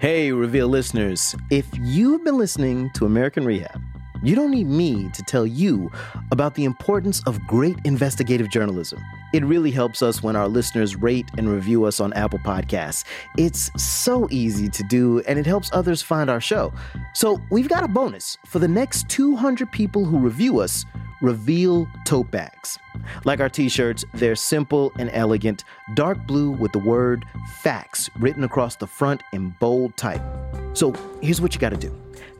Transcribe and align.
Hey, 0.00 0.32
Reveal 0.32 0.66
listeners. 0.66 1.36
If 1.50 1.66
you've 1.78 2.24
been 2.24 2.38
listening 2.38 2.88
to 2.94 3.04
American 3.04 3.44
Rehab, 3.44 3.82
you 4.22 4.34
don't 4.34 4.50
need 4.50 4.66
me 4.66 5.10
to 5.10 5.22
tell 5.22 5.46
you 5.46 5.92
about 6.32 6.54
the 6.54 6.64
importance 6.64 7.22
of 7.24 7.38
great 7.46 7.76
investigative 7.84 8.48
journalism. 8.48 8.98
It 9.34 9.44
really 9.44 9.70
helps 9.70 10.00
us 10.00 10.22
when 10.22 10.36
our 10.36 10.48
listeners 10.48 10.96
rate 10.96 11.26
and 11.36 11.50
review 11.50 11.84
us 11.84 12.00
on 12.00 12.14
Apple 12.14 12.38
Podcasts. 12.38 13.04
It's 13.36 13.70
so 13.76 14.26
easy 14.30 14.70
to 14.70 14.82
do, 14.84 15.20
and 15.28 15.38
it 15.38 15.44
helps 15.44 15.68
others 15.70 16.00
find 16.00 16.30
our 16.30 16.40
show. 16.40 16.72
So, 17.12 17.38
we've 17.50 17.68
got 17.68 17.84
a 17.84 17.88
bonus 17.88 18.38
for 18.46 18.58
the 18.58 18.68
next 18.68 19.06
200 19.10 19.70
people 19.70 20.06
who 20.06 20.18
review 20.18 20.60
us 20.60 20.86
Reveal 21.20 21.86
tote 22.04 22.30
bags. 22.30 22.78
Like 23.24 23.40
our 23.40 23.48
t 23.48 23.68
shirts, 23.68 24.04
they're 24.14 24.34
simple 24.34 24.92
and 24.98 25.10
elegant, 25.12 25.64
dark 25.94 26.26
blue 26.26 26.50
with 26.50 26.72
the 26.72 26.78
word 26.78 27.24
facts 27.62 28.10
written 28.18 28.44
across 28.44 28.76
the 28.76 28.86
front 28.86 29.22
in 29.32 29.54
bold 29.60 29.96
type. 29.96 30.22
So 30.72 30.92
here's 31.20 31.40
what 31.40 31.54
you 31.54 31.60
gotta 31.60 31.76
do 31.76 31.94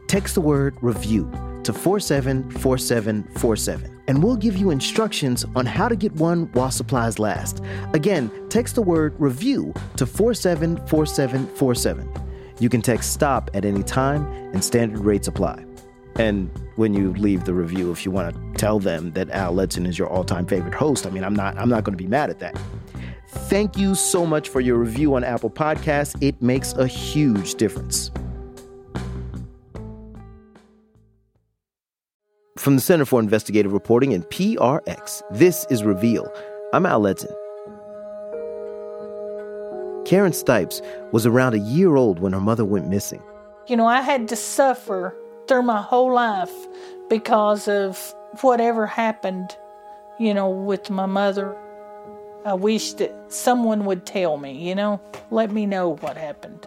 text 0.07 0.35
the 0.35 0.41
word 0.41 0.75
review 0.81 1.31
to 1.63 1.73
474747, 1.73 4.01
and 4.07 4.23
we'll 4.23 4.35
give 4.35 4.57
you 4.57 4.71
instructions 4.71 5.45
on 5.55 5.65
how 5.65 5.87
to 5.87 5.95
get 5.95 6.11
one 6.13 6.49
while 6.53 6.71
supplies 6.71 7.19
last. 7.19 7.61
Again, 7.93 8.31
text 8.49 8.75
the 8.75 8.81
word 8.81 9.15
review 9.19 9.73
to 9.97 10.05
474747. 10.05 12.09
You 12.59 12.69
can 12.69 12.81
text 12.81 13.13
stop 13.13 13.49
at 13.53 13.65
any 13.65 13.83
time, 13.83 14.25
and 14.53 14.63
standard 14.63 14.99
rates 14.99 15.27
apply. 15.27 15.65
And 16.15 16.49
when 16.75 16.93
you 16.93 17.13
leave 17.13 17.45
the 17.45 17.53
review, 17.53 17.91
if 17.91 18.05
you 18.05 18.11
want 18.11 18.35
to 18.35 18.59
tell 18.59 18.79
them 18.79 19.11
that 19.13 19.29
Al 19.29 19.53
Letson 19.53 19.87
is 19.87 19.97
your 19.97 20.09
all-time 20.09 20.45
favorite 20.45 20.73
host, 20.73 21.07
I 21.07 21.09
mean, 21.09 21.23
I'm 21.23 21.35
not 21.35 21.57
I'm 21.57 21.69
not 21.69 21.83
going 21.83 21.97
to 21.97 22.03
be 22.03 22.07
mad 22.07 22.29
at 22.29 22.39
that. 22.39 22.59
Thank 23.27 23.77
you 23.77 23.95
so 23.95 24.25
much 24.25 24.49
for 24.49 24.59
your 24.59 24.77
review 24.77 25.15
on 25.15 25.23
Apple 25.23 25.49
Podcasts. 25.49 26.21
It 26.21 26.41
makes 26.41 26.73
a 26.73 26.85
huge 26.85 27.55
difference. 27.55 28.11
From 32.57 32.75
the 32.75 32.81
Center 32.81 33.05
for 33.05 33.19
Investigative 33.19 33.71
Reporting 33.71 34.13
and 34.13 34.23
PRX, 34.25 35.23
this 35.31 35.65
is 35.69 35.83
Reveal. 35.83 36.31
I'm 36.73 36.85
Al 36.85 37.01
Letson. 37.01 37.33
Karen 40.05 40.33
Stipes 40.33 40.81
was 41.13 41.25
around 41.25 41.53
a 41.53 41.59
year 41.59 41.95
old 41.95 42.19
when 42.19 42.33
her 42.33 42.41
mother 42.41 42.65
went 42.65 42.87
missing. 42.89 43.21
You 43.67 43.77
know, 43.77 43.87
I 43.87 44.01
had 44.01 44.27
to 44.27 44.35
suffer 44.35 45.15
through 45.51 45.63
my 45.63 45.81
whole 45.81 46.13
life 46.13 46.53
because 47.09 47.67
of 47.67 48.15
whatever 48.39 48.87
happened, 48.87 49.57
you 50.17 50.33
know, 50.33 50.49
with 50.49 50.89
my 50.89 51.05
mother. 51.05 51.57
I 52.45 52.53
wish 52.53 52.93
that 52.93 53.13
someone 53.27 53.83
would 53.83 54.05
tell 54.05 54.37
me, 54.37 54.53
you 54.53 54.73
know, 54.73 55.01
let 55.29 55.51
me 55.51 55.65
know 55.65 55.97
what 55.97 56.15
happened. 56.15 56.65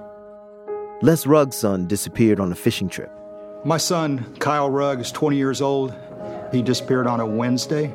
Les 1.01 1.27
Rugg's 1.27 1.57
son 1.57 1.87
disappeared 1.87 2.39
on 2.39 2.53
a 2.53 2.55
fishing 2.55 2.91
trip. 2.91 3.11
My 3.65 3.79
son, 3.79 4.37
Kyle 4.39 4.69
Rugg, 4.69 5.01
is 5.01 5.11
20 5.11 5.39
years 5.39 5.63
old. 5.63 5.95
He 6.53 6.61
disappeared 6.61 7.07
on 7.07 7.21
a 7.21 7.27
Wednesday, 7.27 7.91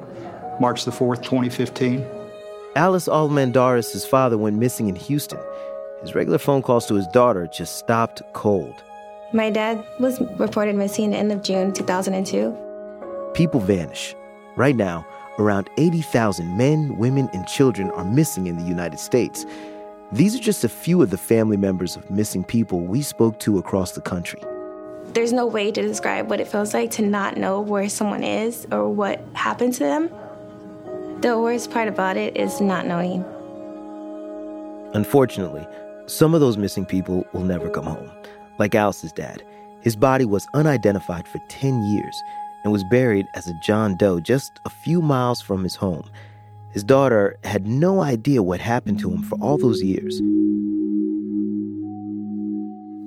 March 0.59 0.85
the 0.85 0.91
4th, 0.91 1.21
2015. 1.21 2.03
Alice 2.75 3.07
Almendaris' 3.07 4.07
father 4.07 4.39
went 4.39 4.57
missing 4.57 4.89
in 4.89 4.95
Houston. 4.95 5.39
His 6.01 6.15
regular 6.15 6.39
phone 6.39 6.63
calls 6.63 6.87
to 6.87 6.95
his 6.95 7.05
daughter 7.09 7.45
just 7.45 7.77
stopped 7.77 8.23
cold. 8.33 8.73
My 9.31 9.51
dad 9.51 9.85
was 9.99 10.19
reported 10.39 10.75
missing 10.75 11.11
the 11.11 11.17
end 11.17 11.31
of 11.31 11.43
June 11.43 11.71
2002. 11.71 12.57
People 13.35 13.59
vanish. 13.59 14.15
Right 14.55 14.75
now, 14.75 15.05
around 15.37 15.69
80,000 15.77 16.57
men, 16.57 16.97
women, 16.97 17.29
and 17.31 17.45
children 17.45 17.91
are 17.91 18.03
missing 18.03 18.47
in 18.47 18.57
the 18.57 18.63
United 18.63 18.99
States. 18.99 19.45
These 20.11 20.35
are 20.35 20.39
just 20.39 20.63
a 20.63 20.69
few 20.69 21.03
of 21.03 21.11
the 21.11 21.17
family 21.17 21.57
members 21.57 21.95
of 21.95 22.09
missing 22.09 22.43
people 22.43 22.79
we 22.81 23.03
spoke 23.03 23.37
to 23.41 23.59
across 23.59 23.91
the 23.91 24.01
country. 24.01 24.41
There's 25.13 25.31
no 25.31 25.45
way 25.45 25.71
to 25.71 25.81
describe 25.81 26.27
what 26.27 26.39
it 26.39 26.47
feels 26.47 26.73
like 26.73 26.89
to 26.91 27.03
not 27.03 27.37
know 27.37 27.61
where 27.61 27.87
someone 27.87 28.23
is 28.23 28.65
or 28.71 28.89
what 28.89 29.23
happened 29.33 29.73
to 29.75 29.81
them. 29.81 30.09
The 31.21 31.37
worst 31.37 31.69
part 31.69 31.87
about 31.87 32.17
it 32.17 32.35
is 32.35 32.59
not 32.59 32.87
knowing. 32.87 33.23
Unfortunately, 34.95 35.67
some 36.07 36.33
of 36.33 36.41
those 36.41 36.57
missing 36.57 36.87
people 36.87 37.27
will 37.31 37.43
never 37.43 37.69
come 37.69 37.85
home. 37.85 38.09
Like 38.59 38.75
Alice's 38.75 39.13
dad, 39.13 39.41
his 39.81 39.95
body 39.95 40.25
was 40.25 40.45
unidentified 40.53 41.27
for 41.29 41.39
10 41.47 41.81
years 41.83 42.21
and 42.63 42.73
was 42.73 42.83
buried 42.91 43.25
as 43.33 43.47
a 43.47 43.53
John 43.63 43.95
Doe 43.95 44.19
just 44.19 44.51
a 44.65 44.69
few 44.69 45.01
miles 45.01 45.41
from 45.41 45.63
his 45.63 45.75
home. 45.75 46.03
His 46.73 46.83
daughter 46.83 47.39
had 47.45 47.65
no 47.65 48.01
idea 48.01 48.43
what 48.43 48.59
happened 48.59 48.99
to 48.99 49.09
him 49.09 49.23
for 49.23 49.37
all 49.39 49.57
those 49.57 49.81
years. 49.81 50.19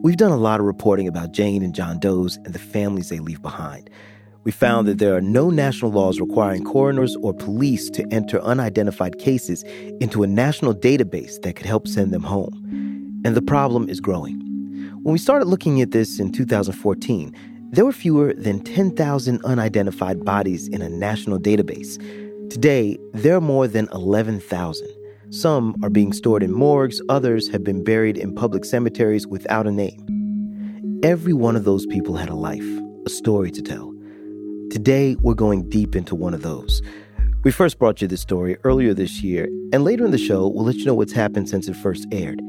We've 0.03 0.17
done 0.17 0.33
a 0.33 0.39
lot 0.39 0.59
of 0.59 0.67
reporting 0.67 1.07
about 1.07 1.33
Jane 1.33 1.63
and 1.63 1.75
John 1.75 2.01
Doe's 2.01 2.37
and 2.39 2.55
the 2.55 2.59
families 2.59 3.11
they 3.11 3.19
leave 3.19 3.43
behind. 3.43 3.91
We 4.45 4.51
found 4.51 4.89
that 4.89 4.99
there 4.99 5.15
are 5.15 5.21
no 5.21 5.51
national 5.51 5.93
laws 5.93 6.19
requiring 6.19 6.65
coroners 6.65 7.15
or 7.17 7.35
police 7.35 7.91
to 7.91 8.05
enter 8.11 8.41
unidentified 8.41 9.19
cases 9.19 9.63
into 10.01 10.23
a 10.23 10.27
national 10.27 10.75
database 10.75 11.41
that 11.43 11.57
could 11.57 11.67
help 11.67 11.87
send 11.87 12.11
them 12.11 12.23
home. 12.23 13.21
And 13.25 13.37
the 13.37 13.43
problem 13.43 13.89
is 13.89 14.01
growing. 14.01 14.52
When 15.03 15.15
we 15.15 15.19
started 15.19 15.47
looking 15.47 15.81
at 15.81 15.91
this 15.91 16.21
in 16.21 16.31
2014, 16.31 17.35
there 17.73 17.85
were 17.85 17.91
fewer 17.91 18.35
than 18.35 18.61
10,000 18.61 19.45
unidentified 19.45 20.25
bodies 20.25 20.69
in 20.69 20.81
a 20.81 20.89
national 20.89 21.41
database. 21.41 21.99
Today, 22.49 22.97
there 23.13 23.35
are 23.35 23.41
more 23.41 23.67
than 23.67 23.89
11,000. 23.93 24.89
Some 25.31 25.75
are 25.83 25.91
being 25.91 26.13
stored 26.13 26.45
in 26.45 26.53
morgues, 26.53 27.03
others 27.09 27.49
have 27.49 27.65
been 27.65 27.83
buried 27.83 28.17
in 28.17 28.33
public 28.33 28.65
cemeteries 28.65 29.27
without 29.27 29.67
a 29.67 29.73
name. 29.73 31.01
Every 31.03 31.33
one 31.33 31.57
of 31.57 31.65
those 31.65 31.85
people 31.87 32.15
had 32.15 32.29
a 32.29 32.37
life, 32.37 32.81
a 33.05 33.11
story 33.11 33.51
to 33.51 33.61
tell. 33.61 33.93
Today, 34.71 35.17
we're 35.21 35.35
going 35.35 35.69
deep 35.69 35.97
into 35.97 36.15
one 36.15 36.33
of 36.33 36.43
those. 36.43 36.81
We 37.43 37.51
first 37.51 37.81
brought 37.81 38.01
you 38.01 38.07
this 38.07 38.21
story 38.21 38.57
earlier 38.63 38.95
this 38.95 39.21
year, 39.21 39.49
and 39.73 39.83
later 39.83 40.05
in 40.05 40.13
the 40.13 40.17
show, 40.17 40.47
we'll 40.47 40.65
let 40.65 40.77
you 40.77 40.85
know 40.85 40.95
what's 40.95 41.13
happened 41.13 41.49
since 41.49 41.67
it 41.67 41.75
first 41.75 42.07
aired. 42.13 42.41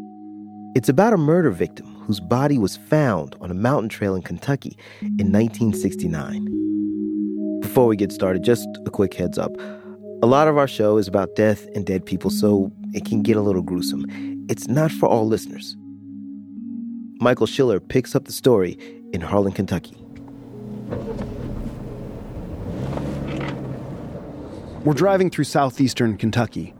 It's 0.75 0.89
about 0.89 1.13
a 1.13 1.17
murder 1.17 1.49
victim 1.49 1.92
whose 2.05 2.19
body 2.19 2.57
was 2.57 2.77
found 2.77 3.35
on 3.41 3.49
a 3.49 3.53
mountain 3.53 3.89
trail 3.89 4.15
in 4.15 4.21
Kentucky 4.21 4.77
in 5.01 5.31
1969. 5.31 7.59
Before 7.61 7.87
we 7.87 7.95
get 7.95 8.11
started, 8.11 8.43
just 8.43 8.67
a 8.85 8.89
quick 8.89 9.13
heads 9.13 9.37
up. 9.37 9.55
A 10.21 10.27
lot 10.27 10.47
of 10.47 10.57
our 10.57 10.67
show 10.67 10.97
is 10.97 11.07
about 11.07 11.35
death 11.35 11.65
and 11.75 11.85
dead 11.85 12.05
people, 12.05 12.29
so 12.29 12.71
it 12.93 13.05
can 13.05 13.23
get 13.23 13.37
a 13.37 13.41
little 13.41 13.61
gruesome. 13.61 14.05
It's 14.49 14.67
not 14.67 14.91
for 14.91 15.07
all 15.07 15.27
listeners. 15.27 15.77
Michael 17.19 17.47
Schiller 17.47 17.79
picks 17.79 18.15
up 18.15 18.25
the 18.25 18.33
story 18.33 18.77
in 19.13 19.21
Harlan, 19.21 19.53
Kentucky. 19.53 19.95
We're 24.83 24.93
driving 24.93 25.29
through 25.29 25.45
southeastern 25.45 26.17
Kentucky. 26.17 26.73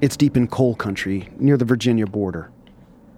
It's 0.00 0.16
deep 0.16 0.38
in 0.38 0.48
coal 0.48 0.74
country 0.74 1.28
near 1.38 1.58
the 1.58 1.66
Virginia 1.66 2.06
border. 2.06 2.50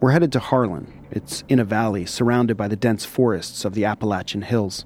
We're 0.02 0.10
headed 0.10 0.32
to 0.32 0.40
Harlan. 0.40 0.92
It's 1.12 1.44
in 1.48 1.60
a 1.60 1.64
valley 1.64 2.06
surrounded 2.06 2.56
by 2.56 2.66
the 2.66 2.74
dense 2.74 3.04
forests 3.04 3.64
of 3.64 3.74
the 3.74 3.84
Appalachian 3.84 4.42
Hills. 4.42 4.84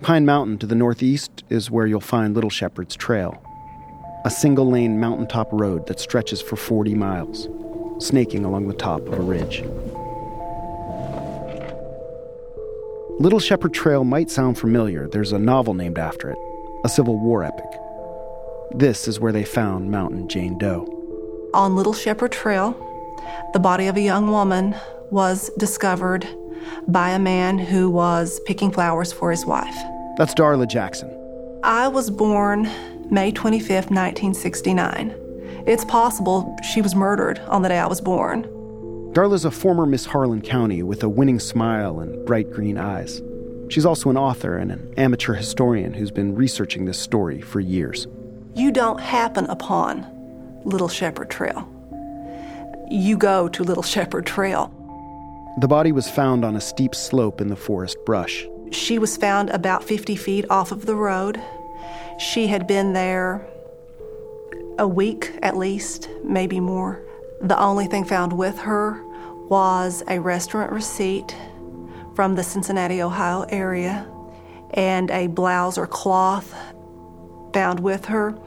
Pine 0.00 0.24
Mountain 0.24 0.56
to 0.60 0.66
the 0.66 0.74
northeast 0.74 1.44
is 1.50 1.70
where 1.70 1.86
you'll 1.86 2.00
find 2.00 2.34
Little 2.34 2.48
Shepherd's 2.48 2.96
Trail 2.96 3.40
a 4.24 4.30
single 4.30 4.70
lane 4.70 4.98
mountaintop 4.98 5.48
road 5.52 5.86
that 5.88 6.00
stretches 6.00 6.40
for 6.40 6.56
40 6.56 6.94
miles, 6.94 7.48
snaking 7.98 8.44
along 8.44 8.68
the 8.68 8.74
top 8.74 9.00
of 9.00 9.18
a 9.18 9.20
ridge. 9.20 9.62
Little 13.20 13.40
Shepherd 13.40 13.74
Trail 13.74 14.04
might 14.04 14.30
sound 14.30 14.58
familiar. 14.58 15.08
There's 15.08 15.32
a 15.32 15.38
novel 15.38 15.74
named 15.74 15.98
after 15.98 16.30
it, 16.30 16.38
a 16.84 16.88
Civil 16.88 17.18
War 17.18 17.42
epic. 17.42 17.66
This 18.70 19.08
is 19.08 19.20
where 19.20 19.32
they 19.32 19.44
found 19.44 19.90
Mountain 19.90 20.28
Jane 20.28 20.56
Doe. 20.56 20.86
On 21.52 21.76
Little 21.76 21.92
Shepherd 21.92 22.32
Trail, 22.32 22.91
the 23.52 23.58
body 23.58 23.86
of 23.86 23.96
a 23.96 24.00
young 24.00 24.30
woman 24.30 24.74
was 25.10 25.50
discovered 25.58 26.26
by 26.88 27.10
a 27.10 27.18
man 27.18 27.58
who 27.58 27.90
was 27.90 28.40
picking 28.46 28.70
flowers 28.70 29.12
for 29.12 29.30
his 29.30 29.44
wife. 29.44 29.76
That's 30.16 30.34
Darla 30.34 30.68
Jackson. 30.68 31.10
I 31.62 31.88
was 31.88 32.10
born 32.10 32.68
May 33.10 33.30
25, 33.30 33.90
1969. 33.90 35.14
It's 35.66 35.84
possible 35.84 36.56
she 36.72 36.82
was 36.82 36.94
murdered 36.94 37.38
on 37.40 37.62
the 37.62 37.68
day 37.68 37.78
I 37.78 37.86
was 37.86 38.00
born. 38.00 38.44
Darla's 39.12 39.44
a 39.44 39.50
former 39.50 39.86
Miss 39.86 40.06
Harlan 40.06 40.40
County 40.40 40.82
with 40.82 41.02
a 41.02 41.08
winning 41.08 41.38
smile 41.38 42.00
and 42.00 42.24
bright 42.26 42.50
green 42.50 42.78
eyes. 42.78 43.20
She's 43.68 43.86
also 43.86 44.10
an 44.10 44.16
author 44.16 44.56
and 44.56 44.72
an 44.72 44.92
amateur 44.96 45.34
historian 45.34 45.94
who's 45.94 46.10
been 46.10 46.34
researching 46.34 46.84
this 46.84 46.98
story 46.98 47.40
for 47.40 47.60
years. 47.60 48.06
You 48.54 48.70
don't 48.70 49.00
happen 49.00 49.46
upon 49.46 50.06
Little 50.64 50.88
Shepherd 50.88 51.30
Trail. 51.30 51.71
You 52.92 53.16
go 53.16 53.48
to 53.48 53.64
Little 53.64 53.82
Shepherd 53.82 54.26
Trail. 54.26 54.70
The 55.62 55.66
body 55.66 55.92
was 55.92 56.10
found 56.10 56.44
on 56.44 56.56
a 56.56 56.60
steep 56.60 56.94
slope 56.94 57.40
in 57.40 57.48
the 57.48 57.56
forest 57.56 57.96
brush. 58.04 58.46
She 58.70 58.98
was 58.98 59.16
found 59.16 59.48
about 59.48 59.82
50 59.82 60.14
feet 60.14 60.44
off 60.50 60.72
of 60.72 60.84
the 60.84 60.94
road. 60.94 61.40
She 62.18 62.48
had 62.48 62.66
been 62.66 62.92
there 62.92 63.46
a 64.78 64.86
week 64.86 65.38
at 65.40 65.56
least, 65.56 66.10
maybe 66.22 66.60
more. 66.60 67.00
The 67.40 67.58
only 67.58 67.86
thing 67.86 68.04
found 68.04 68.34
with 68.34 68.58
her 68.58 69.02
was 69.48 70.02
a 70.06 70.18
restaurant 70.18 70.70
receipt 70.70 71.34
from 72.14 72.34
the 72.34 72.42
Cincinnati, 72.42 73.00
Ohio 73.00 73.46
area, 73.48 74.06
and 74.74 75.10
a 75.10 75.28
blouse 75.28 75.78
or 75.78 75.86
cloth 75.86 76.54
found 77.54 77.80
with 77.80 78.04
her. 78.04 78.38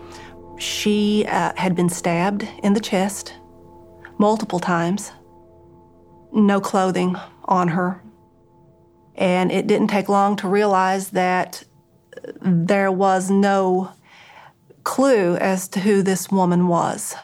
She 0.60 1.26
uh, 1.28 1.54
had 1.56 1.76
been 1.76 1.90
stabbed 1.90 2.48
in 2.62 2.74
the 2.74 2.80
chest 2.80 3.34
multiple 4.18 4.60
times, 4.60 5.12
no 6.34 6.60
clothing 6.60 7.16
on 7.46 7.70
her. 7.70 8.02
And 9.16 9.52
it 9.52 9.68
didn't 9.68 9.88
take 9.88 10.10
long 10.10 10.36
to 10.38 10.48
realize 10.48 11.12
that 11.12 11.64
there 12.42 12.92
was 12.92 13.30
no 13.30 13.92
clue 14.84 15.36
as 15.38 15.68
to 15.70 15.80
who 15.80 16.02
this 16.02 16.30
woman 16.30 16.68
was. 16.68 17.16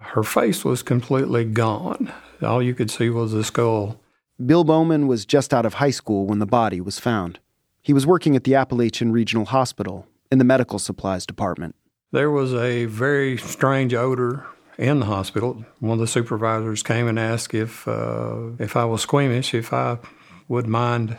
Her 0.00 0.22
face 0.22 0.64
was 0.64 0.82
completely 0.82 1.44
gone. 1.44 2.12
All 2.42 2.62
you 2.62 2.74
could 2.74 2.90
see 2.90 3.10
was 3.10 3.32
the 3.32 3.44
skull. 3.44 4.00
Bill 4.44 4.62
Bowman 4.64 5.08
was 5.08 5.26
just 5.26 5.52
out 5.52 5.66
of 5.66 5.74
high 5.74 5.90
school 5.90 6.26
when 6.26 6.38
the 6.38 6.46
body 6.46 6.80
was 6.80 6.98
found. 6.98 7.40
He 7.82 7.92
was 7.92 8.06
working 8.06 8.36
at 8.36 8.44
the 8.44 8.54
Appalachian 8.54 9.10
Regional 9.10 9.46
Hospital 9.46 10.06
in 10.30 10.38
the 10.38 10.44
medical 10.44 10.78
supplies 10.78 11.26
department. 11.26 11.74
There 12.12 12.30
was 12.30 12.54
a 12.54 12.84
very 12.84 13.36
strange 13.36 13.92
odor 13.94 14.46
in 14.78 15.00
the 15.00 15.06
hospital. 15.06 15.64
One 15.80 15.94
of 15.94 15.98
the 15.98 16.06
supervisors 16.06 16.82
came 16.82 17.08
and 17.08 17.18
asked 17.18 17.52
if 17.52 17.86
uh, 17.86 18.50
if 18.58 18.76
I 18.76 18.84
was 18.84 19.02
squeamish, 19.02 19.52
if 19.52 19.72
I 19.72 19.98
would 20.46 20.66
mind 20.66 21.18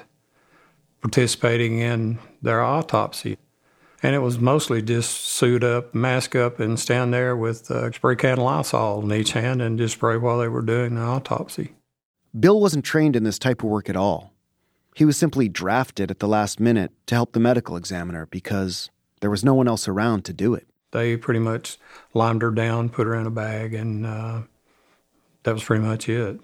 participating 1.02 1.80
in 1.80 2.20
their 2.42 2.62
autopsy. 2.62 3.38
And 4.02 4.16
it 4.16 4.20
was 4.20 4.40
mostly 4.40 4.82
just 4.82 5.12
suit 5.12 5.62
up, 5.62 5.94
mask 5.94 6.34
up, 6.36 6.60
and 6.60 6.80
stand 6.80 7.14
there 7.14 7.36
with 7.36 7.70
a 7.70 7.94
spray 7.94 8.16
can 8.16 8.38
Lysol 8.38 9.04
in 9.04 9.12
each 9.12 9.34
hand 9.34 9.62
and 9.62 9.78
just 9.78 9.96
spray 9.96 10.16
while 10.16 10.40
they 10.40 10.48
were 10.48 10.62
doing 10.62 10.96
the 10.96 11.02
autopsy. 11.02 11.74
Bill 12.38 12.62
wasn't 12.62 12.86
trained 12.86 13.18
in 13.18 13.24
this 13.24 13.40
type 13.40 13.62
of 13.62 13.70
work 13.70 13.90
at 13.90 13.98
all. 13.98 14.34
He 14.96 15.04
was 15.04 15.18
simply 15.18 15.50
drafted 15.50 16.12
at 16.12 16.20
the 16.20 16.28
last 16.28 16.60
minute 16.62 16.92
to 17.08 17.16
help 17.16 17.34
the 17.34 17.40
medical 17.40 17.76
examiner 17.76 18.26
because 18.28 18.90
there 19.20 19.30
was 19.30 19.44
no 19.44 19.54
one 19.54 19.68
else 19.68 19.88
around 19.88 20.24
to 20.26 20.34
do 20.34 20.54
it. 20.54 20.69
They 20.92 21.18
pretty 21.18 21.40
much 21.40 21.78
limed 22.14 22.42
her 22.42 22.52
down, 22.52 22.90
put 22.90 23.06
her 23.06 23.16
in 23.16 23.28
a 23.28 23.32
bag, 23.32 23.74
and 23.74 24.06
uh, 24.06 24.42
that 25.44 25.54
was 25.54 25.64
pretty 25.64 25.84
much 25.84 26.10
it. 26.10 26.40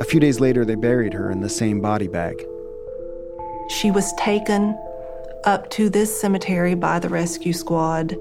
A 0.00 0.04
few 0.04 0.20
days 0.20 0.40
later, 0.40 0.64
they 0.64 0.74
buried 0.74 1.12
her 1.12 1.30
in 1.30 1.40
the 1.40 1.48
same 1.48 1.80
body 1.80 2.08
bag. 2.08 2.44
She 3.68 3.90
was 3.90 4.12
taken 4.14 4.78
up 5.44 5.70
to 5.70 5.88
this 5.88 6.20
cemetery 6.20 6.74
by 6.74 6.98
the 6.98 7.08
rescue 7.08 7.52
squad. 7.52 8.16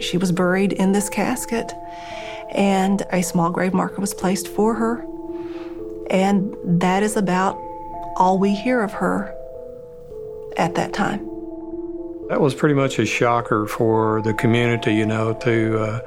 She 0.00 0.18
was 0.18 0.32
buried 0.32 0.72
in 0.72 0.92
this 0.92 1.08
casket, 1.08 1.72
and 2.52 3.04
a 3.10 3.22
small 3.22 3.50
grave 3.50 3.74
marker 3.74 4.00
was 4.00 4.14
placed 4.14 4.48
for 4.48 4.74
her. 4.74 5.04
And 6.10 6.56
that 6.64 7.02
is 7.02 7.16
about 7.16 7.56
all 8.16 8.38
we 8.38 8.54
hear 8.54 8.82
of 8.82 8.92
her 8.92 9.34
at 10.56 10.74
that 10.74 10.92
time. 10.92 11.35
That 12.28 12.40
was 12.40 12.56
pretty 12.56 12.74
much 12.74 12.98
a 12.98 13.06
shocker 13.06 13.66
for 13.66 14.20
the 14.22 14.34
community, 14.34 14.94
you 14.94 15.06
know, 15.06 15.32
to 15.34 15.78
uh, 15.78 16.00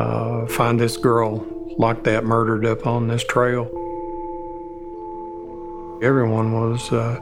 uh, 0.00 0.46
find 0.46 0.80
this 0.80 0.96
girl 0.96 1.46
like 1.76 2.04
that 2.04 2.24
murdered 2.24 2.64
up 2.64 2.86
on 2.86 3.08
this 3.08 3.22
trail. 3.22 3.66
Everyone 6.02 6.52
was 6.54 6.90
uh, 6.90 7.20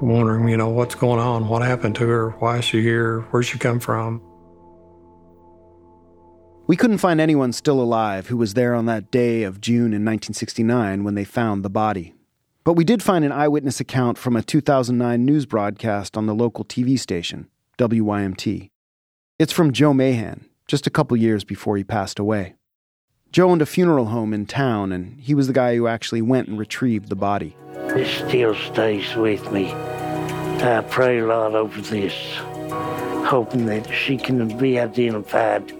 wondering, 0.00 0.48
you 0.48 0.56
know, 0.56 0.68
what's 0.70 0.96
going 0.96 1.20
on? 1.20 1.46
What 1.46 1.62
happened 1.62 1.94
to 1.96 2.08
her? 2.08 2.30
Why 2.40 2.58
is 2.58 2.64
she 2.64 2.82
here? 2.82 3.20
Where'd 3.30 3.46
she 3.46 3.58
come 3.58 3.78
from? 3.78 4.22
We 6.66 6.76
couldn't 6.76 6.98
find 6.98 7.20
anyone 7.20 7.52
still 7.52 7.80
alive 7.80 8.26
who 8.26 8.36
was 8.36 8.54
there 8.54 8.74
on 8.74 8.86
that 8.86 9.12
day 9.12 9.44
of 9.44 9.60
June 9.60 9.94
in 9.94 10.04
1969 10.04 11.04
when 11.04 11.14
they 11.14 11.24
found 11.24 11.64
the 11.64 11.70
body. 11.70 12.14
But 12.64 12.72
we 12.72 12.82
did 12.82 13.04
find 13.04 13.24
an 13.24 13.32
eyewitness 13.32 13.78
account 13.78 14.18
from 14.18 14.34
a 14.34 14.42
2009 14.42 15.24
news 15.24 15.46
broadcast 15.46 16.16
on 16.16 16.26
the 16.26 16.34
local 16.34 16.64
TV 16.64 16.98
station. 16.98 17.48
WYMT. 17.78 18.70
It's 19.38 19.52
from 19.52 19.72
Joe 19.72 19.94
Mahan, 19.94 20.46
just 20.66 20.86
a 20.86 20.90
couple 20.90 21.16
years 21.16 21.44
before 21.44 21.76
he 21.76 21.84
passed 21.84 22.18
away. 22.18 22.56
Joe 23.30 23.50
owned 23.50 23.62
a 23.62 23.66
funeral 23.66 24.06
home 24.06 24.34
in 24.34 24.46
town, 24.46 24.90
and 24.90 25.20
he 25.20 25.34
was 25.34 25.46
the 25.46 25.52
guy 25.52 25.76
who 25.76 25.86
actually 25.86 26.22
went 26.22 26.48
and 26.48 26.58
retrieved 26.58 27.08
the 27.08 27.14
body. 27.14 27.56
This 27.88 28.10
still 28.10 28.54
stays 28.54 29.14
with 29.14 29.52
me. 29.52 29.72
I 29.72 30.84
pray 30.90 31.20
a 31.20 31.26
lot 31.26 31.54
over 31.54 31.80
this, 31.80 32.14
hoping 33.26 33.66
that 33.66 33.88
she 33.92 34.16
can 34.16 34.58
be 34.58 34.80
identified 34.80 35.72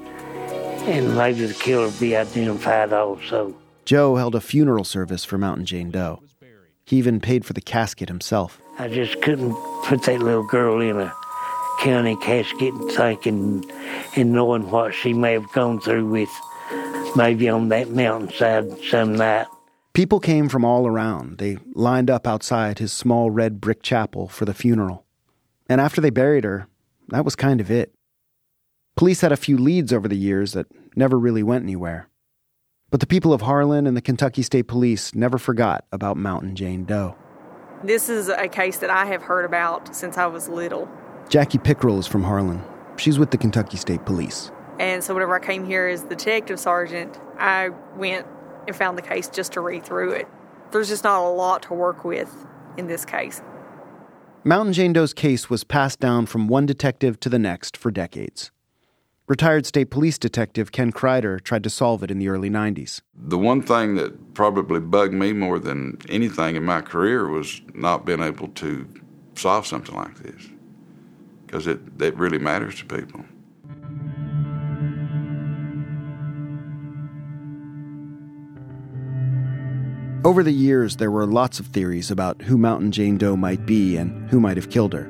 and 0.88 1.16
maybe 1.16 1.46
the 1.46 1.54
killer 1.54 1.90
be 1.98 2.16
identified 2.16 2.92
also. 2.92 3.54
Joe 3.84 4.16
held 4.16 4.34
a 4.34 4.40
funeral 4.40 4.84
service 4.84 5.24
for 5.24 5.36
Mountain 5.36 5.66
Jane 5.66 5.90
Doe. 5.90 6.22
He 6.84 6.96
even 6.96 7.20
paid 7.20 7.44
for 7.44 7.52
the 7.52 7.60
casket 7.60 8.08
himself. 8.08 8.60
I 8.78 8.88
just 8.88 9.20
couldn't 9.20 9.54
put 9.84 10.02
that 10.04 10.20
little 10.20 10.46
girl 10.46 10.80
in 10.80 10.98
a 10.98 11.12
county 11.78 12.16
casket 12.16 12.74
and 12.74 12.90
thinking 12.90 13.70
and 14.16 14.32
knowing 14.32 14.70
what 14.70 14.94
she 14.94 15.12
may 15.12 15.32
have 15.32 15.50
gone 15.52 15.80
through 15.80 16.06
with 16.08 16.30
maybe 17.16 17.48
on 17.48 17.68
that 17.68 17.90
mountainside 17.90 18.82
some 18.84 19.14
night. 19.14 19.46
People 19.94 20.20
came 20.20 20.48
from 20.48 20.64
all 20.64 20.86
around. 20.86 21.38
They 21.38 21.58
lined 21.74 22.10
up 22.10 22.26
outside 22.26 22.78
his 22.78 22.92
small 22.92 23.30
red 23.30 23.60
brick 23.60 23.82
chapel 23.82 24.28
for 24.28 24.44
the 24.44 24.54
funeral. 24.54 25.04
And 25.68 25.80
after 25.80 26.00
they 26.00 26.10
buried 26.10 26.44
her, 26.44 26.68
that 27.08 27.24
was 27.24 27.34
kind 27.34 27.60
of 27.60 27.70
it. 27.70 27.92
Police 28.96 29.20
had 29.20 29.32
a 29.32 29.36
few 29.36 29.58
leads 29.58 29.92
over 29.92 30.08
the 30.08 30.16
years 30.16 30.52
that 30.52 30.66
never 30.96 31.18
really 31.18 31.42
went 31.42 31.64
anywhere. 31.64 32.08
But 32.90 33.00
the 33.00 33.06
people 33.06 33.32
of 33.32 33.42
Harlan 33.42 33.86
and 33.86 33.96
the 33.96 34.02
Kentucky 34.02 34.42
State 34.42 34.66
Police 34.66 35.14
never 35.14 35.38
forgot 35.38 35.84
about 35.92 36.16
Mountain 36.16 36.56
Jane 36.56 36.84
Doe. 36.84 37.16
This 37.84 38.08
is 38.08 38.28
a 38.28 38.48
case 38.48 38.78
that 38.78 38.90
I 38.90 39.04
have 39.06 39.22
heard 39.22 39.44
about 39.44 39.94
since 39.94 40.16
I 40.18 40.26
was 40.26 40.48
little. 40.48 40.88
Jackie 41.28 41.58
Pickrell 41.58 41.98
is 41.98 42.06
from 42.06 42.22
Harlan. 42.22 42.62
She's 42.96 43.18
with 43.18 43.30
the 43.30 43.36
Kentucky 43.36 43.76
State 43.76 44.06
Police. 44.06 44.50
And 44.80 45.04
so, 45.04 45.12
whenever 45.12 45.34
I 45.34 45.44
came 45.44 45.66
here 45.66 45.86
as 45.86 46.04
the 46.04 46.10
detective 46.10 46.58
sergeant, 46.58 47.20
I 47.38 47.68
went 47.96 48.26
and 48.66 48.74
found 48.74 48.96
the 48.96 49.02
case 49.02 49.28
just 49.28 49.52
to 49.52 49.60
read 49.60 49.84
through 49.84 50.12
it. 50.12 50.28
There's 50.70 50.88
just 50.88 51.04
not 51.04 51.20
a 51.20 51.28
lot 51.28 51.62
to 51.64 51.74
work 51.74 52.02
with 52.04 52.46
in 52.78 52.86
this 52.86 53.04
case. 53.04 53.42
Mountain 54.42 54.72
Jane 54.72 54.94
Doe's 54.94 55.12
case 55.12 55.50
was 55.50 55.64
passed 55.64 56.00
down 56.00 56.24
from 56.24 56.48
one 56.48 56.64
detective 56.64 57.20
to 57.20 57.28
the 57.28 57.38
next 57.38 57.76
for 57.76 57.90
decades. 57.90 58.50
Retired 59.26 59.66
state 59.66 59.90
police 59.90 60.16
detective 60.16 60.72
Ken 60.72 60.92
Kreider 60.92 61.42
tried 61.42 61.64
to 61.64 61.70
solve 61.70 62.02
it 62.02 62.10
in 62.10 62.18
the 62.18 62.28
early 62.28 62.48
90s. 62.48 63.02
The 63.14 63.36
one 63.36 63.60
thing 63.60 63.96
that 63.96 64.32
probably 64.32 64.80
bugged 64.80 65.12
me 65.12 65.34
more 65.34 65.58
than 65.58 65.98
anything 66.08 66.56
in 66.56 66.64
my 66.64 66.80
career 66.80 67.28
was 67.28 67.60
not 67.74 68.06
being 68.06 68.22
able 68.22 68.48
to 68.48 68.88
solve 69.34 69.66
something 69.66 69.94
like 69.94 70.16
this 70.20 70.48
because 71.48 71.66
it, 71.66 71.80
it 71.98 72.14
really 72.16 72.38
matters 72.38 72.78
to 72.78 72.84
people. 72.84 73.24
Over 80.24 80.42
the 80.42 80.52
years, 80.52 80.96
there 80.96 81.10
were 81.10 81.26
lots 81.26 81.58
of 81.58 81.68
theories 81.68 82.10
about 82.10 82.42
who 82.42 82.58
Mountain 82.58 82.92
Jane 82.92 83.16
Doe 83.16 83.34
might 83.34 83.64
be 83.64 83.96
and 83.96 84.28
who 84.28 84.40
might 84.40 84.58
have 84.58 84.68
killed 84.68 84.92
her, 84.92 85.04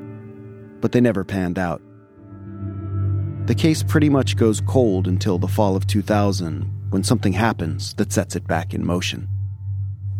but 0.80 0.92
they 0.92 1.00
never 1.00 1.25
panned 1.25 1.59
out. 1.59 1.83
The 3.47 3.54
case 3.57 3.83
pretty 3.83 4.09
much 4.09 4.37
goes 4.37 4.61
cold 4.61 5.09
until 5.09 5.38
the 5.38 5.49
fall 5.49 5.75
of 5.75 5.88
2000 5.88 6.90
when 6.90 7.02
something 7.02 7.33
happens 7.33 7.95
that 7.95 8.12
sets 8.12 8.37
it 8.37 8.47
back 8.47 8.75
in 8.75 8.87
motion. 8.87 9.26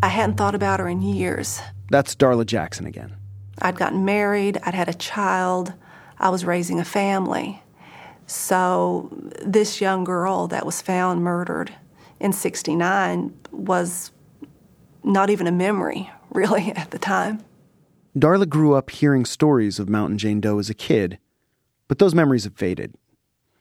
I 0.02 0.08
hadn't 0.08 0.37
thought 0.37 0.56
about 0.56 0.80
her 0.80 0.88
in 0.88 1.00
years. 1.02 1.60
That's 1.90 2.16
Darla 2.16 2.46
Jackson 2.46 2.87
again. 2.87 3.14
I'd 3.60 3.76
gotten 3.76 4.04
married, 4.04 4.58
I'd 4.64 4.75
had 4.75 4.88
a 4.88 4.94
child, 4.94 5.75
I 6.20 6.30
was 6.30 6.44
raising 6.44 6.80
a 6.80 6.84
family. 6.84 7.62
So, 8.26 9.08
this 9.44 9.80
young 9.80 10.04
girl 10.04 10.48
that 10.48 10.66
was 10.66 10.82
found 10.82 11.22
murdered 11.22 11.72
in 12.20 12.32
69 12.32 13.34
was 13.52 14.10
not 15.02 15.30
even 15.30 15.46
a 15.46 15.52
memory, 15.52 16.10
really, 16.30 16.72
at 16.72 16.90
the 16.90 16.98
time. 16.98 17.40
Darla 18.16 18.48
grew 18.48 18.75
up 18.75 18.90
hearing 18.90 19.25
stories 19.25 19.78
of 19.78 19.88
Mountain 19.88 20.18
Jane 20.18 20.40
Doe 20.40 20.58
as 20.58 20.68
a 20.68 20.75
kid, 20.75 21.18
but 21.87 21.98
those 21.98 22.14
memories 22.14 22.44
have 22.44 22.54
faded. 22.54 22.94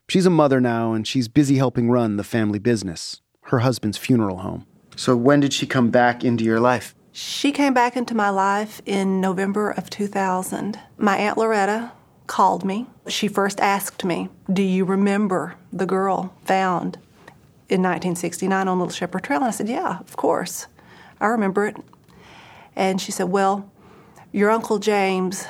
She's 0.09 0.25
a 0.25 0.31
mother 0.31 0.59
now, 0.59 0.93
and 0.93 1.05
she's 1.05 1.27
busy 1.27 1.57
helping 1.57 1.89
run 1.89 2.17
the 2.17 2.23
family 2.23 2.59
business, 2.59 3.21
her 3.43 3.59
husband's 3.59 3.97
funeral 3.97 4.37
home. 4.37 4.65
So, 4.95 5.15
when 5.15 5.39
did 5.39 5.53
she 5.53 5.67
come 5.67 5.91
back 5.91 6.23
into 6.23 6.43
your 6.43 6.59
life? 6.59 6.95
She 7.11 7.51
came 7.51 7.73
back 7.73 7.95
into 7.95 8.15
my 8.15 8.29
life 8.29 8.81
in 8.85 9.21
November 9.21 9.71
of 9.71 9.89
2000. 9.89 10.79
My 10.97 11.17
Aunt 11.17 11.37
Loretta 11.37 11.91
called 12.27 12.63
me. 12.63 12.86
She 13.07 13.27
first 13.27 13.60
asked 13.60 14.03
me, 14.03 14.29
Do 14.51 14.62
you 14.62 14.86
remember 14.86 15.55
the 15.74 15.86
girl 15.86 16.34
found 16.43 16.98
in 17.69 17.81
1969 17.81 18.67
on 18.67 18.79
Little 18.79 18.93
Shepherd 18.93 19.24
Trail? 19.24 19.39
And 19.39 19.48
I 19.48 19.51
said, 19.51 19.69
Yeah, 19.69 20.00
of 20.00 20.15
course. 20.17 20.67
I 21.19 21.27
remember 21.27 21.65
it. 21.65 21.77
And 22.75 23.01
she 23.01 23.12
said, 23.12 23.29
Well, 23.29 23.72
your 24.31 24.51
Uncle 24.51 24.77
James 24.77 25.46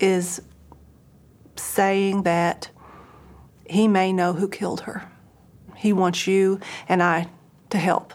is 0.00 0.42
saying 1.56 2.22
that 2.24 2.70
he 3.66 3.86
may 3.86 4.12
know 4.12 4.32
who 4.32 4.48
killed 4.48 4.80
her. 4.82 5.08
He 5.76 5.92
wants 5.92 6.26
you 6.26 6.60
and 6.88 7.02
I 7.02 7.28
to 7.70 7.78
help. 7.78 8.12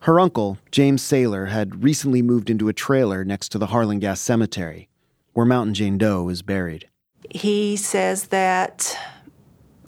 Her 0.00 0.18
uncle, 0.18 0.56
James 0.70 1.02
Saylor, 1.02 1.48
had 1.48 1.84
recently 1.84 2.22
moved 2.22 2.48
into 2.48 2.68
a 2.68 2.72
trailer 2.72 3.24
next 3.24 3.50
to 3.50 3.58
the 3.58 3.66
Harlan 3.66 3.98
Gas 3.98 4.20
Cemetery, 4.20 4.88
where 5.34 5.44
Mountain 5.44 5.74
Jane 5.74 5.98
Doe 5.98 6.28
is 6.30 6.40
buried. 6.40 6.88
He 7.30 7.76
says 7.76 8.28
that 8.28 8.98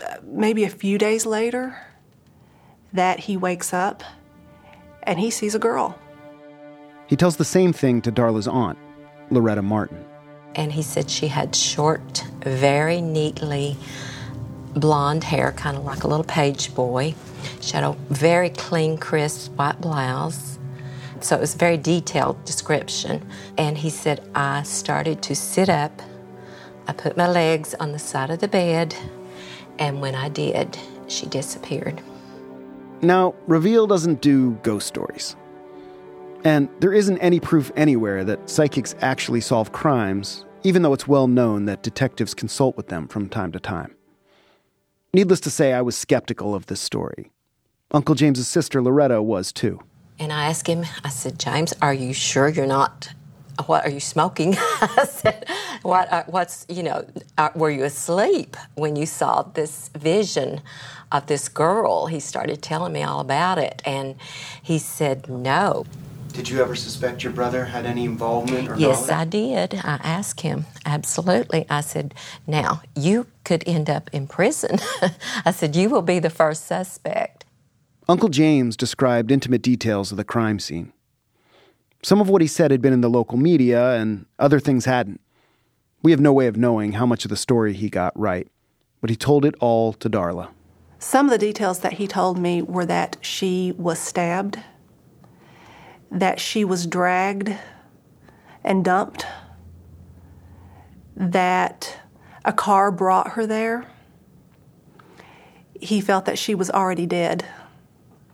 uh, 0.00 0.16
maybe 0.22 0.64
a 0.64 0.70
few 0.70 0.96
days 0.96 1.26
later 1.26 1.76
that 2.92 3.20
he 3.20 3.36
wakes 3.36 3.72
up 3.72 4.02
and 5.02 5.18
he 5.18 5.30
sees 5.30 5.54
a 5.54 5.58
girl. 5.58 5.98
He 7.06 7.16
tells 7.16 7.36
the 7.36 7.44
same 7.44 7.72
thing 7.72 8.00
to 8.02 8.12
Darla's 8.12 8.48
aunt, 8.48 8.78
Loretta 9.30 9.62
Martin. 9.62 10.04
And 10.54 10.72
he 10.72 10.82
said 10.82 11.10
she 11.10 11.28
had 11.28 11.54
short, 11.56 12.24
very 12.40 13.00
neatly 13.00 13.76
blonde 14.74 15.24
hair, 15.24 15.52
kind 15.52 15.76
of 15.76 15.84
like 15.84 16.04
a 16.04 16.08
little 16.08 16.24
page 16.24 16.74
boy. 16.74 17.14
She 17.60 17.72
had 17.72 17.84
a 17.84 17.92
very 18.10 18.50
clean, 18.50 18.98
crisp 18.98 19.52
white 19.52 19.80
blouse. 19.80 20.58
So 21.20 21.36
it 21.36 21.40
was 21.40 21.54
a 21.54 21.58
very 21.58 21.76
detailed 21.76 22.44
description. 22.44 23.26
And 23.58 23.78
he 23.78 23.90
said, 23.90 24.28
I 24.34 24.62
started 24.62 25.22
to 25.22 25.34
sit 25.34 25.68
up. 25.68 26.00
I 26.86 26.92
put 26.92 27.16
my 27.16 27.28
legs 27.28 27.74
on 27.74 27.92
the 27.92 27.98
side 27.98 28.30
of 28.30 28.40
the 28.40 28.48
bed. 28.48 28.94
And 29.78 30.00
when 30.00 30.14
I 30.14 30.28
did, 30.28 30.78
she 31.08 31.26
disappeared. 31.26 32.00
Now, 33.00 33.34
Reveal 33.46 33.86
doesn't 33.86 34.20
do 34.20 34.52
ghost 34.62 34.86
stories. 34.86 35.36
And 36.44 36.68
there 36.80 36.92
isn't 36.92 37.18
any 37.18 37.40
proof 37.40 37.70
anywhere 37.76 38.24
that 38.24 38.50
psychics 38.50 38.94
actually 39.00 39.40
solve 39.40 39.72
crimes, 39.72 40.44
even 40.64 40.82
though 40.82 40.92
it's 40.92 41.08
well 41.08 41.28
known 41.28 41.66
that 41.66 41.82
detectives 41.82 42.34
consult 42.34 42.76
with 42.76 42.88
them 42.88 43.08
from 43.08 43.28
time 43.28 43.52
to 43.52 43.60
time. 43.60 43.94
Needless 45.14 45.40
to 45.40 45.50
say, 45.50 45.72
I 45.72 45.82
was 45.82 45.96
skeptical 45.96 46.54
of 46.54 46.66
this 46.66 46.80
story. 46.80 47.30
Uncle 47.90 48.14
James's 48.14 48.48
sister 48.48 48.82
Loretta 48.82 49.22
was 49.22 49.52
too. 49.52 49.80
And 50.18 50.32
I 50.32 50.46
asked 50.46 50.66
him, 50.66 50.84
I 51.04 51.10
said, 51.10 51.38
James, 51.38 51.74
are 51.82 51.94
you 51.94 52.12
sure 52.12 52.48
you're 52.48 52.66
not? 52.66 53.12
What 53.66 53.84
are 53.84 53.90
you 53.90 54.00
smoking? 54.00 54.54
I 54.58 55.06
said, 55.08 55.46
what, 55.82 56.12
uh, 56.12 56.24
what's, 56.26 56.66
you 56.68 56.82
know, 56.82 57.04
uh, 57.38 57.50
were 57.54 57.70
you 57.70 57.84
asleep 57.84 58.56
when 58.74 58.96
you 58.96 59.06
saw 59.06 59.42
this 59.42 59.90
vision 59.96 60.60
of 61.10 61.26
this 61.26 61.48
girl? 61.48 62.06
He 62.06 62.18
started 62.20 62.62
telling 62.62 62.92
me 62.92 63.02
all 63.02 63.20
about 63.20 63.58
it. 63.58 63.82
And 63.84 64.16
he 64.62 64.78
said, 64.78 65.28
no. 65.28 65.84
Did 66.32 66.48
you 66.48 66.62
ever 66.62 66.74
suspect 66.74 67.22
your 67.22 67.32
brother 67.32 67.66
had 67.66 67.84
any 67.84 68.04
involvement 68.06 68.68
or 68.68 68.76
Yes, 68.76 69.08
knowledge? 69.08 69.10
I 69.10 69.24
did. 69.26 69.74
I 69.74 70.00
asked 70.02 70.40
him. 70.40 70.64
Absolutely. 70.86 71.66
I 71.68 71.82
said, 71.82 72.14
now, 72.46 72.80
you 72.96 73.26
could 73.44 73.62
end 73.66 73.90
up 73.90 74.08
in 74.14 74.26
prison. 74.26 74.78
I 75.44 75.50
said, 75.50 75.76
you 75.76 75.90
will 75.90 76.02
be 76.02 76.18
the 76.20 76.30
first 76.30 76.66
suspect. 76.66 77.44
Uncle 78.08 78.30
James 78.30 78.76
described 78.76 79.30
intimate 79.30 79.62
details 79.62 80.10
of 80.10 80.16
the 80.16 80.24
crime 80.24 80.58
scene. 80.58 80.92
Some 82.04 82.20
of 82.20 82.28
what 82.28 82.42
he 82.42 82.48
said 82.48 82.72
had 82.72 82.82
been 82.82 82.92
in 82.92 83.00
the 83.00 83.08
local 83.08 83.38
media, 83.38 83.92
and 83.94 84.26
other 84.38 84.58
things 84.58 84.86
hadn't. 84.86 85.20
We 86.02 86.10
have 86.10 86.20
no 86.20 86.32
way 86.32 86.48
of 86.48 86.56
knowing 86.56 86.92
how 86.92 87.06
much 87.06 87.24
of 87.24 87.28
the 87.28 87.36
story 87.36 87.74
he 87.74 87.88
got 87.88 88.18
right, 88.18 88.48
but 89.00 89.08
he 89.08 89.14
told 89.14 89.44
it 89.44 89.54
all 89.60 89.92
to 89.94 90.10
Darla. 90.10 90.48
Some 90.98 91.26
of 91.26 91.30
the 91.30 91.38
details 91.38 91.78
that 91.80 91.94
he 91.94 92.08
told 92.08 92.38
me 92.38 92.60
were 92.60 92.86
that 92.86 93.16
she 93.20 93.72
was 93.76 94.00
stabbed, 94.00 94.58
that 96.10 96.40
she 96.40 96.64
was 96.64 96.86
dragged 96.86 97.56
and 98.64 98.84
dumped, 98.84 99.24
that 101.16 102.00
a 102.44 102.52
car 102.52 102.90
brought 102.90 103.30
her 103.32 103.46
there. 103.46 103.86
He 105.80 106.00
felt 106.00 106.24
that 106.24 106.38
she 106.38 106.54
was 106.54 106.68
already 106.70 107.06
dead 107.06 107.44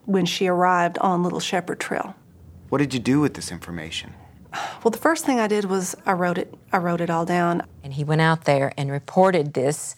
when 0.06 0.24
she 0.24 0.46
arrived 0.46 0.96
on 0.98 1.22
Little 1.22 1.40
Shepherd 1.40 1.80
Trail. 1.80 2.14
What 2.68 2.78
did 2.78 2.92
you 2.92 3.00
do 3.00 3.20
with 3.20 3.34
this 3.34 3.50
information? 3.50 4.12
Well, 4.82 4.90
the 4.90 4.98
first 4.98 5.24
thing 5.24 5.40
I 5.40 5.46
did 5.46 5.64
was 5.66 5.94
I 6.04 6.12
wrote 6.12 6.38
it. 6.38 6.54
I 6.72 6.78
wrote 6.78 7.00
it 7.00 7.10
all 7.10 7.24
down. 7.24 7.62
And 7.82 7.94
he 7.94 8.04
went 8.04 8.20
out 8.20 8.44
there 8.44 8.72
and 8.76 8.90
reported 8.90 9.54
this 9.54 9.96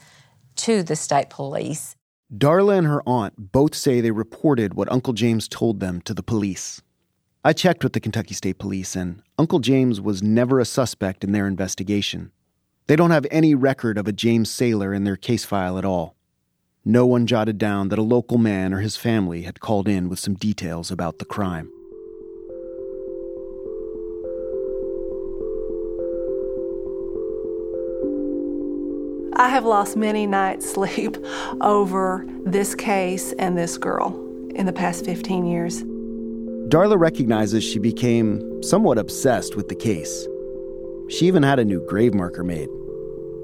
to 0.56 0.82
the 0.82 0.96
state 0.96 1.30
police. 1.30 1.96
Darla 2.32 2.78
and 2.78 2.86
her 2.86 3.02
aunt 3.08 3.34
both 3.52 3.74
say 3.74 4.00
they 4.00 4.12
reported 4.12 4.74
what 4.74 4.90
Uncle 4.92 5.12
James 5.12 5.48
told 5.48 5.80
them 5.80 6.00
to 6.02 6.14
the 6.14 6.22
police. 6.22 6.80
I 7.44 7.52
checked 7.52 7.82
with 7.82 7.94
the 7.94 8.00
Kentucky 8.00 8.34
State 8.34 8.58
Police, 8.58 8.94
and 8.94 9.22
Uncle 9.38 9.60
James 9.60 10.00
was 10.00 10.22
never 10.22 10.60
a 10.60 10.64
suspect 10.64 11.24
in 11.24 11.32
their 11.32 11.46
investigation. 11.46 12.30
They 12.86 12.96
don't 12.96 13.10
have 13.10 13.26
any 13.30 13.54
record 13.54 13.96
of 13.98 14.06
a 14.06 14.12
James 14.12 14.50
Saylor 14.50 14.94
in 14.94 15.04
their 15.04 15.16
case 15.16 15.44
file 15.44 15.78
at 15.78 15.84
all. 15.84 16.14
No 16.84 17.06
one 17.06 17.26
jotted 17.26 17.56
down 17.56 17.88
that 17.88 17.98
a 17.98 18.02
local 18.02 18.38
man 18.38 18.74
or 18.74 18.80
his 18.80 18.96
family 18.96 19.42
had 19.42 19.60
called 19.60 19.88
in 19.88 20.08
with 20.08 20.18
some 20.18 20.34
details 20.34 20.90
about 20.90 21.18
the 21.18 21.24
crime. 21.24 21.72
I 29.40 29.48
have 29.48 29.64
lost 29.64 29.96
many 29.96 30.26
nights' 30.26 30.70
sleep 30.70 31.16
over 31.62 32.26
this 32.44 32.74
case 32.74 33.32
and 33.38 33.56
this 33.56 33.78
girl 33.78 34.14
in 34.54 34.66
the 34.66 34.72
past 34.72 35.06
15 35.06 35.46
years. 35.46 35.82
Darla 36.68 36.98
recognizes 36.98 37.64
she 37.64 37.78
became 37.78 38.62
somewhat 38.62 38.98
obsessed 38.98 39.56
with 39.56 39.68
the 39.68 39.74
case. 39.74 40.28
She 41.08 41.26
even 41.26 41.42
had 41.42 41.58
a 41.58 41.64
new 41.64 41.80
grave 41.88 42.12
marker 42.12 42.44
made. 42.44 42.68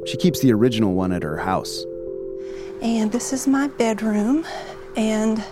She 0.06 0.18
keeps 0.18 0.40
the 0.40 0.52
original 0.52 0.92
one 0.92 1.12
at 1.12 1.22
her 1.22 1.38
house. 1.38 1.82
And 2.82 3.10
this 3.10 3.32
is 3.32 3.46
my 3.46 3.68
bedroom. 3.68 4.44
And 4.96 5.42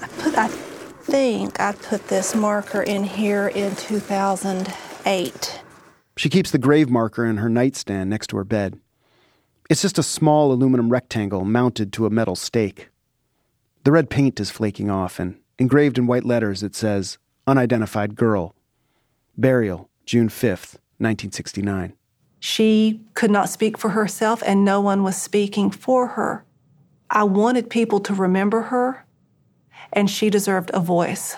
I 0.00 0.06
put, 0.18 0.38
I 0.38 0.46
think 0.46 1.58
I 1.58 1.72
put 1.72 2.06
this 2.06 2.36
marker 2.36 2.82
in 2.82 3.02
here 3.02 3.48
in 3.48 3.74
2008. 3.74 5.60
She 6.16 6.28
keeps 6.28 6.50
the 6.50 6.58
grave 6.58 6.90
marker 6.90 7.24
in 7.24 7.38
her 7.38 7.48
nightstand 7.48 8.10
next 8.10 8.28
to 8.28 8.36
her 8.36 8.44
bed. 8.44 8.78
It's 9.70 9.82
just 9.82 9.98
a 9.98 10.02
small 10.02 10.52
aluminum 10.52 10.90
rectangle 10.90 11.44
mounted 11.44 11.92
to 11.94 12.06
a 12.06 12.10
metal 12.10 12.36
stake. 12.36 12.90
The 13.84 13.92
red 13.92 14.10
paint 14.10 14.38
is 14.38 14.50
flaking 14.50 14.90
off, 14.90 15.18
and 15.18 15.40
engraved 15.58 15.98
in 15.98 16.06
white 16.06 16.24
letters 16.24 16.62
it 16.62 16.74
says, 16.74 17.18
Unidentified 17.46 18.14
Girl. 18.14 18.54
Burial, 19.36 19.88
June 20.04 20.28
5th, 20.28 20.76
1969. 20.98 21.94
She 22.38 23.00
could 23.14 23.30
not 23.30 23.48
speak 23.48 23.78
for 23.78 23.90
herself, 23.90 24.42
and 24.44 24.64
no 24.64 24.80
one 24.80 25.02
was 25.02 25.16
speaking 25.16 25.70
for 25.70 26.08
her. 26.08 26.44
I 27.08 27.24
wanted 27.24 27.70
people 27.70 28.00
to 28.00 28.14
remember 28.14 28.62
her, 28.62 29.06
and 29.92 30.10
she 30.10 30.30
deserved 30.30 30.70
a 30.74 30.80
voice. 30.80 31.36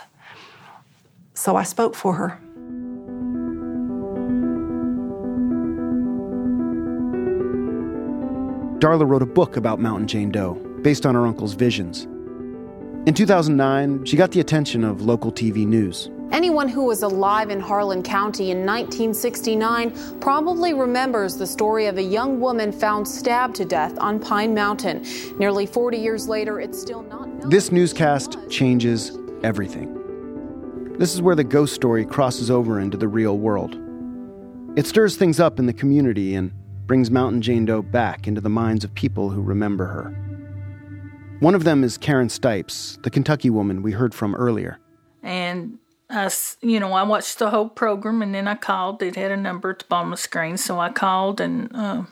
So 1.35 1.57
I 1.57 1.63
spoke 1.63 1.95
for 1.95 2.15
her. 2.15 2.41
Darla 8.85 9.09
wrote 9.09 9.23
a 9.23 9.27
book 9.27 9.57
about 9.57 9.81
Mountain 9.81 10.07
Jane 10.07 10.31
Doe, 10.31 10.57
based 10.83 11.07
on 11.07 11.15
her 11.15 11.27
uncle's 11.27 11.55
visions. 11.55 12.03
In 13.09 13.15
2009, 13.15 14.05
she 14.05 14.15
got 14.15 14.31
the 14.31 14.41
attention 14.41 14.85
of 14.85 15.01
local 15.01 15.33
TV 15.33 15.67
news. 15.67 16.11
Anyone 16.33 16.69
who 16.69 16.85
was 16.85 17.03
alive 17.03 17.49
in 17.49 17.61
Harlan 17.61 18.03
County 18.03 18.51
in 18.51 18.59
1969 18.59 20.21
probably 20.21 20.75
remembers 20.75 21.39
the 21.39 21.47
story 21.47 21.87
of 21.87 21.97
a 21.97 22.03
young 22.03 22.41
woman 22.41 22.71
found 22.73 23.09
stabbed 23.09 23.55
to 23.55 23.65
death 23.65 23.99
on 24.01 24.21
Pine 24.21 24.53
Mountain. 24.53 25.03
Nearly 25.39 25.65
40 25.65 25.97
years 25.97 26.29
later, 26.29 26.61
it's 26.61 26.79
still 26.79 27.05
not 27.05 27.27
known. 27.27 27.49
This 27.49 27.73
newscast 27.73 28.37
changes 28.51 29.17
everything. 29.43 30.95
This 30.99 31.15
is 31.15 31.23
where 31.23 31.35
the 31.35 31.43
ghost 31.43 31.75
story 31.75 32.05
crosses 32.05 32.51
over 32.51 32.81
into 32.81 32.99
the 32.99 33.09
real 33.09 33.39
world. 33.39 33.79
It 34.77 34.87
stirs 34.87 35.17
things 35.17 35.41
up 35.41 35.59
in 35.59 35.65
the 35.65 35.73
community 35.73 36.35
and 36.35 36.53
brings 36.87 37.11
Mountain 37.11 37.43
Jane 37.43 37.65
Doe 37.65 37.83
back 37.83 38.27
into 38.27 38.41
the 38.41 38.49
minds 38.49 38.85
of 38.85 38.95
people 38.95 39.31
who 39.31 39.43
remember 39.43 39.87
her. 39.87 40.11
One 41.41 41.55
of 41.55 41.65
them 41.65 41.85
is 41.85 41.99
Karen 41.99 42.29
Stipes, 42.29 42.99
the 43.03 43.11
Kentucky 43.11 43.51
woman 43.51 43.83
we 43.83 43.93
heard 43.93 44.15
from 44.15 44.35
earlier. 44.35 44.79
And 45.23 45.79
I, 46.11 46.31
you 46.61 46.79
know, 46.79 46.93
I 46.93 47.03
watched 47.03 47.39
the 47.39 47.51
whole 47.51 47.69
program 47.69 48.23
and 48.23 48.35
then 48.35 48.47
I 48.47 48.55
called. 48.55 49.03
It 49.03 49.17
had 49.17 49.31
a 49.31 49.37
number 49.37 49.71
at 49.71 49.81
the 49.81 49.85
bottom 49.87 50.13
of 50.13 50.19
the 50.19 50.23
screen, 50.23 50.57
so 50.57 50.79
I 50.79 50.91
called 50.91 51.41
and 51.41 51.75
uh, 51.75 52.05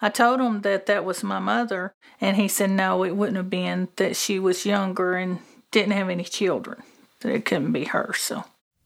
I 0.00 0.08
told 0.10 0.40
him 0.40 0.60
that 0.60 0.86
that 0.86 1.04
was 1.04 1.24
my 1.24 1.40
mother, 1.40 1.92
and 2.20 2.36
he 2.36 2.46
said 2.46 2.70
no, 2.70 3.02
it 3.04 3.16
wouldn't 3.16 3.36
have 3.36 3.50
been. 3.50 3.88
That 3.96 4.16
she 4.16 4.38
was 4.38 4.64
younger 4.64 5.14
and 5.14 5.40
didn't 5.70 5.92
have 5.92 6.08
any 6.08 6.24
children. 6.24 6.82
That 7.20 7.32
it 7.32 7.44
couldn't 7.44 7.72
be 7.72 7.84
her. 7.84 8.12
So 8.16 8.44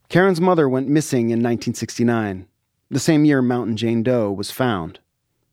Karen's 0.09 0.41
mother 0.41 0.69
went 0.69 0.89
missing 0.89 1.27
in 1.27 1.41
1969, 1.41 2.47
the 2.93 3.01
same 3.01 3.25
year 3.25 3.41
Mountain 3.41 3.79
Jane 3.79 4.03
Doe 4.03 4.31
was 4.31 4.51
found. 4.51 5.01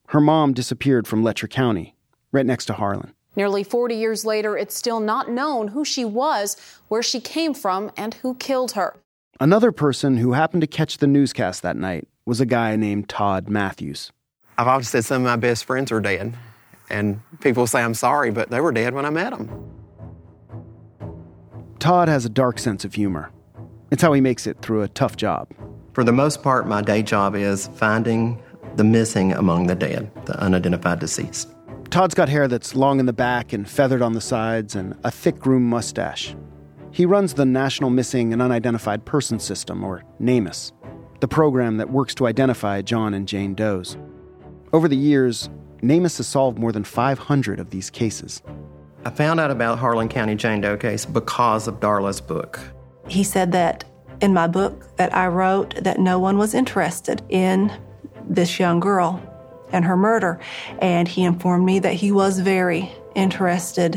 Her 0.07 0.19
mom 0.19 0.53
disappeared 0.53 1.07
from 1.07 1.23
Letcher 1.23 1.47
County, 1.47 1.95
right 2.33 2.45
next 2.45 2.65
to 2.65 2.73
Harlan. 2.73 3.13
Nearly 3.35 3.63
40 3.63 3.95
years 3.95 4.25
later, 4.25 4.57
it's 4.57 4.75
still 4.75 4.99
not 4.99 5.31
known 5.31 5.69
who 5.69 5.85
she 5.85 6.03
was, 6.03 6.57
where 6.89 7.01
she 7.01 7.21
came 7.21 7.53
from, 7.53 7.91
and 7.95 8.15
who 8.15 8.35
killed 8.35 8.73
her. 8.73 8.97
Another 9.39 9.71
person 9.71 10.17
who 10.17 10.33
happened 10.33 10.61
to 10.61 10.67
catch 10.67 10.97
the 10.97 11.07
newscast 11.07 11.61
that 11.61 11.77
night 11.77 12.09
was 12.25 12.41
a 12.41 12.45
guy 12.45 12.75
named 12.75 13.07
Todd 13.07 13.47
Matthews. 13.47 14.11
I've 14.57 14.67
always 14.67 14.89
said 14.89 15.05
some 15.05 15.21
of 15.21 15.27
my 15.27 15.37
best 15.37 15.63
friends 15.63 15.93
are 15.93 16.01
dead, 16.01 16.35
and 16.89 17.21
people 17.39 17.65
say 17.67 17.81
I'm 17.81 17.93
sorry, 17.93 18.31
but 18.31 18.49
they 18.49 18.59
were 18.59 18.73
dead 18.73 18.93
when 18.93 19.05
I 19.05 19.11
met 19.11 19.29
them. 19.29 19.71
Todd 21.79 22.09
has 22.09 22.25
a 22.25 22.29
dark 22.29 22.59
sense 22.59 22.83
of 22.83 22.95
humor. 22.95 23.31
It's 23.91 24.01
how 24.01 24.11
he 24.11 24.19
makes 24.19 24.45
it 24.45 24.61
through 24.61 24.81
a 24.81 24.89
tough 24.89 25.15
job. 25.15 25.47
For 25.93 26.03
the 26.03 26.11
most 26.11 26.43
part, 26.43 26.67
my 26.67 26.81
day 26.81 27.01
job 27.01 27.35
is 27.35 27.67
finding 27.75 28.41
the 28.75 28.83
missing 28.83 29.33
among 29.33 29.67
the 29.67 29.75
dead, 29.75 30.11
the 30.25 30.39
unidentified 30.39 30.99
deceased. 30.99 31.49
Todd's 31.89 32.13
got 32.13 32.29
hair 32.29 32.47
that's 32.47 32.75
long 32.75 32.99
in 32.99 33.07
the 33.07 33.13
back 33.13 33.51
and 33.51 33.67
feathered 33.67 34.03
on 34.03 34.13
the 34.13 34.21
sides 34.21 34.75
and 34.75 34.95
a 35.03 35.09
thick 35.09 35.39
groom 35.39 35.67
mustache. 35.67 36.35
He 36.91 37.05
runs 37.05 37.33
the 37.33 37.45
National 37.45 37.89
Missing 37.89 38.31
and 38.33 38.41
Unidentified 38.41 39.05
Person 39.05 39.39
System, 39.39 39.83
or 39.83 40.03
NamUs, 40.19 40.71
the 41.19 41.27
program 41.27 41.77
that 41.77 41.89
works 41.89 42.13
to 42.15 42.27
identify 42.27 42.81
John 42.81 43.13
and 43.13 43.27
Jane 43.27 43.55
Does. 43.55 43.97
Over 44.71 44.87
the 44.87 44.97
years, 44.97 45.49
NamUs 45.81 46.17
has 46.17 46.27
solved 46.27 46.59
more 46.59 46.71
than 46.71 46.83
500 46.83 47.59
of 47.59 47.71
these 47.71 47.89
cases. 47.89 48.41
I 49.05 49.09
found 49.09 49.39
out 49.39 49.49
about 49.49 49.79
Harlan 49.79 50.09
County 50.09 50.35
Jane 50.35 50.61
Doe 50.61 50.77
case 50.77 51.05
because 51.05 51.67
of 51.67 51.79
Darla's 51.79 52.21
book. 52.21 52.59
He 53.07 53.23
said 53.23 53.51
that 53.53 53.85
in 54.21 54.33
my 54.33 54.47
book 54.47 54.95
that 54.97 55.13
I 55.15 55.27
wrote 55.27 55.75
that 55.83 55.99
no 55.99 56.19
one 56.19 56.37
was 56.37 56.53
interested 56.53 57.21
in 57.29 57.71
this 58.29 58.59
young 58.59 58.79
girl 58.79 59.21
and 59.71 59.85
her 59.85 59.95
murder, 59.95 60.39
and 60.79 61.07
he 61.07 61.23
informed 61.23 61.65
me 61.65 61.79
that 61.79 61.93
he 61.93 62.11
was 62.11 62.39
very 62.39 62.91
interested. 63.15 63.95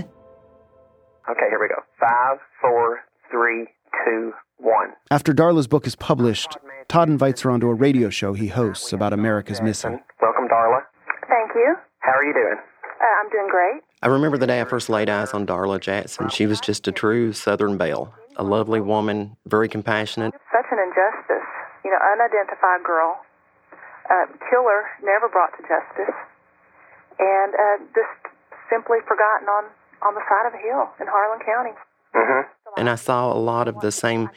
Okay, 1.30 1.46
here 1.48 1.60
we 1.60 1.68
go. 1.68 1.82
Five, 1.98 2.38
four, 2.60 3.00
three, 3.30 3.66
two, 4.04 4.32
one. 4.58 4.92
After 5.10 5.32
Darla's 5.32 5.66
book 5.66 5.86
is 5.86 5.96
published, 5.96 6.56
Todd 6.88 7.08
invites 7.08 7.42
her 7.42 7.50
onto 7.50 7.68
a 7.68 7.74
radio 7.74 8.10
show 8.10 8.32
he 8.34 8.48
hosts 8.48 8.92
about 8.92 9.12
America's 9.12 9.62
missing. 9.62 10.00
Welcome, 10.20 10.48
Darla. 10.48 10.80
Thank 11.28 11.54
you. 11.54 11.74
How 12.00 12.12
are 12.12 12.24
you 12.24 12.34
doing? 12.34 12.58
Uh, 12.58 13.04
I'm 13.24 13.30
doing 13.30 13.48
great. 13.50 13.82
I 14.02 14.08
remember 14.08 14.36
the 14.36 14.46
day 14.46 14.60
I 14.60 14.64
first 14.64 14.88
laid 14.88 15.08
eyes 15.08 15.32
on 15.32 15.46
Darla 15.46 15.80
Jackson. 15.80 16.28
She 16.28 16.46
was 16.46 16.60
just 16.60 16.86
a 16.88 16.92
true 16.92 17.32
Southern 17.32 17.76
belle, 17.76 18.12
a 18.36 18.42
lovely 18.42 18.80
woman, 18.80 19.36
very 19.46 19.68
compassionate. 19.68 20.32
Such 20.52 20.66
an 20.70 20.78
injustice. 20.78 21.48
You 21.84 21.90
know, 21.90 21.98
unidentified 21.98 22.84
girl, 22.84 23.18
uh, 24.08 24.26
killer 24.50 24.86
never 25.02 25.28
brought 25.28 25.50
to 25.56 25.62
justice, 25.62 26.14
and 27.18 27.54
uh, 27.54 27.76
just 27.94 28.34
simply 28.70 28.98
forgotten 29.06 29.48
on, 29.48 29.64
on 30.02 30.14
the 30.14 30.22
side 30.28 30.46
of 30.46 30.54
a 30.54 30.62
hill 30.62 30.88
in 31.00 31.06
Harlan 31.06 31.40
County. 31.44 31.74
Mm-hmm. 32.14 32.80
And 32.80 32.88
I 32.88 32.94
saw 32.94 33.32
a 33.32 33.38
lot 33.38 33.68
of 33.68 33.80
the 33.80 33.92
same 33.92 34.30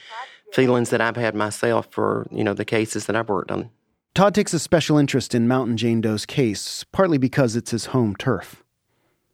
feelings 0.53 0.89
that 0.89 1.01
I've 1.01 1.15
had 1.15 1.35
myself 1.35 1.87
for, 1.91 2.27
you 2.31 2.43
know, 2.43 2.53
the 2.53 2.65
cases 2.65 3.05
that 3.05 3.15
I've 3.15 3.29
worked 3.29 3.51
on. 3.51 3.69
Todd 4.13 4.33
takes 4.33 4.53
a 4.53 4.59
special 4.59 4.97
interest 4.97 5.35
in 5.35 5.47
Mountain 5.47 5.77
Jane 5.77 5.99
Doe's 5.99 6.25
case, 6.25 6.85
partly 6.91 7.17
because 7.17 7.55
it's 7.55 7.71
his 7.71 7.87
home 7.87 8.15
turf. 8.15 8.63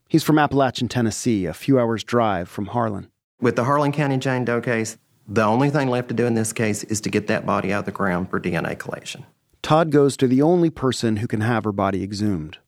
He's 0.08 0.24
from 0.24 0.38
Appalachian, 0.38 0.88
Tennessee, 0.88 1.46
a 1.46 1.54
few 1.54 1.78
hours' 1.78 2.04
drive 2.04 2.48
from 2.48 2.66
Harlan. 2.66 3.11
With 3.42 3.56
the 3.56 3.64
Harlan 3.64 3.90
County 3.90 4.18
Jane 4.18 4.44
Doe 4.44 4.60
case, 4.60 4.96
the 5.26 5.42
only 5.42 5.68
thing 5.68 5.90
left 5.90 6.06
to 6.10 6.14
do 6.14 6.26
in 6.26 6.34
this 6.34 6.52
case 6.52 6.84
is 6.84 7.00
to 7.00 7.10
get 7.10 7.26
that 7.26 7.44
body 7.44 7.72
out 7.72 7.80
of 7.80 7.84
the 7.86 7.90
ground 7.90 8.30
for 8.30 8.38
DNA 8.38 8.78
collection. 8.78 9.26
Todd 9.62 9.90
goes 9.90 10.16
to 10.18 10.28
the 10.28 10.40
only 10.40 10.70
person 10.70 11.16
who 11.16 11.26
can 11.26 11.40
have 11.40 11.64
her 11.64 11.72
body 11.72 12.04
exhumed 12.04 12.58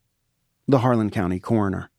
the 0.67 0.79
Harlan 0.79 1.11
County 1.11 1.39
coroner. 1.39 1.91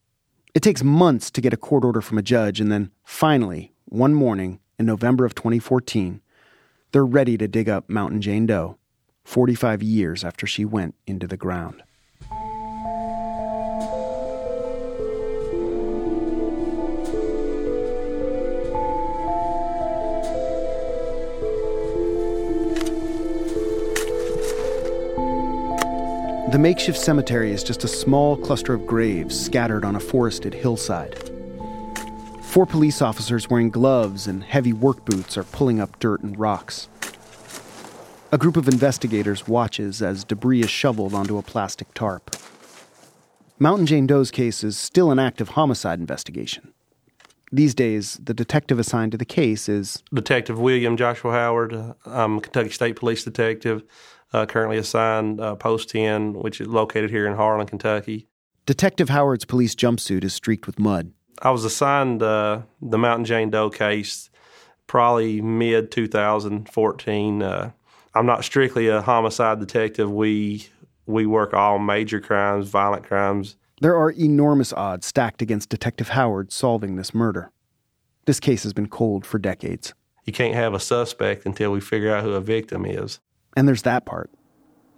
It 0.53 0.61
takes 0.61 0.83
months 0.83 1.31
to 1.31 1.39
get 1.39 1.53
a 1.53 1.57
court 1.57 1.85
order 1.85 2.01
from 2.01 2.17
a 2.17 2.23
judge, 2.23 2.59
and 2.59 2.69
then 2.69 2.91
finally, 3.05 3.71
one 3.85 4.13
morning 4.13 4.59
in 4.77 4.85
November 4.85 5.23
of 5.23 5.35
2014, 5.35 6.19
they're 6.91 7.05
ready 7.05 7.37
to 7.37 7.47
dig 7.47 7.69
up 7.69 7.87
Mountain 7.87 8.21
Jane 8.21 8.45
Doe, 8.45 8.77
45 9.23 9.83
years 9.83 10.25
after 10.25 10.45
she 10.45 10.65
went 10.65 10.95
into 11.07 11.27
the 11.27 11.37
ground. 11.37 11.81
The 26.55 26.59
makeshift 26.59 26.97
cemetery 26.97 27.51
is 27.51 27.65
just 27.65 27.83
a 27.83 27.87
small 27.89 28.37
cluster 28.37 28.73
of 28.73 28.87
graves 28.87 29.37
scattered 29.37 29.83
on 29.83 29.97
a 29.97 29.99
forested 29.99 30.53
hillside. 30.53 31.13
Four 32.43 32.65
police 32.65 33.01
officers 33.01 33.49
wearing 33.49 33.69
gloves 33.69 34.25
and 34.25 34.41
heavy 34.41 34.71
work 34.71 35.03
boots 35.03 35.37
are 35.37 35.43
pulling 35.43 35.81
up 35.81 35.99
dirt 35.99 36.21
and 36.21 36.39
rocks. 36.39 36.87
A 38.31 38.37
group 38.37 38.55
of 38.55 38.69
investigators 38.69 39.49
watches 39.49 40.01
as 40.01 40.23
debris 40.23 40.61
is 40.61 40.69
shoveled 40.69 41.13
onto 41.13 41.37
a 41.37 41.41
plastic 41.41 41.93
tarp. 41.93 42.37
Mountain 43.59 43.87
Jane 43.87 44.07
Doe's 44.07 44.31
case 44.31 44.63
is 44.63 44.77
still 44.77 45.11
an 45.11 45.19
active 45.19 45.49
homicide 45.49 45.99
investigation. 45.99 46.71
These 47.51 47.75
days, 47.75 48.17
the 48.23 48.33
detective 48.33 48.79
assigned 48.79 49.11
to 49.11 49.17
the 49.17 49.25
case 49.25 49.67
is 49.67 50.01
Detective 50.13 50.57
William 50.57 50.95
Joshua 50.95 51.33
Howard. 51.33 51.95
I'm 52.05 52.37
a 52.37 52.41
Kentucky 52.41 52.69
State 52.69 52.95
Police 52.95 53.25
detective, 53.25 53.83
uh, 54.35 54.45
currently 54.45 54.77
assigned 54.77 55.39
uh, 55.39 55.55
Post 55.55 55.89
10, 55.89 56.33
which 56.33 56.59
is 56.59 56.67
located 56.67 57.09
here 57.09 57.25
in 57.25 57.35
Harlan, 57.35 57.67
Kentucky. 57.67 58.27
Detective 58.65 59.07
Howard's 59.07 59.45
police 59.45 59.75
jumpsuit 59.75 60.25
is 60.25 60.33
streaked 60.33 60.67
with 60.67 60.77
mud. 60.77 61.13
I 61.41 61.51
was 61.51 61.63
assigned 61.63 62.21
uh, 62.21 62.63
the 62.81 62.97
Mountain 62.97 63.25
Jane 63.25 63.49
Doe 63.49 63.69
case 63.69 64.29
probably 64.87 65.41
mid 65.41 65.89
2014. 65.91 67.41
Uh, 67.41 67.71
I'm 68.13 68.25
not 68.25 68.43
strictly 68.43 68.89
a 68.89 69.01
homicide 69.01 69.59
detective. 69.59 70.11
We 70.11 70.67
we 71.05 71.25
work 71.25 71.53
all 71.53 71.79
major 71.79 72.19
crimes, 72.19 72.67
violent 72.67 73.05
crimes. 73.05 73.55
There 73.79 73.95
are 73.95 74.11
enormous 74.11 74.73
odds 74.73 75.05
stacked 75.05 75.41
against 75.41 75.69
Detective 75.69 76.09
Howard 76.09 76.51
solving 76.51 76.95
this 76.95 77.13
murder. 77.13 77.51
This 78.25 78.39
case 78.39 78.63
has 78.63 78.73
been 78.73 78.87
cold 78.87 79.25
for 79.25 79.37
decades. 79.37 79.93
You 80.23 80.33
can't 80.33 80.55
have 80.55 80.73
a 80.73 80.79
suspect 80.79 81.45
until 81.45 81.71
we 81.71 81.79
figure 81.79 82.13
out 82.13 82.23
who 82.23 82.33
a 82.33 82.41
victim 82.41 82.85
is. 82.85 83.19
And 83.55 83.67
there's 83.67 83.83
that 83.83 84.05
part 84.05 84.29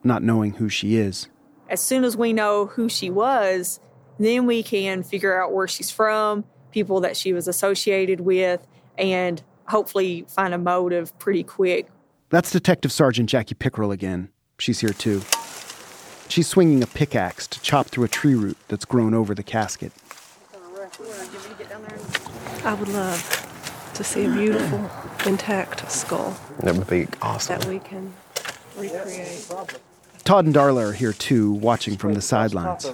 not 0.04 0.24
knowing 0.24 0.54
who 0.54 0.70
she 0.70 0.96
is. 0.96 1.28
As 1.70 1.82
soon 1.82 2.04
as 2.04 2.16
we 2.16 2.32
know 2.34 2.68
who 2.68 2.88
she 2.88 3.10
was, 3.10 3.80
then 4.20 4.46
we 4.46 4.64
can 4.64 5.04
figure 5.04 5.40
out 5.40 5.54
where 5.54 5.68
she's 5.68 5.92
from, 5.92 6.46
people 6.72 7.02
that 7.02 7.18
she 7.18 7.34
was 7.34 7.48
associated 7.48 8.22
with, 8.22 8.66
and 8.98 9.44
hopefully 9.66 10.26
find 10.30 10.54
a 10.54 10.58
motive 10.58 11.18
pretty 11.20 11.44
quick. 11.44 11.88
That's 12.30 12.52
Detective 12.52 12.92
Sergeant 12.92 13.30
Jackie 13.30 13.56
Pickrell 13.56 13.92
again. 13.92 14.30
She's 14.60 14.80
here 14.80 14.94
too. 14.94 15.22
She's 16.30 16.48
swinging 16.48 16.82
a 16.84 16.88
pickaxe 16.88 17.48
to 17.48 17.62
chop 17.62 17.88
through 17.88 18.06
a 18.06 18.10
tree 18.10 18.36
root 18.36 18.58
that's 18.68 18.86
grown 18.86 19.14
over 19.14 19.36
the 19.36 19.44
casket. 19.44 19.92
I 22.64 22.74
would 22.74 22.90
love 22.90 23.92
to 23.94 24.04
see 24.04 24.26
a 24.26 24.30
beautiful, 24.30 24.90
intact 25.26 25.90
skull 25.92 26.38
That 26.62 26.76
would 26.76 26.88
be 26.88 27.08
awesome. 27.22 27.60
that 27.60 27.68
we 27.68 27.80
can 27.80 28.14
recreate. 28.78 29.48
Todd 30.24 30.46
and 30.46 30.54
Darla 30.54 30.90
are 30.90 30.94
here 30.94 31.14
too, 31.14 31.52
watching 31.54 31.98
from 31.98 32.14
the 32.14 32.22
sidelines. 32.22 32.86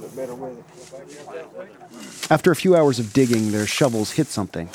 After 2.29 2.51
a 2.51 2.55
few 2.55 2.75
hours 2.75 2.99
of 2.99 3.11
digging, 3.13 3.51
their 3.51 3.65
shovels 3.65 4.11
hit 4.11 4.27
something. 4.27 4.69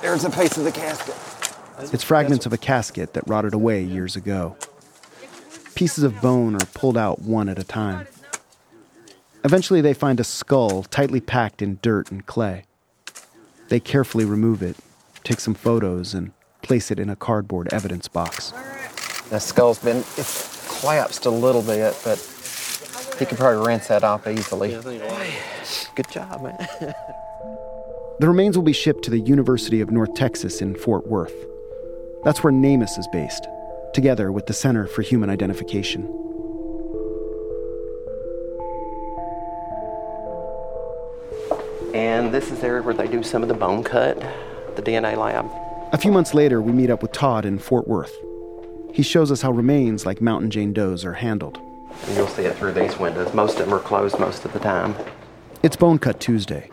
There's 0.00 0.24
a 0.24 0.30
piece 0.30 0.56
of 0.56 0.64
the 0.64 0.72
casket. 0.72 1.14
It's 1.92 2.04
fragments 2.04 2.46
of 2.46 2.52
a 2.52 2.58
casket 2.58 3.14
that 3.14 3.26
rotted 3.26 3.54
away 3.54 3.82
years 3.82 4.16
ago. 4.16 4.56
Pieces 5.74 6.04
of 6.04 6.20
bone 6.20 6.54
are 6.54 6.66
pulled 6.74 6.96
out 6.96 7.22
one 7.22 7.48
at 7.48 7.58
a 7.58 7.64
time. 7.64 8.06
Eventually, 9.44 9.80
they 9.80 9.94
find 9.94 10.20
a 10.20 10.24
skull 10.24 10.84
tightly 10.84 11.20
packed 11.20 11.60
in 11.60 11.78
dirt 11.82 12.10
and 12.10 12.24
clay. 12.26 12.64
They 13.68 13.80
carefully 13.80 14.24
remove 14.24 14.62
it, 14.62 14.76
take 15.24 15.40
some 15.40 15.54
photos, 15.54 16.14
and 16.14 16.32
place 16.62 16.90
it 16.90 16.98
in 16.98 17.10
a 17.10 17.16
cardboard 17.16 17.72
evidence 17.72 18.08
box. 18.08 18.52
The 19.30 19.40
skull's 19.40 19.78
been 19.78 19.98
it's 20.16 20.80
collapsed 20.80 21.26
a 21.26 21.30
little 21.30 21.62
bit, 21.62 21.96
but 22.04 22.18
he 23.18 23.24
could 23.24 23.38
probably 23.38 23.66
rinse 23.66 23.88
that 23.88 24.04
off 24.04 24.26
easily. 24.26 24.70
Good 25.94 26.10
job, 26.10 26.42
man. 26.42 26.66
The 28.20 28.28
remains 28.28 28.56
will 28.56 28.62
be 28.62 28.72
shipped 28.72 29.02
to 29.04 29.10
the 29.10 29.18
University 29.18 29.80
of 29.80 29.90
North 29.90 30.14
Texas 30.14 30.62
in 30.62 30.76
Fort 30.76 31.08
Worth. 31.08 31.34
That's 32.22 32.44
where 32.44 32.52
NamUs 32.52 32.96
is 32.96 33.08
based, 33.12 33.48
together 33.92 34.30
with 34.30 34.46
the 34.46 34.52
Center 34.52 34.86
for 34.86 35.02
Human 35.02 35.28
Identification. 35.28 36.04
And 41.92 42.32
this 42.32 42.52
is 42.52 42.60
the 42.60 42.68
area 42.68 42.82
where 42.82 42.94
they 42.94 43.08
do 43.08 43.24
some 43.24 43.42
of 43.42 43.48
the 43.48 43.54
bone 43.54 43.82
cut, 43.82 44.16
the 44.76 44.82
DNA 44.82 45.16
lab. 45.16 45.50
A 45.92 45.98
few 45.98 46.12
months 46.12 46.34
later, 46.34 46.62
we 46.62 46.70
meet 46.70 46.90
up 46.90 47.02
with 47.02 47.10
Todd 47.10 47.44
in 47.44 47.58
Fort 47.58 47.88
Worth. 47.88 48.16
He 48.94 49.02
shows 49.02 49.32
us 49.32 49.42
how 49.42 49.50
remains 49.50 50.06
like 50.06 50.20
Mountain 50.20 50.52
Jane 50.52 50.72
Doe's 50.72 51.04
are 51.04 51.14
handled. 51.14 51.58
And 52.06 52.16
you'll 52.16 52.28
see 52.28 52.44
it 52.44 52.56
through 52.56 52.74
these 52.74 52.96
windows. 52.96 53.34
Most 53.34 53.58
of 53.58 53.66
them 53.66 53.74
are 53.74 53.80
closed 53.80 54.20
most 54.20 54.44
of 54.44 54.52
the 54.52 54.60
time. 54.60 54.94
It's 55.64 55.74
Bone 55.74 55.98
Cut 55.98 56.20
Tuesday. 56.20 56.70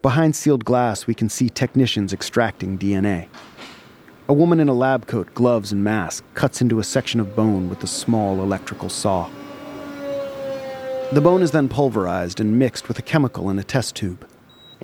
Behind 0.00 0.34
sealed 0.34 0.64
glass, 0.64 1.06
we 1.06 1.14
can 1.14 1.28
see 1.28 1.50
technicians 1.50 2.14
extracting 2.14 2.78
DNA. 2.78 3.28
A 4.26 4.32
woman 4.32 4.58
in 4.58 4.70
a 4.70 4.72
lab 4.72 5.06
coat, 5.06 5.34
gloves, 5.34 5.70
and 5.70 5.84
mask 5.84 6.24
cuts 6.32 6.62
into 6.62 6.78
a 6.78 6.84
section 6.84 7.20
of 7.20 7.36
bone 7.36 7.68
with 7.68 7.84
a 7.84 7.86
small 7.86 8.40
electrical 8.40 8.88
saw. 8.88 9.28
The 11.12 11.20
bone 11.20 11.42
is 11.42 11.50
then 11.50 11.68
pulverized 11.68 12.40
and 12.40 12.58
mixed 12.58 12.88
with 12.88 12.98
a 12.98 13.02
chemical 13.02 13.50
in 13.50 13.58
a 13.58 13.64
test 13.64 13.94
tube. 13.94 14.26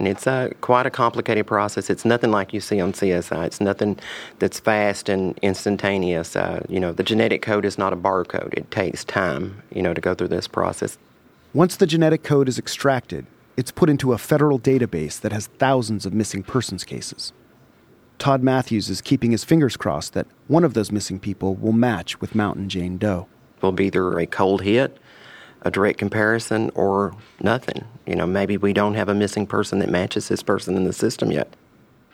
And 0.01 0.09
it's 0.09 0.27
a, 0.27 0.51
quite 0.63 0.87
a 0.87 0.91
complicated 0.91 1.47
process. 1.47 1.91
It's 1.91 2.07
nothing 2.07 2.31
like 2.31 2.55
you 2.55 2.61
see 2.61 2.81
on 2.81 2.95
CSI. 2.95 3.45
It's 3.45 3.61
nothing 3.61 3.99
that's 4.39 4.59
fast 4.59 5.11
and 5.11 5.39
instantaneous. 5.43 6.35
Uh, 6.35 6.65
you 6.71 6.81
know, 6.81 6.91
the 6.91 7.03
genetic 7.03 7.43
code 7.43 7.67
is 7.67 7.77
not 7.77 7.93
a 7.93 7.97
barcode. 7.97 8.55
It 8.55 8.71
takes 8.71 9.05
time, 9.05 9.63
you 9.71 9.83
know, 9.83 9.93
to 9.93 10.01
go 10.01 10.15
through 10.15 10.29
this 10.29 10.49
process. 10.49 10.97
Once 11.53 11.77
the 11.77 11.87
genetic 11.87 12.23
code 12.23 12.49
is 12.49 12.59
extracted, 12.59 13.27
it's 13.59 13.71
put 13.71 13.91
into 13.91 14.15
a 14.15 14.19
federal 14.19 14.59
database 14.59 15.21
that 15.21 15.33
has 15.33 15.49
thousands 15.59 16.07
of 16.07 16.15
missing 16.15 16.43
persons 16.43 16.83
cases. 16.83 17.35
Todd 18.19 18.43
Matthews 18.43 18.89
is 18.89 19.03
keeping 19.03 19.33
his 19.33 19.45
fingers 19.45 19.77
crossed 19.77 20.15
that 20.15 20.27
one 20.49 20.65
of 20.65 20.73
those 20.73 20.91
missing 20.91 21.21
people 21.21 21.57
will 21.57 21.75
match 21.75 22.23
with 22.23 22.35
Mountain 22.35 22.71
Jane 22.71 22.97
Doe. 22.97 23.27
Will 23.61 23.73
be 23.73 23.89
either 23.89 24.19
a 24.19 24.27
cold 24.27 24.63
hit, 24.63 24.97
a 25.63 25.71
direct 25.71 25.99
comparison, 25.99 26.71
or 26.75 27.15
nothing. 27.43 27.85
You 28.07 28.17
know, 28.17 28.27
maybe 28.27 28.57
we 28.57 28.73
don't 28.73 28.95
have 28.95 29.09
a 29.09 29.15
missing 29.15 29.47
person 29.47 29.79
that 29.81 29.91
matches 29.91 30.29
this 30.29 30.43
person 30.43 30.77
in 30.77 30.85
the 30.85 30.93
system 30.93 31.31
yet. 31.31 31.55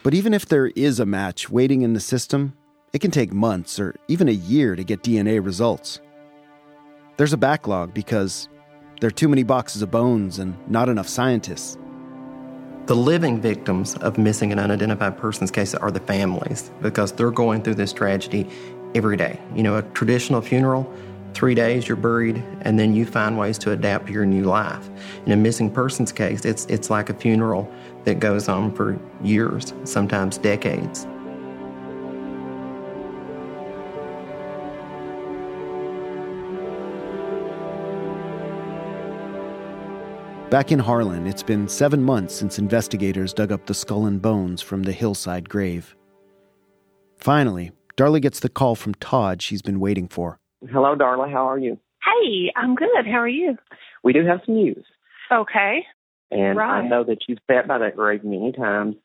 But 0.02 0.14
even 0.14 0.34
if 0.34 0.46
there 0.46 0.68
is 0.68 1.00
a 1.00 1.06
match 1.06 1.50
waiting 1.50 1.82
in 1.82 1.92
the 1.92 2.00
system, 2.00 2.54
it 2.92 3.00
can 3.00 3.10
take 3.10 3.32
months 3.32 3.78
or 3.78 3.94
even 4.08 4.28
a 4.28 4.32
year 4.32 4.76
to 4.76 4.84
get 4.84 5.02
DNA 5.02 5.44
results. 5.44 6.00
There's 7.16 7.32
a 7.32 7.36
backlog 7.36 7.92
because 7.94 8.48
there 9.00 9.08
are 9.08 9.10
too 9.10 9.28
many 9.28 9.42
boxes 9.42 9.82
of 9.82 9.90
bones 9.90 10.38
and 10.38 10.56
not 10.68 10.88
enough 10.88 11.08
scientists. 11.08 11.76
The 12.86 12.94
living 12.94 13.40
victims 13.40 13.96
of 13.96 14.16
missing 14.16 14.52
and 14.52 14.60
unidentified 14.60 15.18
persons 15.18 15.50
cases 15.50 15.74
are 15.74 15.90
the 15.90 16.00
families 16.00 16.70
because 16.80 17.12
they're 17.12 17.30
going 17.30 17.62
through 17.62 17.74
this 17.74 17.92
tragedy 17.92 18.48
every 18.94 19.16
day. 19.16 19.40
You 19.54 19.62
know, 19.62 19.76
a 19.76 19.82
traditional 19.82 20.40
funeral, 20.40 20.90
three 21.36 21.54
days 21.54 21.86
you're 21.86 21.98
buried, 21.98 22.42
and 22.62 22.78
then 22.78 22.94
you 22.94 23.04
find 23.04 23.36
ways 23.36 23.58
to 23.58 23.72
adapt 23.72 24.08
your 24.08 24.24
new 24.24 24.44
life. 24.44 24.88
In 25.26 25.32
a 25.32 25.36
missing 25.36 25.70
persons 25.70 26.10
case, 26.10 26.46
it's, 26.46 26.64
it's 26.64 26.88
like 26.88 27.10
a 27.10 27.14
funeral 27.14 27.70
that 28.04 28.20
goes 28.20 28.48
on 28.48 28.74
for 28.74 28.98
years, 29.22 29.74
sometimes 29.84 30.38
decades. 30.38 31.06
Back 40.48 40.72
in 40.72 40.78
Harlan, 40.78 41.26
it's 41.26 41.42
been 41.42 41.68
seven 41.68 42.02
months 42.02 42.34
since 42.34 42.58
investigators 42.58 43.34
dug 43.34 43.52
up 43.52 43.66
the 43.66 43.74
skull 43.74 44.06
and 44.06 44.22
bones 44.22 44.62
from 44.62 44.84
the 44.84 44.92
hillside 44.92 45.50
grave. 45.50 45.94
Finally, 47.18 47.72
Darla 47.98 48.22
gets 48.22 48.40
the 48.40 48.48
call 48.48 48.74
from 48.74 48.94
Todd 48.94 49.42
she's 49.42 49.60
been 49.60 49.80
waiting 49.80 50.08
for. 50.08 50.38
Hello, 50.60 50.94
Darla. 50.96 51.30
How 51.30 51.48
are 51.48 51.58
you? 51.58 51.78
Hey, 52.04 52.52
I'm 52.56 52.74
good. 52.74 52.88
How 53.04 53.18
are 53.18 53.28
you? 53.28 53.56
We 54.02 54.12
do 54.12 54.24
have 54.26 54.40
some 54.46 54.54
news. 54.54 54.84
Okay. 55.30 55.84
And 56.30 56.56
right. 56.56 56.80
I 56.80 56.88
know 56.88 57.04
that 57.04 57.18
you've 57.28 57.38
sat 57.50 57.68
by 57.68 57.78
that 57.78 57.96
grave 57.96 58.24
many 58.24 58.52
times. 58.52 58.96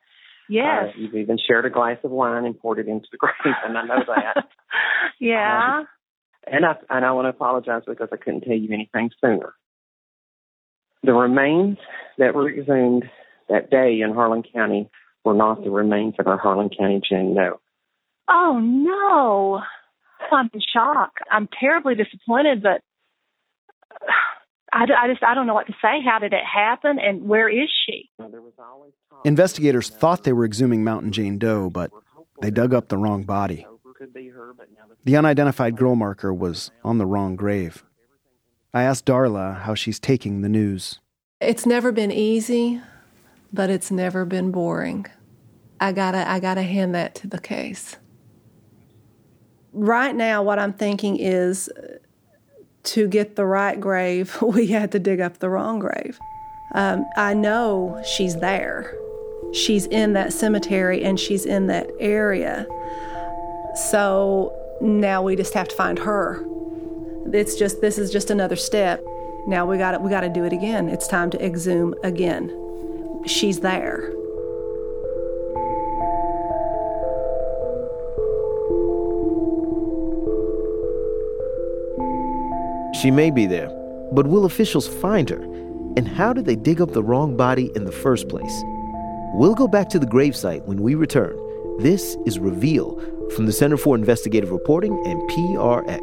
Yes. 0.48 0.86
Uh, 0.88 0.98
you've 0.98 1.14
even 1.14 1.38
shared 1.38 1.66
a 1.66 1.70
glass 1.70 1.98
of 2.04 2.10
wine 2.10 2.44
and 2.44 2.58
poured 2.58 2.78
it 2.78 2.88
into 2.88 3.06
the 3.10 3.18
grave, 3.18 3.54
and 3.64 3.78
I 3.78 3.84
know 3.84 4.02
that. 4.06 4.44
yeah. 5.20 5.78
Um, 5.80 5.88
and 6.46 6.66
I 6.66 6.74
and 6.90 7.04
I 7.04 7.12
want 7.12 7.26
to 7.26 7.30
apologize 7.30 7.82
because 7.86 8.08
I 8.12 8.16
couldn't 8.16 8.42
tell 8.42 8.56
you 8.56 8.72
anything 8.72 9.10
sooner. 9.20 9.54
The 11.04 11.12
remains 11.12 11.78
that 12.18 12.34
were 12.34 12.50
exhumed 12.50 13.04
that 13.48 13.70
day 13.70 14.00
in 14.04 14.14
Harlan 14.14 14.42
County 14.42 14.88
were 15.24 15.34
not 15.34 15.62
the 15.62 15.70
remains 15.70 16.14
of 16.18 16.26
our 16.26 16.38
Harlan 16.38 16.70
County 16.76 17.00
Jane 17.08 17.34
Doe. 17.34 17.60
Oh 18.28 18.58
no! 18.60 19.62
I'm 20.30 20.50
in 20.52 20.60
shock. 20.72 21.12
I'm 21.30 21.48
terribly 21.58 21.94
disappointed, 21.94 22.62
but 22.62 22.80
I, 24.72 24.84
I 24.84 25.08
just 25.08 25.22
I 25.22 25.34
don't 25.34 25.46
know 25.46 25.54
what 25.54 25.66
to 25.66 25.74
say. 25.82 26.00
How 26.04 26.18
did 26.18 26.32
it 26.32 26.44
happen, 26.44 26.98
and 26.98 27.28
where 27.28 27.48
is 27.48 27.68
she? 27.86 28.10
Investigators 29.24 29.90
thought 29.90 30.24
they 30.24 30.32
were 30.32 30.48
exhuming 30.48 30.80
Mountain 30.80 31.12
Jane 31.12 31.38
Doe, 31.38 31.68
but 31.68 31.90
they 32.40 32.50
dug 32.50 32.72
up 32.72 32.88
the 32.88 32.96
wrong 32.96 33.24
body. 33.24 33.66
The 35.04 35.16
unidentified 35.16 35.76
girl 35.76 35.94
marker 35.94 36.32
was 36.32 36.70
on 36.84 36.98
the 36.98 37.06
wrong 37.06 37.36
grave. 37.36 37.84
I 38.74 38.84
asked 38.84 39.04
Darla 39.04 39.60
how 39.60 39.74
she's 39.74 40.00
taking 40.00 40.40
the 40.40 40.48
news. 40.48 40.98
It's 41.40 41.66
never 41.66 41.92
been 41.92 42.10
easy, 42.10 42.80
but 43.52 43.68
it's 43.68 43.90
never 43.90 44.24
been 44.24 44.50
boring. 44.50 45.06
I 45.80 45.92
gotta, 45.92 46.28
I 46.28 46.40
gotta 46.40 46.62
hand 46.62 46.94
that 46.94 47.14
to 47.16 47.26
the 47.26 47.40
case. 47.40 47.96
Right 49.72 50.14
now, 50.14 50.42
what 50.42 50.58
I'm 50.58 50.72
thinking 50.72 51.16
is 51.16 51.70
to 52.84 53.08
get 53.08 53.36
the 53.36 53.46
right 53.46 53.80
grave, 53.80 54.36
we 54.42 54.68
had 54.68 54.92
to 54.92 54.98
dig 54.98 55.20
up 55.20 55.38
the 55.38 55.48
wrong 55.48 55.78
grave. 55.78 56.18
Um, 56.74 57.06
I 57.16 57.34
know 57.34 58.02
she's 58.04 58.36
there. 58.36 58.94
She's 59.52 59.86
in 59.86 60.14
that 60.14 60.32
cemetery 60.32 61.04
and 61.04 61.20
she's 61.20 61.44
in 61.44 61.66
that 61.66 61.90
area. 62.00 62.66
So 63.74 64.58
now 64.80 65.22
we 65.22 65.36
just 65.36 65.54
have 65.54 65.68
to 65.68 65.76
find 65.76 65.98
her. 65.98 66.44
It's 67.32 67.56
just 67.56 67.80
this 67.80 67.98
is 67.98 68.10
just 68.10 68.30
another 68.30 68.56
step. 68.56 69.02
Now 69.46 69.66
we 69.66 69.76
got 69.76 70.00
we 70.02 70.10
got 70.10 70.22
to 70.22 70.28
do 70.28 70.44
it 70.44 70.52
again. 70.52 70.88
It's 70.88 71.06
time 71.06 71.30
to 71.30 71.44
exhume 71.44 71.94
again. 72.02 72.50
She's 73.26 73.60
there. 73.60 74.12
She 83.02 83.10
may 83.10 83.32
be 83.32 83.46
there, 83.46 83.68
but 84.12 84.28
will 84.28 84.44
officials 84.44 84.86
find 84.86 85.28
her? 85.28 85.42
And 85.96 86.06
how 86.06 86.32
did 86.32 86.44
they 86.44 86.54
dig 86.54 86.80
up 86.80 86.92
the 86.92 87.02
wrong 87.02 87.36
body 87.36 87.68
in 87.74 87.84
the 87.84 87.90
first 87.90 88.28
place? 88.28 88.62
We'll 89.34 89.56
go 89.56 89.66
back 89.66 89.88
to 89.88 89.98
the 89.98 90.06
gravesite 90.06 90.66
when 90.66 90.80
we 90.80 90.94
return. 90.94 91.36
This 91.80 92.16
is 92.26 92.38
Reveal 92.38 92.96
from 93.34 93.46
the 93.46 93.52
Center 93.52 93.76
for 93.76 93.96
Investigative 93.96 94.52
Reporting 94.52 94.92
and 95.04 95.20
PRX. 95.28 96.00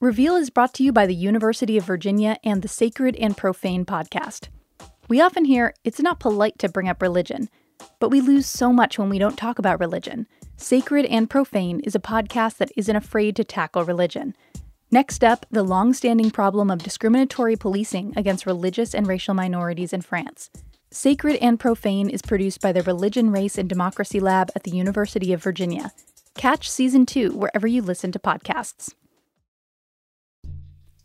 Reveal 0.00 0.36
is 0.36 0.50
brought 0.50 0.74
to 0.74 0.84
you 0.84 0.92
by 0.92 1.06
the 1.06 1.14
University 1.14 1.76
of 1.76 1.84
Virginia 1.84 2.36
and 2.44 2.62
the 2.62 2.68
Sacred 2.68 3.16
and 3.16 3.36
Profane 3.36 3.84
podcast. 3.84 4.48
We 5.08 5.20
often 5.20 5.44
hear 5.44 5.74
it's 5.84 6.00
not 6.00 6.18
polite 6.18 6.58
to 6.58 6.68
bring 6.68 6.88
up 6.88 7.00
religion, 7.00 7.48
but 8.00 8.10
we 8.10 8.20
lose 8.20 8.46
so 8.46 8.72
much 8.72 8.98
when 8.98 9.08
we 9.08 9.18
don't 9.18 9.36
talk 9.36 9.58
about 9.58 9.78
religion. 9.78 10.26
Sacred 10.56 11.06
and 11.06 11.30
Profane 11.30 11.80
is 11.80 11.94
a 11.94 12.00
podcast 12.00 12.56
that 12.56 12.72
isn't 12.76 12.96
afraid 12.96 13.36
to 13.36 13.44
tackle 13.44 13.84
religion. 13.84 14.34
Next 14.90 15.22
up, 15.22 15.46
the 15.50 15.62
long 15.62 15.92
standing 15.92 16.30
problem 16.30 16.70
of 16.70 16.82
discriminatory 16.82 17.56
policing 17.56 18.14
against 18.16 18.46
religious 18.46 18.94
and 18.94 19.06
racial 19.06 19.34
minorities 19.34 19.92
in 19.92 20.00
France. 20.00 20.50
Sacred 20.90 21.36
and 21.36 21.60
Profane 21.60 22.08
is 22.08 22.22
produced 22.22 22.60
by 22.60 22.72
the 22.72 22.82
Religion, 22.82 23.30
Race, 23.30 23.58
and 23.58 23.68
Democracy 23.68 24.18
Lab 24.18 24.50
at 24.56 24.62
the 24.62 24.70
University 24.70 25.32
of 25.32 25.42
Virginia. 25.42 25.92
Catch 26.34 26.70
season 26.70 27.06
two 27.06 27.32
wherever 27.32 27.66
you 27.66 27.82
listen 27.82 28.12
to 28.12 28.18
podcasts. 28.18 28.94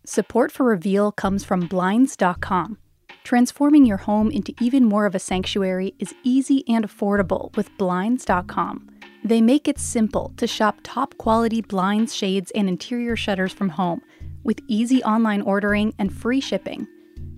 Support 0.05 0.51
for 0.51 0.63
Reveal 0.65 1.11
comes 1.11 1.43
from 1.43 1.67
Blinds.com. 1.67 2.77
Transforming 3.23 3.85
your 3.85 3.97
home 3.97 4.31
into 4.31 4.53
even 4.59 4.83
more 4.83 5.05
of 5.05 5.15
a 5.15 5.19
sanctuary 5.19 5.93
is 5.99 6.13
easy 6.23 6.63
and 6.67 6.87
affordable 6.87 7.55
with 7.55 7.75
Blinds.com. 7.77 8.89
They 9.23 9.41
make 9.41 9.67
it 9.67 9.77
simple 9.77 10.33
to 10.37 10.47
shop 10.47 10.79
top 10.83 11.15
quality 11.17 11.61
blinds, 11.61 12.15
shades, 12.15 12.51
and 12.55 12.67
interior 12.67 13.15
shutters 13.15 13.53
from 13.53 13.69
home 13.69 14.01
with 14.43 14.59
easy 14.67 15.03
online 15.03 15.41
ordering 15.41 15.93
and 15.99 16.11
free 16.11 16.41
shipping. 16.41 16.87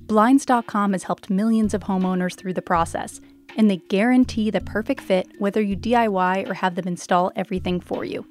Blinds.com 0.07 0.93
has 0.93 1.03
helped 1.03 1.29
millions 1.29 1.73
of 1.73 1.83
homeowners 1.83 2.35
through 2.35 2.53
the 2.53 2.61
process, 2.61 3.19
and 3.57 3.69
they 3.69 3.77
guarantee 3.77 4.49
the 4.49 4.61
perfect 4.61 5.01
fit 5.01 5.27
whether 5.39 5.61
you 5.61 5.75
DIY 5.75 6.49
or 6.49 6.53
have 6.53 6.75
them 6.75 6.87
install 6.87 7.31
everything 7.35 7.81
for 7.81 8.05
you. 8.05 8.25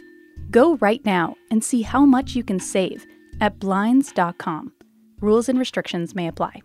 Go 0.51 0.77
right 0.77 1.05
now 1.05 1.37
and 1.51 1.63
see 1.63 1.83
how 1.83 2.07
much 2.07 2.35
you 2.35 2.43
can 2.43 2.59
save 2.59 3.07
at 3.41 3.59
Blinds.com. 3.59 4.73
Rules 5.21 5.49
and 5.49 5.59
restrictions 5.59 6.15
may 6.15 6.27
apply. 6.27 6.63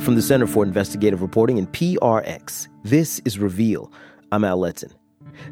From 0.00 0.14
the 0.14 0.22
Center 0.22 0.46
for 0.46 0.62
Investigative 0.62 1.20
Reporting 1.20 1.58
and 1.58 1.72
PRX, 1.72 2.68
this 2.84 3.20
is 3.24 3.38
Reveal. 3.38 3.90
I'm 4.30 4.44
Al 4.44 4.60
Letson. 4.60 4.92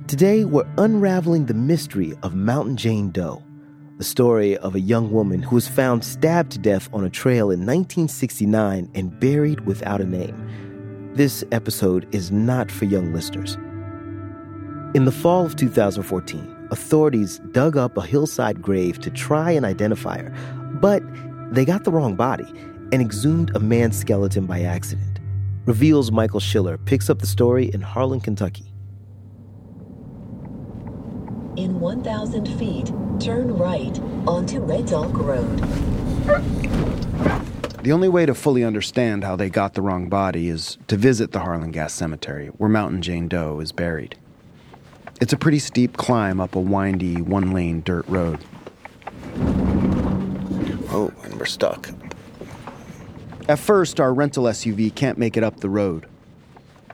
Today, 0.07 0.45
we're 0.45 0.69
unraveling 0.79 1.47
the 1.47 1.55
mystery 1.55 2.15
of 2.23 2.35
Mountain 2.35 2.77
Jane 2.77 3.11
Doe, 3.11 3.43
the 3.99 4.05
story 4.05 4.57
of 4.59 4.75
a 4.75 4.81
young 4.81 5.11
woman 5.11 5.43
who 5.43 5.57
was 5.57 5.67
found 5.67 6.05
stabbed 6.05 6.53
to 6.53 6.59
death 6.59 6.89
on 6.93 7.05
a 7.05 7.11
trail 7.11 7.51
in 7.51 7.61
1969 7.61 8.91
and 8.95 9.19
buried 9.19 9.67
without 9.67 10.01
a 10.01 10.07
name. 10.07 11.13
This 11.15 11.43
episode 11.51 12.07
is 12.15 12.31
not 12.31 12.71
for 12.71 12.85
young 12.85 13.13
listeners. 13.13 13.57
In 14.95 15.05
the 15.05 15.13
fall 15.13 15.47
of 15.47 15.57
2014, 15.57 16.69
authorities 16.71 17.41
dug 17.51 17.77
up 17.77 17.97
a 17.97 18.07
hillside 18.07 18.63
grave 18.63 19.01
to 19.01 19.11
try 19.11 19.51
and 19.51 19.67
identify 19.67 20.19
her, 20.19 20.33
but 20.81 21.03
they 21.53 21.65
got 21.65 21.85
the 21.85 21.91
wrong 21.91 22.15
body 22.15 22.47
and 22.95 23.03
exhumed 23.03 23.51
a 23.57 23.59
man's 23.59 23.99
skeleton 23.99 24.47
by 24.47 24.63
accident. 24.63 25.19
Reveals 25.67 26.13
Michael 26.13 26.39
Schiller 26.39 26.79
picks 26.79 27.11
up 27.11 27.19
the 27.19 27.27
story 27.27 27.69
in 27.75 27.81
Harlan, 27.81 28.21
Kentucky. 28.21 28.73
In 31.57 31.81
1,000 31.81 32.47
feet, 32.57 32.93
turn 33.19 33.53
right 33.57 33.99
onto 34.29 34.61
Red 34.61 34.93
Elk 34.93 35.13
Road. 35.15 35.59
The 37.83 37.91
only 37.91 38.09
way 38.09 38.27
to 38.27 38.35
fully 38.35 38.63
understand 38.63 39.25
how 39.25 39.35
they 39.35 39.51
got 39.51 39.75
the 39.75 39.83
wrong 39.83 40.09
body 40.09 40.49
is 40.49 40.79
to 40.87 40.97
visit 40.97 41.33
the 41.33 41.41
Harlan 41.41 41.73
Gas 41.73 41.95
Cemetery, 41.95 42.47
where 42.47 42.71
Mountain 42.71 43.03
Jane 43.03 43.27
Doe 43.27 43.59
is 43.59 43.73
buried. 43.73 44.17
It's 45.21 45.33
a 45.33 45.37
pretty 45.37 45.59
steep 45.59 45.97
climb 45.97 46.41
up 46.41 46.55
a 46.55 46.61
windy, 46.61 47.21
one 47.21 47.51
lane 47.51 47.83
dirt 47.85 48.07
road. 48.07 48.45
Oh, 50.91 51.13
and 51.25 51.35
we're 51.35 51.45
stuck. 51.45 51.91
At 53.47 53.59
first, 53.59 54.01
our 54.01 54.15
rental 54.15 54.45
SUV 54.45 54.95
can't 54.95 55.19
make 55.19 55.37
it 55.37 55.45
up 55.45 55.61
the 55.61 55.69
road. 55.69 56.07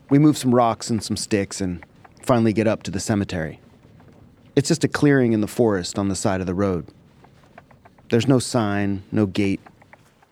We 0.09 0.19
move 0.19 0.37
some 0.37 0.53
rocks 0.53 0.91
and 0.91 1.01
some 1.01 1.17
sticks 1.17 1.61
and 1.61 1.85
finally 2.23 2.53
get 2.53 2.67
up 2.67 2.83
to 2.85 2.91
the 2.91 2.99
cemetery. 2.99 3.61
It's 4.57 4.67
just 4.67 4.83
a 4.83 4.89
clearing 4.89 5.33
in 5.33 5.43
the 5.43 5.47
forest 5.47 5.97
on 5.97 6.09
the 6.09 6.17
side 6.17 6.41
of 6.41 6.49
the 6.49 6.55
road. 6.55 6.89
There's 8.09 8.27
no 8.27 8.41
sign, 8.41 9.05
no 9.13 9.27
gate. 9.27 9.61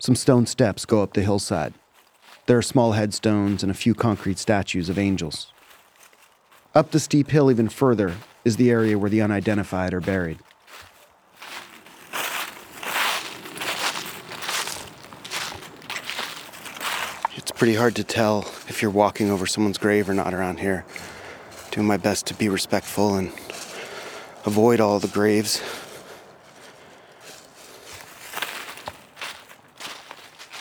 Some 0.00 0.16
stone 0.16 0.46
steps 0.46 0.85
go 0.85 1.04
up 1.04 1.12
the 1.12 1.22
hillside. 1.22 1.72
There 2.46 2.59
are 2.59 2.62
small 2.62 2.92
headstones 2.92 3.62
and 3.62 3.70
a 3.70 3.74
few 3.74 3.94
concrete 3.94 4.38
statues 4.38 4.88
of 4.88 4.98
angels. 4.98 5.52
Up 6.74 6.90
the 6.90 6.98
steep 6.98 7.31
hill, 7.31 7.48
even 7.48 7.68
further, 7.68 8.16
is 8.44 8.57
the 8.57 8.72
area 8.72 8.98
where 8.98 9.11
the 9.11 9.22
unidentified 9.22 9.94
are 9.94 10.00
buried. 10.00 10.38
Pretty 17.59 17.75
hard 17.75 17.97
to 17.97 18.05
tell 18.05 18.42
if 18.68 18.81
you're 18.81 18.88
walking 18.88 19.33
over 19.33 19.44
someone's 19.44 19.79
grave 19.79 20.09
or 20.09 20.14
not 20.14 20.33
around 20.33 20.61
here. 20.61 20.85
Doing 21.73 21.88
my 21.88 21.97
best 21.97 22.25
to 22.27 22.35
be 22.35 22.49
respectful 22.49 23.16
and 23.16 23.33
avoid 24.47 24.79
all 24.79 25.01
the 25.01 25.09
graves. 25.09 25.61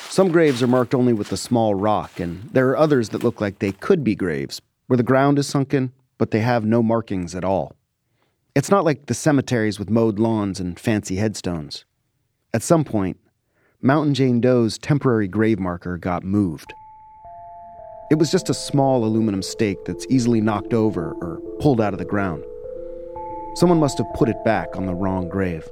Some 0.10 0.32
graves 0.32 0.64
are 0.64 0.68
marked 0.68 0.96
only 0.96 1.14
with 1.14 1.32
a 1.32 1.38
small 1.38 1.76
rock, 1.76 2.20
and 2.20 2.50
there 2.52 2.68
are 2.70 2.78
others 2.78 3.10
that 3.10 3.24
look 3.24 3.40
like 3.40 3.60
they 3.60 3.74
could 3.74 4.04
be 4.04 4.16
graves, 4.16 4.60
where 4.88 4.98
the 4.98 5.04
ground 5.04 5.38
is 5.38 5.46
sunken, 5.46 5.94
but 6.18 6.32
they 6.32 6.40
have 6.40 6.66
no 6.66 6.82
markings 6.82 7.36
at 7.36 7.44
all. 7.44 7.76
It's 8.56 8.72
not 8.72 8.86
like 8.86 9.06
the 9.06 9.14
cemeteries 9.14 9.78
with 9.78 9.92
mowed 9.92 10.18
lawns 10.18 10.60
and 10.60 10.80
fancy 10.80 11.18
headstones. 11.18 11.86
At 12.56 12.64
some 12.64 12.84
point, 12.84 13.20
Mountain 13.84 14.16
Jane 14.16 14.42
Doe's 14.42 14.80
temporary 14.80 15.28
grave 15.28 15.60
marker 15.60 16.00
got 16.00 16.24
moved. 16.24 16.74
It 18.10 18.20
was 18.20 18.32
just 18.32 18.50
a 18.50 18.54
small 18.54 19.04
aluminum 19.04 19.42
stake 19.42 19.84
that's 19.84 20.08
easily 20.10 20.40
knocked 20.40 20.74
over 20.74 21.12
or 21.20 21.42
pulled 21.60 21.82
out 21.82 21.94
of 21.94 22.00
the 22.00 22.06
ground. 22.06 22.42
Someone 23.56 23.80
must 23.80 23.98
have 23.98 24.08
put 24.16 24.30
it 24.30 24.42
back 24.46 24.78
on 24.78 24.86
the 24.86 24.96
wrong 24.96 25.28
grave. 25.28 25.68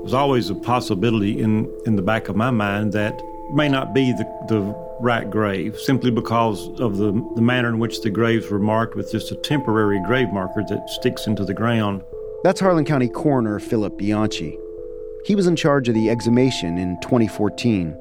There's 0.00 0.12
always 0.12 0.50
a 0.50 0.54
possibility 0.54 1.40
in, 1.40 1.72
in 1.86 1.96
the 1.96 2.02
back 2.02 2.28
of 2.28 2.36
my 2.36 2.50
mind 2.50 2.92
that 2.92 3.22
may 3.54 3.70
not 3.70 3.94
be 3.94 4.12
the, 4.12 4.24
the 4.48 4.60
right 5.00 5.30
grave 5.30 5.78
simply 5.78 6.10
because 6.10 6.68
of 6.78 6.98
the, 6.98 7.12
the 7.36 7.40
manner 7.40 7.70
in 7.70 7.78
which 7.78 8.02
the 8.02 8.10
graves 8.10 8.50
were 8.50 8.58
marked 8.58 8.94
with 8.94 9.10
just 9.10 9.32
a 9.32 9.36
temporary 9.36 10.00
grave 10.04 10.28
marker 10.28 10.62
that 10.68 10.90
sticks 10.90 11.26
into 11.26 11.44
the 11.44 11.54
ground. 11.54 12.02
That's 12.44 12.60
Harlan 12.60 12.84
County 12.84 13.08
Coroner 13.08 13.60
Philip 13.60 13.96
Bianchi. 13.96 14.58
He 15.24 15.34
was 15.34 15.46
in 15.46 15.56
charge 15.56 15.88
of 15.88 15.94
the 15.94 16.10
exhumation 16.10 16.76
in 16.76 17.00
2014 17.00 17.92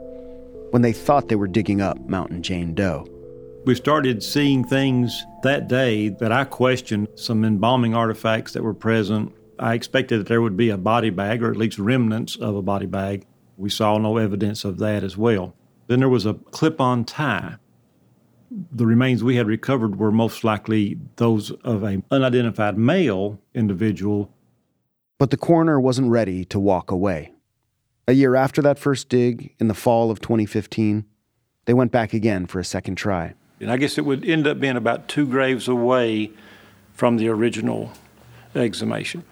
when 0.71 0.81
they 0.81 0.91
thought 0.91 1.29
they 1.29 1.37
were 1.37 1.47
digging 1.47 1.79
up 1.79 1.97
Mountain 2.09 2.43
Jane 2.43 2.73
Doe. 2.73 3.07
We 3.65 3.73
started 3.73 4.21
seeing 4.21 4.63
things 4.63 5.25
that 5.41 5.67
day 5.67 6.09
that 6.09 6.31
I 6.31 6.43
questioned 6.43 7.07
some 7.15 7.43
embalming 7.43 7.95
artifacts 7.95 8.53
that 8.53 8.61
were 8.61 8.75
present. 8.75 9.33
I 9.57 9.73
expected 9.73 10.19
that 10.19 10.27
there 10.27 10.43
would 10.43 10.55
be 10.55 10.69
a 10.69 10.77
body 10.77 11.09
bag 11.09 11.41
or 11.41 11.49
at 11.49 11.57
least 11.57 11.79
remnants 11.79 12.35
of 12.35 12.55
a 12.55 12.61
body 12.61 12.85
bag. 12.85 13.25
We 13.57 13.71
saw 13.71 13.97
no 13.97 14.17
evidence 14.17 14.65
of 14.65 14.77
that 14.77 15.03
as 15.03 15.17
well. 15.17 15.55
Then 15.87 15.97
there 15.97 16.09
was 16.09 16.27
a 16.27 16.35
clip 16.35 16.79
on 16.79 17.05
tie. 17.05 17.55
The 18.51 18.85
remains 18.85 19.23
we 19.23 19.37
had 19.37 19.47
recovered 19.47 19.97
were 19.97 20.11
most 20.11 20.43
likely 20.43 20.99
those 21.15 21.49
of 21.63 21.81
an 21.81 22.03
unidentified 22.11 22.77
male 22.77 23.41
individual. 23.55 24.31
But 25.17 25.31
the 25.31 25.37
coroner 25.37 25.79
wasn't 25.79 26.11
ready 26.11 26.45
to 26.45 26.59
walk 26.59 26.91
away. 26.91 27.31
A 28.07 28.13
year 28.13 28.35
after 28.35 28.61
that 28.61 28.77
first 28.77 29.09
dig, 29.09 29.55
in 29.59 29.69
the 29.69 29.73
fall 29.73 30.11
of 30.11 30.21
2015, 30.21 31.03
they 31.65 31.73
went 31.73 31.91
back 31.91 32.13
again 32.13 32.45
for 32.45 32.59
a 32.59 32.63
second 32.63 32.93
try. 32.93 33.33
And 33.59 33.71
I 33.71 33.77
guess 33.77 33.97
it 33.97 34.05
would 34.05 34.25
end 34.25 34.47
up 34.47 34.59
being 34.59 34.75
about 34.75 35.07
two 35.07 35.25
graves 35.25 35.67
away 35.67 36.31
from 36.93 37.17
the 37.17 37.29
original 37.29 37.91
exhumation. 38.53 39.23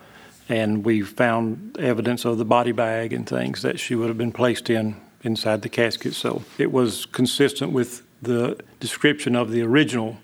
And 0.49 0.85
we 0.85 1.01
found 1.01 1.77
evidence 1.77 2.25
of 2.25 2.37
the 2.37 2.45
body 2.45 2.71
bag 2.71 3.13
and 3.13 3.27
things 3.27 3.61
that 3.61 3.79
she 3.79 3.95
would 3.95 4.07
have 4.07 4.17
been 4.17 4.31
placed 4.31 4.69
in 4.69 4.95
inside 5.23 5.61
the 5.61 5.69
casket. 5.69 6.13
So 6.13 6.43
it 6.57 6.71
was 6.71 7.05
consistent 7.07 7.71
with 7.71 8.03
the 8.21 8.59
description 8.79 9.35
of 9.35 9.51
the 9.51 9.61
original 9.61 10.17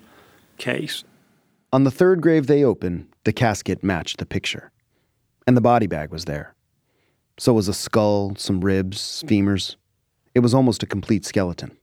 case. 0.57 1.03
On 1.71 1.83
the 1.83 1.91
third 1.91 2.21
grave 2.21 2.47
they 2.47 2.63
opened, 2.63 3.07
the 3.23 3.33
casket 3.33 3.83
matched 3.83 4.17
the 4.17 4.25
picture. 4.25 4.71
And 5.47 5.55
the 5.55 5.61
body 5.61 5.87
bag 5.87 6.11
was 6.11 6.25
there. 6.25 6.53
So 7.37 7.53
was 7.53 7.67
a 7.67 7.73
skull, 7.73 8.35
some 8.35 8.61
ribs, 8.61 9.23
femurs. 9.25 9.75
It 10.35 10.41
was 10.41 10.53
almost 10.53 10.83
a 10.83 10.85
complete 10.85 11.25
skeleton. 11.25 11.77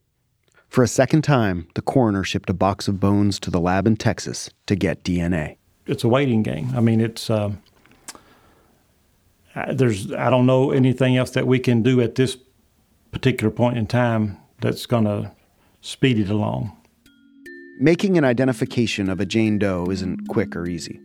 For 0.77 0.83
a 0.83 0.89
second 0.89 1.23
time, 1.23 1.69
the 1.75 1.81
coroner 1.81 2.23
shipped 2.23 2.51
a 2.51 2.53
box 2.53 2.87
of 2.87 3.01
bones 3.01 3.41
to 3.41 3.51
the 3.51 3.59
lab 3.59 3.87
in 3.87 3.97
Texas 3.97 4.51
to 4.67 4.77
get 4.77 5.03
DNA. 5.05 5.57
It's 5.87 6.05
a 6.05 6.09
waiting 6.09 6.43
game. 6.43 6.71
I 6.77 6.81
mean, 6.81 7.01
it's 7.01 7.31
um, 7.31 7.63
there's 9.73 10.13
I 10.13 10.29
don't 10.29 10.45
know 10.45 10.73
anything 10.73 11.17
else 11.17 11.31
that 11.31 11.47
we 11.47 11.59
can 11.61 11.83
do 11.83 12.03
at 12.03 12.17
this 12.17 12.37
particular 13.11 13.51
point 13.51 13.79
in 13.79 13.87
time 13.87 14.37
that's 14.61 14.85
going 14.85 15.05
to 15.05 15.33
speed 15.81 16.19
it 16.19 16.29
along. 16.29 16.77
Making 17.81 18.19
an 18.19 18.25
identification 18.25 19.09
of 19.09 19.19
a 19.19 19.25
Jane 19.25 19.59
Doe 19.59 19.87
isn't 19.91 20.29
quick 20.29 20.55
or 20.55 20.67
easy. 20.67 21.01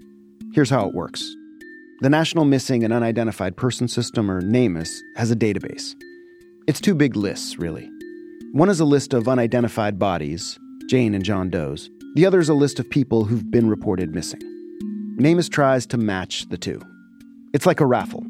Here's 0.54 0.70
how 0.70 0.86
it 0.86 0.94
works. 0.94 1.24
The 2.02 2.10
National 2.10 2.44
Missing 2.44 2.84
and 2.84 2.92
Unidentified 2.92 3.56
Person 3.56 3.88
System, 3.88 4.30
or 4.30 4.42
NamUs, 4.42 5.00
has 5.16 5.32
a 5.32 5.36
database. 5.38 5.96
It's 6.68 6.82
two 6.82 6.94
big 6.94 7.16
lists, 7.16 7.58
really. 7.58 7.90
One 8.54 8.68
is 8.68 8.82
a 8.82 8.86
list 8.86 9.14
of 9.14 9.30
unidentified 9.30 9.98
bodies, 9.98 10.60
Jane 10.90 11.14
and 11.14 11.24
John 11.24 11.50
Doe's. 11.50 11.90
The 12.16 12.26
other 12.26 12.42
is 12.42 12.50
a 12.50 12.54
list 12.54 12.82
of 12.82 12.90
people 12.90 13.24
who've 13.24 13.50
been 13.50 13.70
reported 13.70 14.14
missing. 14.14 14.42
NamUs 15.18 15.50
tries 15.50 15.86
to 15.86 15.98
match 15.98 16.50
the 16.50 16.58
two. 16.58 16.82
It's 17.54 17.66
like 17.66 17.80
a 17.80 17.86
raffle. 17.86 18.26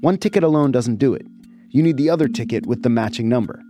One 0.00 0.18
ticket 0.18 0.42
alone 0.42 0.72
doesn't 0.72 0.96
do 0.96 1.14
it. 1.14 1.24
You 1.70 1.84
need 1.84 1.98
the 1.98 2.10
other 2.10 2.26
ticket 2.26 2.66
with 2.66 2.82
the 2.82 2.88
matching 2.88 3.28
number. 3.28 3.62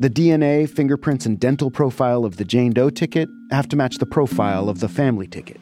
The 0.00 0.10
DNA, 0.10 0.68
fingerprints, 0.68 1.24
and 1.24 1.38
dental 1.38 1.70
profile 1.70 2.24
of 2.24 2.36
the 2.36 2.44
Jane 2.44 2.72
Doe 2.72 2.90
ticket 2.90 3.28
have 3.52 3.68
to 3.68 3.76
match 3.76 3.98
the 3.98 4.06
profile 4.06 4.68
of 4.68 4.80
the 4.80 4.88
family 4.88 5.28
ticket. 5.28 5.60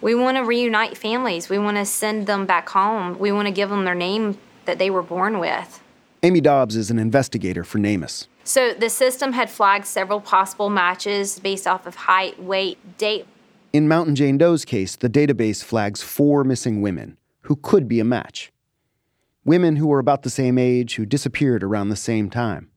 We 0.00 0.14
want 0.14 0.38
to 0.38 0.42
reunite 0.42 0.96
families. 0.96 1.50
We 1.50 1.58
want 1.58 1.76
to 1.76 1.84
send 1.84 2.26
them 2.26 2.46
back 2.46 2.70
home. 2.70 3.18
We 3.18 3.30
want 3.30 3.46
to 3.46 3.52
give 3.52 3.68
them 3.68 3.84
their 3.84 3.94
name 3.94 4.38
that 4.64 4.78
they 4.78 4.88
were 4.88 5.02
born 5.02 5.38
with. 5.38 5.82
Amy 6.22 6.40
Dobbs 6.40 6.76
is 6.76 6.90
an 6.90 6.98
investigator 6.98 7.62
for 7.62 7.78
NamUs. 7.78 8.26
So 8.46 8.74
the 8.74 8.88
system 8.88 9.32
had 9.32 9.50
flagged 9.50 9.86
several 9.86 10.20
possible 10.20 10.70
matches 10.70 11.40
based 11.40 11.66
off 11.66 11.84
of 11.84 11.96
height, 11.96 12.40
weight, 12.40 12.78
date. 12.96 13.26
In 13.72 13.88
Mountain 13.88 14.14
Jane 14.14 14.38
Doe's 14.38 14.64
case, 14.64 14.94
the 14.94 15.10
database 15.10 15.64
flags 15.64 16.00
four 16.00 16.44
missing 16.44 16.80
women 16.80 17.16
who 17.42 17.56
could 17.56 17.88
be 17.88 17.98
a 17.98 18.04
match. 18.04 18.52
Women 19.44 19.76
who 19.76 19.88
were 19.88 19.98
about 19.98 20.22
the 20.22 20.30
same 20.30 20.58
age 20.58 20.94
who 20.94 21.04
disappeared 21.04 21.64
around 21.64 21.88
the 21.88 21.96
same 21.96 22.30
time. 22.30 22.70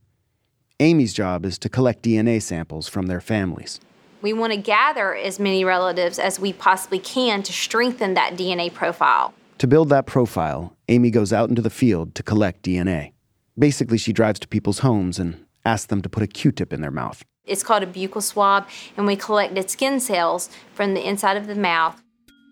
Amy's 0.80 1.14
job 1.14 1.46
is 1.46 1.60
to 1.60 1.70
collect 1.70 2.02
DNA 2.02 2.42
samples 2.42 2.88
from 2.88 3.06
their 3.06 3.22
families. 3.22 3.80
We 4.24 4.34
want 4.34 4.54
to 4.54 4.58
gather 4.58 5.14
as 5.14 5.40
many 5.40 5.64
relatives 5.64 6.18
as 6.18 6.40
we 6.40 6.52
possibly 6.52 7.00
can 7.00 7.44
to 7.44 7.54
strengthen 7.54 8.16
that 8.16 8.34
DNA 8.34 8.74
profile. 8.74 9.36
To 9.60 9.68
build 9.68 9.90
that 9.90 10.08
profile, 10.08 10.76
Amy 10.88 11.12
goes 11.12 11.32
out 11.32 11.50
into 11.50 11.62
the 11.62 11.70
field 11.70 12.16
to 12.16 12.24
collect 12.24 12.64
DNA. 12.64 13.12
Basically, 13.58 14.00
she 14.00 14.14
drives 14.14 14.40
to 14.40 14.48
people's 14.48 14.80
homes 14.80 15.20
and 15.20 15.46
asks 15.66 15.88
them 15.88 16.02
to 16.02 16.10
put 16.10 16.24
a 16.24 16.28
Q 16.28 16.52
tip 16.52 16.74
in 16.74 16.82
their 16.82 16.92
mouth. 16.92 17.24
It's 17.46 17.64
called 17.64 17.84
a 17.84 17.88
buccal 17.88 18.22
swab, 18.22 18.68
and 18.96 19.08
we 19.08 19.16
collected 19.16 19.70
skin 19.70 20.00
cells 20.00 20.50
from 20.74 20.94
the 20.94 21.08
inside 21.08 21.38
of 21.38 21.48
the 21.48 21.56
mouth. 21.56 22.02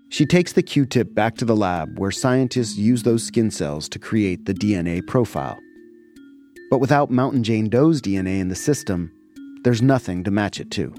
She 0.10 0.26
takes 0.26 0.54
the 0.54 0.63
Q 0.63 0.86
tip 0.86 1.13
back 1.13 1.36
to 1.38 1.46
the 1.46 1.56
lab 1.56 2.00
where 2.00 2.12
scientists 2.12 2.78
use 2.78 3.04
those 3.04 3.24
skin 3.24 3.52
cells 3.52 3.89
to 3.89 4.00
create 4.00 4.46
the 4.46 4.54
DNA 4.54 5.06
profile. 5.06 5.58
But 6.70 6.80
without 6.80 7.12
Mountain 7.12 7.43
Jane 7.43 7.70
Doe's 7.70 8.02
DNA 8.02 8.39
in 8.39 8.48
the 8.48 8.56
system, 8.56 9.12
there's 9.63 9.82
nothing 9.82 10.24
to 10.24 10.32
match 10.32 10.60
it 10.60 10.72
to. 10.72 10.93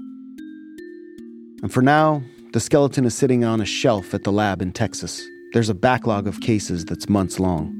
And 1.61 1.73
for 1.73 1.81
now, 1.81 2.23
the 2.53 2.59
skeleton 2.59 3.05
is 3.05 3.15
sitting 3.15 3.43
on 3.43 3.61
a 3.61 3.65
shelf 3.65 4.13
at 4.13 4.23
the 4.23 4.31
lab 4.31 4.61
in 4.61 4.71
Texas. 4.71 5.21
There's 5.53 5.69
a 5.69 5.73
backlog 5.73 6.27
of 6.27 6.39
cases 6.41 6.85
that's 6.85 7.09
months 7.09 7.39
long. 7.39 7.75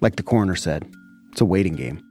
Like 0.00 0.16
the 0.16 0.22
coroner 0.22 0.56
said, 0.56 0.86
it's 1.32 1.40
a 1.40 1.46
waiting 1.46 1.74
game. 1.74 2.03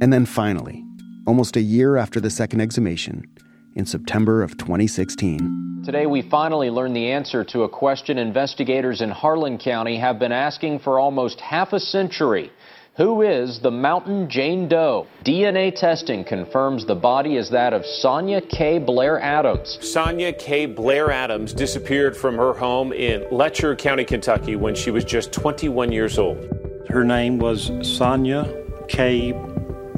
And 0.00 0.12
then 0.12 0.24
finally, 0.24 0.84
almost 1.26 1.56
a 1.56 1.60
year 1.60 1.96
after 1.96 2.20
the 2.20 2.30
second 2.30 2.60
exhumation, 2.60 3.26
in 3.74 3.86
September 3.86 4.42
of 4.42 4.56
2016. 4.56 5.82
Today, 5.84 6.06
we 6.06 6.22
finally 6.22 6.70
learned 6.70 6.96
the 6.96 7.10
answer 7.10 7.44
to 7.44 7.62
a 7.62 7.68
question 7.68 8.18
investigators 8.18 9.00
in 9.00 9.10
Harlan 9.10 9.58
County 9.58 9.98
have 9.98 10.18
been 10.18 10.32
asking 10.32 10.80
for 10.80 10.98
almost 10.98 11.40
half 11.40 11.72
a 11.72 11.80
century. 11.80 12.50
Who 12.96 13.22
is 13.22 13.60
the 13.60 13.70
Mountain 13.70 14.28
Jane 14.28 14.68
Doe? 14.68 15.06
DNA 15.24 15.74
testing 15.74 16.24
confirms 16.24 16.84
the 16.84 16.94
body 16.94 17.36
is 17.36 17.50
that 17.50 17.72
of 17.72 17.86
Sonia 17.86 18.42
K. 18.42 18.78
Blair 18.78 19.20
Adams. 19.20 19.78
Sonia 19.80 20.32
K. 20.32 20.66
Blair 20.66 21.10
Adams 21.10 21.54
disappeared 21.54 22.16
from 22.16 22.36
her 22.36 22.52
home 22.52 22.92
in 22.92 23.26
Letcher 23.30 23.76
County, 23.76 24.04
Kentucky 24.04 24.56
when 24.56 24.74
she 24.74 24.90
was 24.90 25.04
just 25.04 25.32
21 25.32 25.92
years 25.92 26.18
old. 26.18 26.46
Her 26.88 27.04
name 27.04 27.38
was 27.38 27.70
Sonia 27.82 28.52
K. 28.88 29.32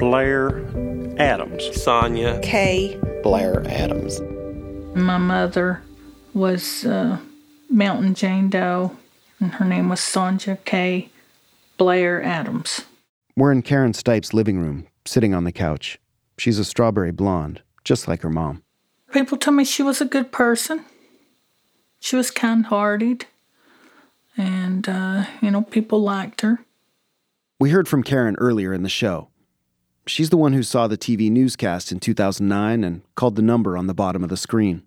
Blair 0.03 0.59
Adams. 1.17 1.63
Sonja 1.69 2.43
K. 2.43 2.99
Blair 3.23 3.65
Adams. 3.65 4.19
My 4.93 5.17
mother 5.17 5.81
was 6.33 6.83
uh, 6.85 7.19
Mountain 7.69 8.13
Jane 8.13 8.49
Doe, 8.49 8.97
and 9.39 9.53
her 9.53 9.65
name 9.65 9.87
was 9.87 10.01
Sonja 10.01 10.57
K. 10.65 11.09
Blair 11.77 12.21
Adams. 12.21 12.81
We're 13.37 13.53
in 13.53 13.61
Karen 13.61 13.93
Stipes' 13.93 14.33
living 14.33 14.59
room, 14.59 14.87
sitting 15.05 15.33
on 15.33 15.45
the 15.45 15.53
couch. 15.53 15.97
She's 16.37 16.59
a 16.59 16.65
strawberry 16.65 17.13
blonde, 17.13 17.61
just 17.85 18.05
like 18.05 18.23
her 18.23 18.29
mom. 18.29 18.61
People 19.13 19.37
told 19.37 19.55
me 19.55 19.63
she 19.63 19.83
was 19.83 20.01
a 20.01 20.05
good 20.05 20.33
person. 20.33 20.83
She 22.01 22.17
was 22.17 22.29
kind 22.29 22.65
hearted. 22.65 23.25
And, 24.35 24.89
uh, 24.89 25.27
you 25.41 25.49
know, 25.49 25.61
people 25.61 26.01
liked 26.01 26.41
her. 26.41 26.59
We 27.57 27.69
heard 27.69 27.87
from 27.87 28.03
Karen 28.03 28.35
earlier 28.37 28.73
in 28.73 28.83
the 28.83 28.89
show. 28.89 29.29
She's 30.05 30.29
the 30.29 30.37
one 30.37 30.51
who 30.51 30.63
saw 30.63 30.87
the 30.87 30.97
TV 30.97 31.31
newscast 31.31 31.91
in 31.91 31.99
2009 31.99 32.83
and 32.83 33.01
called 33.15 33.35
the 33.35 33.41
number 33.41 33.77
on 33.77 33.87
the 33.87 33.93
bottom 33.93 34.21
of 34.23 34.29
the 34.29 34.35
screen. 34.35 34.83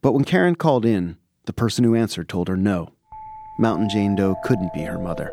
But 0.00 0.12
when 0.12 0.24
Karen 0.24 0.54
called 0.54 0.86
in, 0.86 1.18
the 1.44 1.52
person 1.52 1.84
who 1.84 1.94
answered 1.94 2.28
told 2.28 2.48
her 2.48 2.56
no. 2.56 2.92
Mountain 3.58 3.90
Jane 3.90 4.14
Doe 4.14 4.36
couldn't 4.42 4.72
be 4.72 4.82
her 4.82 4.98
mother. 4.98 5.32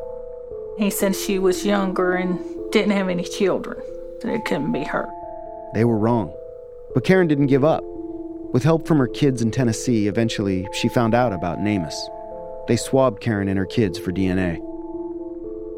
He 0.77 0.89
said 0.89 1.15
she 1.15 1.39
was 1.39 1.65
younger 1.65 2.15
and 2.15 2.39
didn't 2.71 2.91
have 2.91 3.07
any 3.07 3.23
children, 3.23 3.81
that 4.21 4.33
it 4.33 4.43
couldn't 4.45 4.71
be 4.71 4.83
her. 4.83 5.09
They 5.73 5.85
were 5.85 5.97
wrong. 5.97 6.33
But 6.93 7.05
Karen 7.05 7.27
didn't 7.27 7.47
give 7.47 7.63
up. 7.63 7.83
With 8.51 8.63
help 8.63 8.85
from 8.85 8.97
her 8.97 9.07
kids 9.07 9.41
in 9.41 9.51
Tennessee, 9.51 10.07
eventually 10.07 10.67
she 10.73 10.89
found 10.89 11.15
out 11.15 11.31
about 11.31 11.59
NamUs. 11.59 11.95
They 12.67 12.75
swabbed 12.75 13.21
Karen 13.21 13.47
and 13.47 13.57
her 13.57 13.65
kids 13.65 13.97
for 13.97 14.11
DNA. 14.11 14.59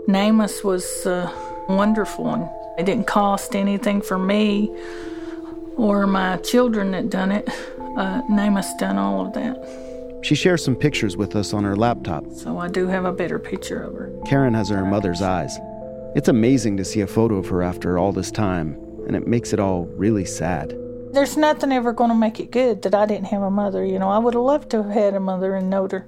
NamUs 0.07 0.63
was 0.63 1.05
uh, 1.05 1.31
wonderful, 1.67 2.33
and 2.33 2.49
it 2.77 2.85
didn't 2.85 3.07
cost 3.07 3.55
anything 3.55 4.01
for 4.01 4.17
me 4.17 4.69
or 5.77 6.07
my 6.07 6.37
children 6.37 6.91
that 6.91 7.09
done 7.09 7.31
it. 7.31 7.47
Uh, 7.97 8.21
NamUs 8.29 8.77
done 8.77 8.97
all 8.97 9.25
of 9.25 9.33
that. 9.33 10.19
She 10.21 10.35
shares 10.35 10.63
some 10.63 10.75
pictures 10.75 11.15
with 11.15 11.35
us 11.35 11.53
on 11.53 11.63
her 11.63 11.75
laptop. 11.75 12.25
So 12.31 12.57
I 12.57 12.67
do 12.67 12.87
have 12.87 13.05
a 13.05 13.11
better 13.11 13.39
picture 13.39 13.83
of 13.83 13.93
her. 13.93 14.11
Karen 14.25 14.53
has 14.53 14.69
her 14.69 14.85
mother's 14.85 15.21
eyes. 15.21 15.57
It's 16.15 16.27
amazing 16.27 16.77
to 16.77 16.85
see 16.85 17.01
a 17.01 17.07
photo 17.07 17.35
of 17.35 17.47
her 17.49 17.61
after 17.61 17.97
all 17.97 18.11
this 18.11 18.31
time, 18.31 18.73
and 19.05 19.15
it 19.15 19.27
makes 19.27 19.53
it 19.53 19.59
all 19.59 19.85
really 19.85 20.25
sad. 20.25 20.75
There's 21.11 21.37
nothing 21.37 21.71
ever 21.71 21.93
going 21.93 22.09
to 22.09 22.15
make 22.15 22.39
it 22.39 22.51
good 22.51 22.81
that 22.81 22.95
I 22.95 23.05
didn't 23.05 23.27
have 23.27 23.41
a 23.41 23.51
mother. 23.51 23.85
You 23.85 23.99
know, 23.99 24.09
I 24.09 24.17
would 24.17 24.33
have 24.33 24.43
loved 24.43 24.71
to 24.71 24.83
have 24.83 24.91
had 24.91 25.13
a 25.13 25.19
mother 25.19 25.55
and 25.55 25.69
knowed 25.69 25.91
her. 25.91 26.07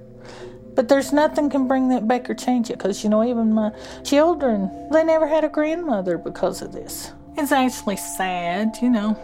But 0.78 0.86
there's 0.86 1.12
nothing 1.12 1.50
can 1.50 1.66
bring 1.66 1.88
that 1.88 2.06
back 2.06 2.30
or 2.30 2.34
change 2.34 2.70
it 2.70 2.78
because, 2.78 3.02
you 3.02 3.10
know, 3.10 3.24
even 3.24 3.52
my 3.52 3.72
children, 4.04 4.70
they 4.92 5.02
never 5.02 5.26
had 5.26 5.42
a 5.42 5.48
grandmother 5.48 6.16
because 6.16 6.62
of 6.62 6.70
this. 6.70 7.10
It's 7.36 7.50
actually 7.50 7.96
sad, 7.96 8.76
you 8.80 8.88
know, 8.88 9.18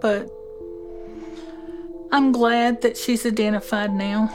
but 0.00 0.30
I'm 2.10 2.32
glad 2.32 2.80
that 2.80 2.96
she's 2.96 3.26
identified 3.26 3.92
now. 3.92 4.34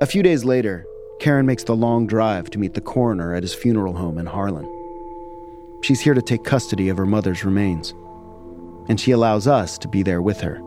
A 0.00 0.06
few 0.06 0.24
days 0.24 0.44
later, 0.44 0.84
Karen 1.20 1.46
makes 1.46 1.62
the 1.62 1.76
long 1.76 2.08
drive 2.08 2.50
to 2.50 2.58
meet 2.58 2.74
the 2.74 2.80
coroner 2.80 3.36
at 3.36 3.44
his 3.44 3.54
funeral 3.54 3.94
home 3.94 4.18
in 4.18 4.26
Harlan. 4.26 4.68
She's 5.84 6.00
here 6.00 6.14
to 6.14 6.22
take 6.22 6.42
custody 6.42 6.88
of 6.88 6.96
her 6.96 7.06
mother's 7.06 7.44
remains, 7.44 7.92
and 8.88 9.00
she 9.00 9.12
allows 9.12 9.46
us 9.46 9.78
to 9.78 9.86
be 9.86 10.02
there 10.02 10.22
with 10.22 10.40
her. 10.40 10.60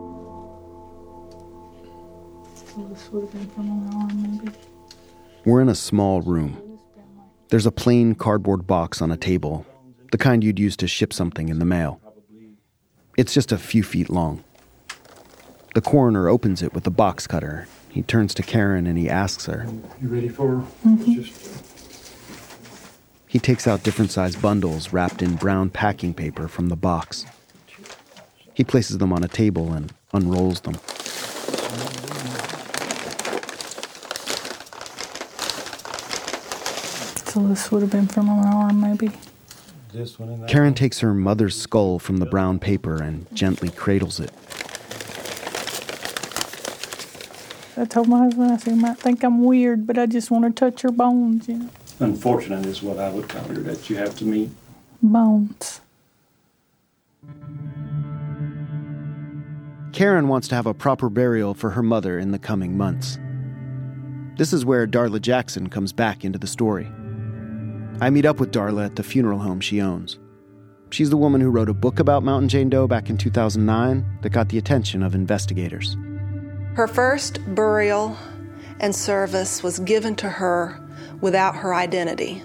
We're 5.44 5.60
in 5.60 5.68
a 5.68 5.74
small 5.74 6.20
room. 6.20 6.78
There's 7.48 7.66
a 7.66 7.72
plain 7.72 8.14
cardboard 8.14 8.66
box 8.66 9.00
on 9.00 9.10
a 9.10 9.16
table, 9.16 9.66
the 10.12 10.18
kind 10.18 10.44
you'd 10.44 10.58
use 10.58 10.76
to 10.76 10.86
ship 10.86 11.12
something 11.12 11.48
in 11.48 11.58
the 11.58 11.64
mail. 11.64 12.00
It's 13.16 13.34
just 13.34 13.50
a 13.50 13.58
few 13.58 13.82
feet 13.82 14.10
long. 14.10 14.44
The 15.74 15.80
coroner 15.80 16.28
opens 16.28 16.62
it 16.62 16.74
with 16.74 16.86
a 16.86 16.90
box 16.90 17.26
cutter. 17.26 17.66
He 17.88 18.02
turns 18.02 18.34
to 18.34 18.42
Karen 18.42 18.86
and 18.86 18.98
he 18.98 19.08
asks 19.08 19.46
her, 19.46 19.66
You 20.00 20.08
ready 20.08 20.28
for 20.28 20.64
He 23.26 23.38
takes 23.38 23.66
out 23.66 23.82
different 23.82 24.10
sized 24.10 24.40
bundles 24.40 24.92
wrapped 24.92 25.22
in 25.22 25.36
brown 25.36 25.70
packing 25.70 26.14
paper 26.14 26.48
from 26.48 26.68
the 26.68 26.76
box. 26.76 27.26
He 28.54 28.64
places 28.64 28.98
them 28.98 29.12
on 29.12 29.24
a 29.24 29.28
table 29.28 29.72
and 29.72 29.92
unrolls 30.12 30.60
them. 30.60 30.76
So 37.28 37.46
this 37.46 37.70
would 37.70 37.82
have 37.82 37.90
been 37.90 38.06
from 38.06 38.26
my 38.26 38.48
arm, 38.48 38.80
maybe. 38.80 39.10
This 39.92 40.18
one 40.18 40.30
and 40.30 40.42
that 40.42 40.48
Karen 40.48 40.72
takes 40.72 41.00
her 41.00 41.12
mother's 41.12 41.60
skull 41.60 41.98
from 41.98 42.16
the 42.16 42.26
brown 42.26 42.58
paper 42.58 43.02
and 43.02 43.26
gently 43.34 43.68
cradles 43.68 44.18
it. 44.18 44.30
I 47.76 47.84
told 47.84 48.08
my 48.08 48.18
husband, 48.18 48.50
I 48.50 48.56
said, 48.56 48.74
he 48.74 48.80
might 48.80 48.98
think 48.98 49.22
I'm 49.22 49.44
weird, 49.44 49.86
but 49.86 49.98
I 49.98 50.06
just 50.06 50.30
want 50.30 50.44
to 50.44 50.50
touch 50.50 50.80
her 50.82 50.90
bones, 50.90 51.48
you 51.48 51.58
know. 51.58 51.70
Unfortunate 52.00 52.64
is 52.64 52.82
what 52.82 52.98
I 52.98 53.10
would 53.10 53.28
call 53.28 53.44
her 53.44 53.54
that 53.54 53.90
you 53.90 53.96
have 53.96 54.16
to 54.16 54.24
meet. 54.24 54.50
Bones. 55.02 55.80
Karen 59.92 60.28
wants 60.28 60.48
to 60.48 60.54
have 60.54 60.66
a 60.66 60.74
proper 60.74 61.10
burial 61.10 61.54
for 61.54 61.70
her 61.70 61.82
mother 61.82 62.18
in 62.18 62.30
the 62.30 62.38
coming 62.38 62.76
months. 62.76 63.18
This 64.36 64.52
is 64.52 64.64
where 64.64 64.86
Darla 64.86 65.20
Jackson 65.20 65.68
comes 65.68 65.92
back 65.92 66.24
into 66.24 66.38
the 66.38 66.46
story. 66.46 66.88
I 68.00 68.10
meet 68.10 68.26
up 68.26 68.38
with 68.38 68.52
Darla 68.52 68.86
at 68.86 68.96
the 68.96 69.02
funeral 69.02 69.40
home 69.40 69.60
she 69.60 69.80
owns. 69.80 70.18
She's 70.90 71.10
the 71.10 71.16
woman 71.16 71.40
who 71.40 71.50
wrote 71.50 71.68
a 71.68 71.74
book 71.74 71.98
about 71.98 72.22
Mountain 72.22 72.48
Jane 72.48 72.70
Doe 72.70 72.86
back 72.86 73.10
in 73.10 73.18
2009 73.18 74.18
that 74.22 74.30
got 74.30 74.48
the 74.48 74.58
attention 74.58 75.02
of 75.02 75.16
investigators. 75.16 75.96
Her 76.74 76.86
first 76.86 77.40
burial 77.54 78.16
and 78.78 78.94
service 78.94 79.64
was 79.64 79.80
given 79.80 80.14
to 80.16 80.28
her 80.28 80.80
without 81.20 81.56
her 81.56 81.74
identity. 81.74 82.40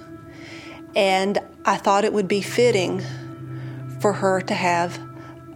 And 0.96 1.40
I 1.66 1.78
thought 1.78 2.04
it 2.04 2.14
would 2.14 2.28
be 2.28 2.42
fitting 2.42 3.02
for 4.00 4.12
her 4.12 4.42
to 4.42 4.54
have 4.56 5.00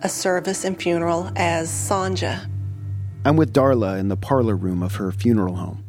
a 0.04 0.10
service 0.10 0.64
and 0.64 0.80
funeral 0.80 1.32
as 1.36 1.70
Sonja. 1.70 2.48
I'm 3.26 3.36
with 3.36 3.52
Darla 3.52 4.00
in 4.00 4.10
the 4.10 4.16
parlor 4.16 4.56
room 4.56 4.84
of 4.84 4.96
her 4.96 5.12
funeral 5.12 5.56
home. 5.56 5.84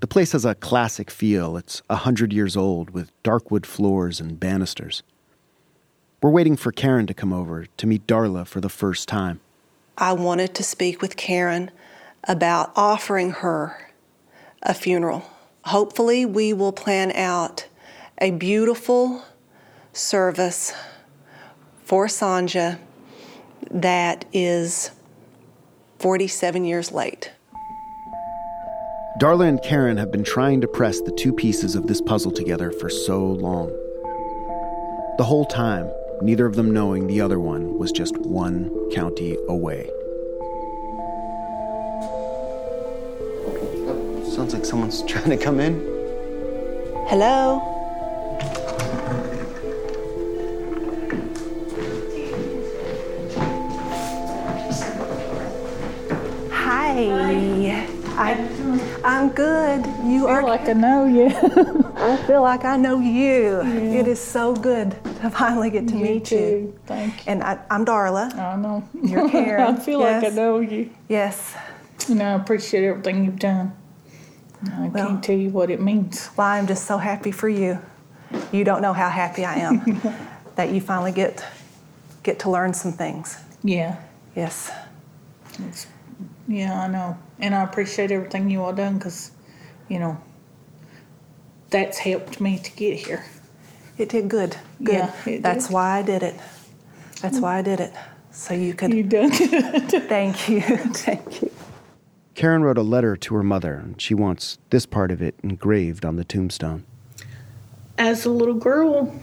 The 0.00 0.06
place 0.06 0.32
has 0.32 0.44
a 0.44 0.54
classic 0.54 1.10
feel. 1.10 1.56
It's 1.56 1.80
a 1.88 1.96
hundred 1.96 2.32
years 2.32 2.56
old 2.56 2.90
with 2.90 3.10
dark 3.22 3.50
wood 3.50 3.64
floors 3.64 4.20
and 4.20 4.38
banisters. 4.38 5.02
We're 6.22 6.30
waiting 6.30 6.56
for 6.56 6.70
Karen 6.70 7.06
to 7.06 7.14
come 7.14 7.32
over 7.32 7.66
to 7.66 7.86
meet 7.86 8.06
Darla 8.06 8.46
for 8.46 8.60
the 8.60 8.68
first 8.68 9.08
time. 9.08 9.40
I 9.96 10.12
wanted 10.12 10.54
to 10.56 10.62
speak 10.62 11.00
with 11.00 11.16
Karen 11.16 11.70
about 12.24 12.72
offering 12.76 13.30
her 13.30 13.90
a 14.62 14.74
funeral. 14.74 15.24
Hopefully, 15.64 16.26
we 16.26 16.52
will 16.52 16.72
plan 16.72 17.12
out 17.12 17.66
a 18.18 18.32
beautiful 18.32 19.24
service 19.94 20.74
for 21.84 22.06
Sonja 22.06 22.78
that 23.70 24.26
is 24.32 24.90
47 25.98 26.64
years 26.64 26.92
late. 26.92 27.32
Darla 29.18 29.48
and 29.48 29.62
Karen 29.62 29.96
have 29.96 30.12
been 30.12 30.24
trying 30.24 30.60
to 30.60 30.68
press 30.68 31.00
the 31.00 31.10
two 31.12 31.32
pieces 31.32 31.74
of 31.74 31.86
this 31.86 32.02
puzzle 32.02 32.30
together 32.30 32.70
for 32.70 32.90
so 32.90 33.24
long. 33.24 33.68
The 35.16 35.24
whole 35.24 35.46
time, 35.46 35.90
neither 36.20 36.44
of 36.44 36.54
them 36.54 36.70
knowing 36.70 37.06
the 37.06 37.22
other 37.22 37.40
one 37.40 37.78
was 37.78 37.92
just 37.92 38.14
one 38.18 38.70
county 38.90 39.38
away. 39.48 39.88
Sounds 44.34 44.52
like 44.52 44.66
someone's 44.66 45.02
trying 45.06 45.30
to 45.30 45.38
come 45.38 45.60
in. 45.60 45.80
Hello? 47.08 47.62
Hi. 56.52 57.86
I 58.18 58.55
I'm 59.06 59.28
good. 59.30 59.86
You 60.04 60.26
I 60.26 60.32
are 60.32 60.42
like 60.42 60.68
I 60.68 60.72
know 60.72 61.04
you. 61.06 61.26
I 61.96 62.16
feel 62.26 62.42
like 62.42 62.64
I 62.64 62.76
know 62.76 62.98
you. 62.98 63.60
It 63.62 64.08
is 64.08 64.18
so 64.20 64.52
good 64.54 64.90
to 65.20 65.30
finally 65.30 65.70
get 65.70 65.86
to 65.88 65.94
You 65.96 66.02
meet 66.02 66.30
you. 66.32 66.38
too. 66.38 66.78
Thank 66.86 67.14
you. 67.18 67.22
And 67.32 67.42
I, 67.44 67.58
I'm 67.70 67.84
Darla. 67.84 68.34
I 68.36 68.56
know. 68.56 68.82
You're 69.00 69.28
Karen. 69.34 69.76
I 69.76 69.78
feel 69.78 70.00
like 70.00 70.16
I 70.16 70.26
Yes. 70.26 70.34
know 70.34 70.58
you. 70.58 70.90
Yes. 71.08 71.54
You 72.08 72.16
know, 72.16 72.24
I 72.24 72.34
appreciate 72.34 72.84
everything 72.84 73.24
you've 73.24 73.38
done. 73.38 73.72
I 74.76 74.90
can't 74.92 75.22
tell 75.22 75.36
you 75.36 75.50
what 75.50 75.70
it 75.70 75.80
means. 75.80 76.28
Well, 76.36 76.48
I'm 76.48 76.66
just 76.66 76.86
so 76.86 76.98
happy 76.98 77.30
for 77.30 77.48
you. 77.48 77.78
You 78.50 78.64
don't 78.64 78.82
know 78.82 78.92
how 78.92 79.08
happy 79.08 79.44
I 79.44 79.54
am 79.56 80.00
that 80.56 80.70
you 80.70 80.80
finally 80.80 81.12
get 81.12 81.44
get 82.24 82.40
to 82.40 82.50
learn 82.50 82.74
some 82.74 82.90
things. 82.92 83.38
Yeah. 83.62 83.96
Yes. 84.34 84.72
It's, 85.60 85.86
yeah, 86.48 86.80
I 86.82 86.86
know. 86.88 87.18
And 87.38 87.54
I 87.54 87.62
appreciate 87.62 88.10
everything 88.10 88.50
you 88.50 88.62
all 88.62 88.72
done 88.72 88.98
because, 88.98 89.32
you 89.88 89.98
know, 89.98 90.20
that's 91.70 91.98
helped 91.98 92.40
me 92.40 92.58
to 92.58 92.70
get 92.72 92.98
here. 92.98 93.24
It 93.98 94.08
did 94.08 94.28
good. 94.28 94.56
Good. 94.82 94.94
Yeah, 94.94 95.12
it 95.26 95.42
That's 95.42 95.66
did. 95.66 95.74
why 95.74 95.98
I 95.98 96.02
did 96.02 96.22
it. 96.22 96.34
That's 97.22 97.40
why 97.40 97.58
I 97.58 97.62
did 97.62 97.80
it. 97.80 97.92
So 98.30 98.52
you 98.52 98.74
could. 98.74 98.92
You 98.92 99.02
done 99.02 99.30
Thank 99.32 100.48
you. 100.48 100.60
Thank 100.60 101.42
you. 101.42 101.50
Karen 102.34 102.62
wrote 102.62 102.76
a 102.76 102.82
letter 102.82 103.16
to 103.16 103.34
her 103.34 103.42
mother, 103.42 103.74
and 103.74 104.00
she 104.00 104.12
wants 104.12 104.58
this 104.68 104.84
part 104.84 105.10
of 105.10 105.22
it 105.22 105.34
engraved 105.42 106.04
on 106.04 106.16
the 106.16 106.24
tombstone. 106.24 106.84
As 107.96 108.26
a 108.26 108.30
little 108.30 108.54
girl, 108.54 109.18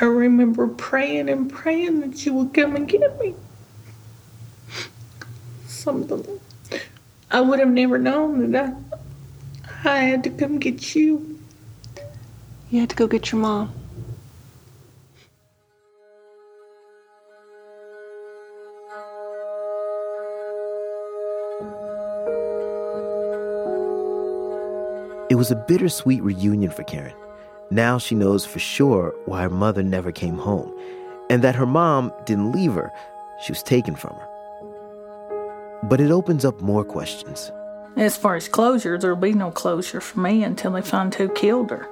I 0.00 0.06
remember 0.06 0.66
praying 0.66 1.28
and 1.28 1.52
praying 1.52 2.00
that 2.00 2.24
you 2.24 2.32
would 2.32 2.54
come 2.54 2.74
and 2.74 2.88
get 2.88 3.20
me. 3.20 3.34
Something. 5.66 6.40
I 7.30 7.42
would 7.42 7.58
have 7.58 7.68
never 7.68 7.98
known 7.98 8.52
that 8.52 8.74
I, 9.84 9.90
I 9.90 9.98
had 9.98 10.24
to 10.24 10.30
come 10.30 10.58
get 10.58 10.94
you. 10.94 11.38
You 12.70 12.80
had 12.80 12.88
to 12.90 12.96
go 12.96 13.06
get 13.06 13.30
your 13.30 13.42
mom. 13.42 13.74
It 25.28 25.34
was 25.34 25.50
a 25.50 25.56
bittersweet 25.56 26.22
reunion 26.22 26.70
for 26.70 26.84
Karen. 26.84 27.14
Now 27.70 27.98
she 27.98 28.16
knows 28.16 28.44
for 28.44 28.58
sure 28.58 29.14
why 29.26 29.42
her 29.42 29.50
mother 29.50 29.82
never 29.82 30.10
came 30.10 30.36
home, 30.38 30.72
and 31.30 31.42
that 31.42 31.54
her 31.54 31.66
mom 31.66 32.12
didn't 32.26 32.50
leave 32.50 32.72
her, 32.72 32.92
she 33.40 33.52
was 33.52 33.62
taken 33.62 33.94
from 33.94 34.16
her. 34.16 34.28
But 35.84 36.00
it 36.00 36.10
opens 36.10 36.44
up 36.44 36.60
more 36.60 36.84
questions. 36.84 37.52
As 37.96 38.16
far 38.16 38.34
as 38.34 38.48
closure, 38.48 38.98
there'll 38.98 39.16
be 39.16 39.34
no 39.34 39.52
closure 39.52 40.00
for 40.00 40.18
me 40.18 40.42
until 40.42 40.72
they 40.72 40.82
find 40.82 41.14
who 41.14 41.28
killed 41.28 41.70
her. 41.70 41.88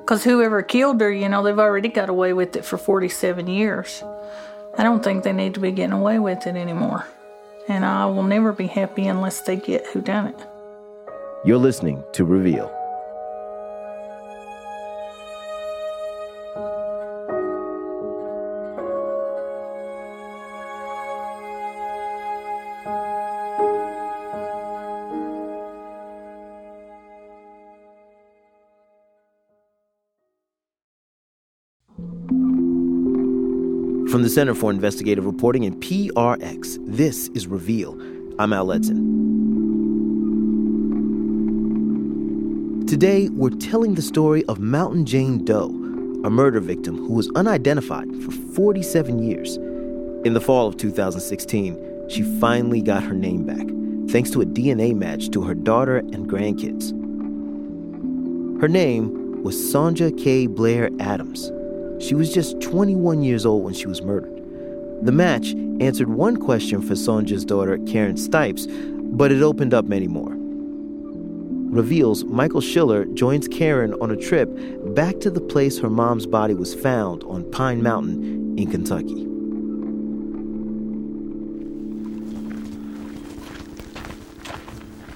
Because 0.00 0.24
whoever 0.24 0.60
killed 0.62 1.00
her, 1.00 1.12
you 1.12 1.28
know, 1.28 1.42
they've 1.42 1.58
already 1.58 1.88
got 1.88 2.08
away 2.08 2.32
with 2.32 2.56
it 2.56 2.64
for 2.64 2.76
47 2.76 3.46
years. 3.46 4.02
I 4.76 4.82
don't 4.82 5.04
think 5.04 5.22
they 5.22 5.32
need 5.32 5.54
to 5.54 5.60
be 5.60 5.70
getting 5.70 5.92
away 5.92 6.18
with 6.18 6.46
it 6.46 6.56
anymore. 6.56 7.06
And 7.68 7.84
I 7.84 8.06
will 8.06 8.24
never 8.24 8.52
be 8.52 8.66
happy 8.66 9.06
unless 9.06 9.42
they 9.42 9.56
get 9.56 9.86
who 9.86 10.00
done 10.00 10.26
it. 10.28 10.46
You're 11.44 11.58
listening 11.58 12.02
to 12.12 12.24
Reveal. 12.24 12.79
From 34.10 34.22
the 34.24 34.28
Center 34.28 34.56
for 34.56 34.72
Investigative 34.72 35.24
Reporting 35.24 35.64
and 35.64 35.80
PRX, 35.80 36.78
this 36.84 37.28
is 37.28 37.46
Reveal. 37.46 37.92
I'm 38.40 38.52
Al 38.52 38.66
Letson. 38.66 38.98
Today, 42.88 43.28
we're 43.28 43.50
telling 43.50 43.94
the 43.94 44.02
story 44.02 44.44
of 44.46 44.58
Mountain 44.58 45.06
Jane 45.06 45.44
Doe, 45.44 45.68
a 46.24 46.30
murder 46.30 46.58
victim 46.58 46.96
who 46.96 47.12
was 47.12 47.30
unidentified 47.36 48.12
for 48.20 48.32
47 48.32 49.22
years. 49.22 49.58
In 50.24 50.34
the 50.34 50.40
fall 50.40 50.66
of 50.66 50.76
2016, 50.76 52.08
she 52.08 52.24
finally 52.40 52.82
got 52.82 53.04
her 53.04 53.14
name 53.14 53.44
back, 53.44 53.68
thanks 54.10 54.30
to 54.32 54.40
a 54.40 54.44
DNA 54.44 54.92
match 54.92 55.30
to 55.30 55.42
her 55.42 55.54
daughter 55.54 55.98
and 55.98 56.28
grandkids. 56.28 56.90
Her 58.60 58.66
name 58.66 59.44
was 59.44 59.54
Sonja 59.54 60.10
K. 60.20 60.48
Blair 60.48 60.90
Adams. 60.98 61.52
She 62.00 62.14
was 62.14 62.32
just 62.32 62.60
21 62.60 63.22
years 63.22 63.44
old 63.44 63.62
when 63.62 63.74
she 63.74 63.86
was 63.86 64.00
murdered. 64.00 64.36
The 65.02 65.12
match 65.12 65.54
answered 65.80 66.08
one 66.08 66.38
question 66.38 66.80
for 66.80 66.94
Sonja's 66.94 67.44
daughter, 67.44 67.78
Karen 67.86 68.16
Stipes, 68.16 68.66
but 68.66 69.30
it 69.30 69.42
opened 69.42 69.74
up 69.74 69.84
many 69.84 70.08
more. 70.08 70.34
Reveals 71.70 72.24
Michael 72.24 72.62
Schiller 72.62 73.04
joins 73.04 73.48
Karen 73.48 73.94
on 74.00 74.10
a 74.10 74.16
trip 74.16 74.48
back 74.94 75.20
to 75.20 75.30
the 75.30 75.40
place 75.40 75.78
her 75.78 75.90
mom's 75.90 76.26
body 76.26 76.54
was 76.54 76.74
found 76.74 77.22
on 77.24 77.48
Pine 77.52 77.82
Mountain 77.82 78.58
in 78.58 78.70
Kentucky. 78.70 79.26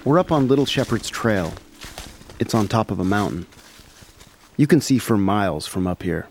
We're 0.04 0.18
up 0.18 0.30
on 0.30 0.48
Little 0.48 0.66
Shepherd's 0.66 1.08
Trail. 1.08 1.54
It's 2.38 2.54
on 2.54 2.68
top 2.68 2.90
of 2.90 3.00
a 3.00 3.04
mountain. 3.04 3.46
You 4.58 4.66
can 4.66 4.82
see 4.82 4.98
for 4.98 5.16
miles 5.16 5.66
from 5.66 5.86
up 5.86 6.02
here. 6.02 6.28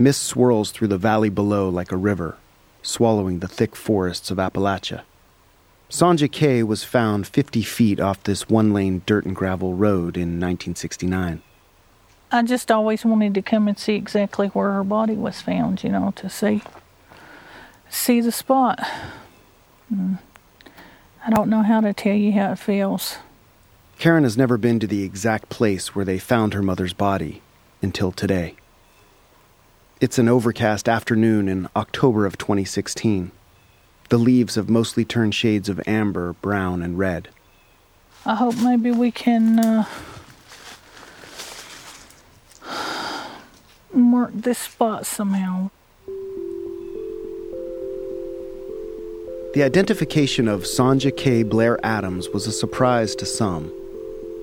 Mist 0.00 0.22
swirls 0.22 0.70
through 0.70 0.86
the 0.86 0.96
valley 0.96 1.28
below 1.28 1.68
like 1.68 1.90
a 1.90 1.96
river, 1.96 2.36
swallowing 2.82 3.40
the 3.40 3.48
thick 3.48 3.74
forests 3.74 4.30
of 4.30 4.38
Appalachia. 4.38 5.02
Sonja 5.90 6.30
K 6.30 6.62
was 6.62 6.84
found 6.84 7.26
50 7.26 7.62
feet 7.62 7.98
off 7.98 8.22
this 8.22 8.48
one 8.48 8.72
lane 8.72 9.02
dirt 9.06 9.24
and 9.24 9.34
gravel 9.34 9.74
road 9.74 10.16
in 10.16 10.38
1969. 10.38 11.42
I 12.30 12.42
just 12.42 12.70
always 12.70 13.04
wanted 13.04 13.34
to 13.34 13.42
come 13.42 13.66
and 13.66 13.76
see 13.76 13.96
exactly 13.96 14.46
where 14.48 14.70
her 14.70 14.84
body 14.84 15.14
was 15.14 15.40
found, 15.40 15.82
you 15.82 15.90
know, 15.90 16.12
to 16.14 16.30
see 16.30 16.62
see 17.90 18.20
the 18.20 18.30
spot. 18.30 18.78
Mm. 19.92 20.20
I 21.26 21.30
don't 21.30 21.50
know 21.50 21.62
how 21.62 21.80
to 21.80 21.92
tell 21.92 22.14
you 22.14 22.30
how 22.32 22.52
it 22.52 22.58
feels. 22.60 23.16
Karen 23.98 24.22
has 24.22 24.36
never 24.36 24.58
been 24.58 24.78
to 24.78 24.86
the 24.86 25.02
exact 25.02 25.48
place 25.48 25.96
where 25.96 26.04
they 26.04 26.20
found 26.20 26.54
her 26.54 26.62
mother's 26.62 26.92
body 26.92 27.42
until 27.82 28.12
today. 28.12 28.54
It's 30.00 30.16
an 30.16 30.28
overcast 30.28 30.88
afternoon 30.88 31.48
in 31.48 31.68
October 31.74 32.24
of 32.24 32.38
2016. 32.38 33.32
The 34.10 34.16
leaves 34.16 34.54
have 34.54 34.70
mostly 34.70 35.04
turned 35.04 35.34
shades 35.34 35.68
of 35.68 35.82
amber, 35.88 36.34
brown, 36.34 36.82
and 36.82 36.96
red. 36.96 37.30
I 38.24 38.36
hope 38.36 38.54
maybe 38.58 38.92
we 38.92 39.10
can 39.10 39.58
uh, 39.58 39.86
mark 43.92 44.30
this 44.34 44.60
spot 44.60 45.04
somehow. 45.04 45.70
The 49.54 49.64
identification 49.64 50.46
of 50.46 50.62
Sonja 50.62 51.16
K. 51.16 51.42
Blair 51.42 51.84
Adams 51.84 52.28
was 52.28 52.46
a 52.46 52.52
surprise 52.52 53.16
to 53.16 53.26
some, 53.26 53.72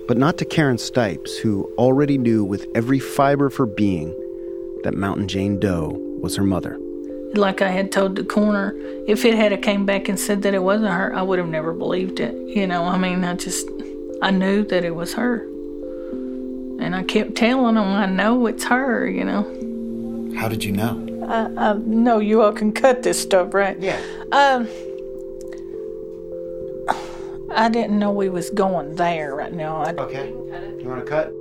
but 0.06 0.18
not 0.18 0.36
to 0.36 0.44
Karen 0.44 0.76
Stipes, 0.76 1.38
who 1.38 1.72
already 1.78 2.18
knew 2.18 2.44
with 2.44 2.66
every 2.74 2.98
fiber 2.98 3.46
of 3.46 3.56
her 3.56 3.64
being 3.64 4.14
that 4.86 4.94
Mountain 4.94 5.26
Jane 5.26 5.58
Doe 5.58 6.00
was 6.22 6.36
her 6.36 6.44
mother. 6.44 6.78
Like 7.34 7.60
I 7.60 7.70
had 7.70 7.90
told 7.90 8.14
the 8.14 8.22
coroner, 8.22 8.72
if 9.08 9.24
it 9.24 9.34
had 9.34 9.60
came 9.60 9.84
back 9.84 10.08
and 10.08 10.16
said 10.16 10.42
that 10.42 10.54
it 10.54 10.62
wasn't 10.62 10.92
her, 10.92 11.12
I 11.12 11.22
would 11.22 11.40
have 11.40 11.48
never 11.48 11.72
believed 11.72 12.20
it. 12.20 12.32
You 12.56 12.68
know, 12.68 12.84
I 12.84 12.96
mean, 12.96 13.24
I 13.24 13.34
just, 13.34 13.68
I 14.22 14.30
knew 14.30 14.64
that 14.66 14.84
it 14.84 14.94
was 14.94 15.14
her. 15.14 15.40
And 16.78 16.94
I 16.94 17.02
kept 17.02 17.34
telling 17.34 17.74
them, 17.74 17.84
I 17.84 18.06
know 18.06 18.46
it's 18.46 18.62
her, 18.66 19.08
you 19.10 19.24
know. 19.24 20.36
How 20.38 20.48
did 20.48 20.62
you 20.62 20.70
know? 20.70 21.02
I, 21.28 21.70
I 21.70 21.72
know 21.78 22.20
you 22.20 22.42
all 22.42 22.52
can 22.52 22.70
cut 22.72 23.02
this 23.02 23.20
stuff, 23.20 23.54
right? 23.54 23.76
Yeah. 23.80 24.00
Um, 24.30 24.68
I 27.56 27.68
didn't 27.68 27.98
know 27.98 28.12
we 28.12 28.28
was 28.28 28.50
going 28.50 28.94
there 28.94 29.34
right 29.34 29.52
now. 29.52 29.78
I, 29.78 29.90
Okay. 29.94 30.28
You 30.28 30.88
want 30.88 31.04
to 31.04 31.10
cut? 31.10 31.32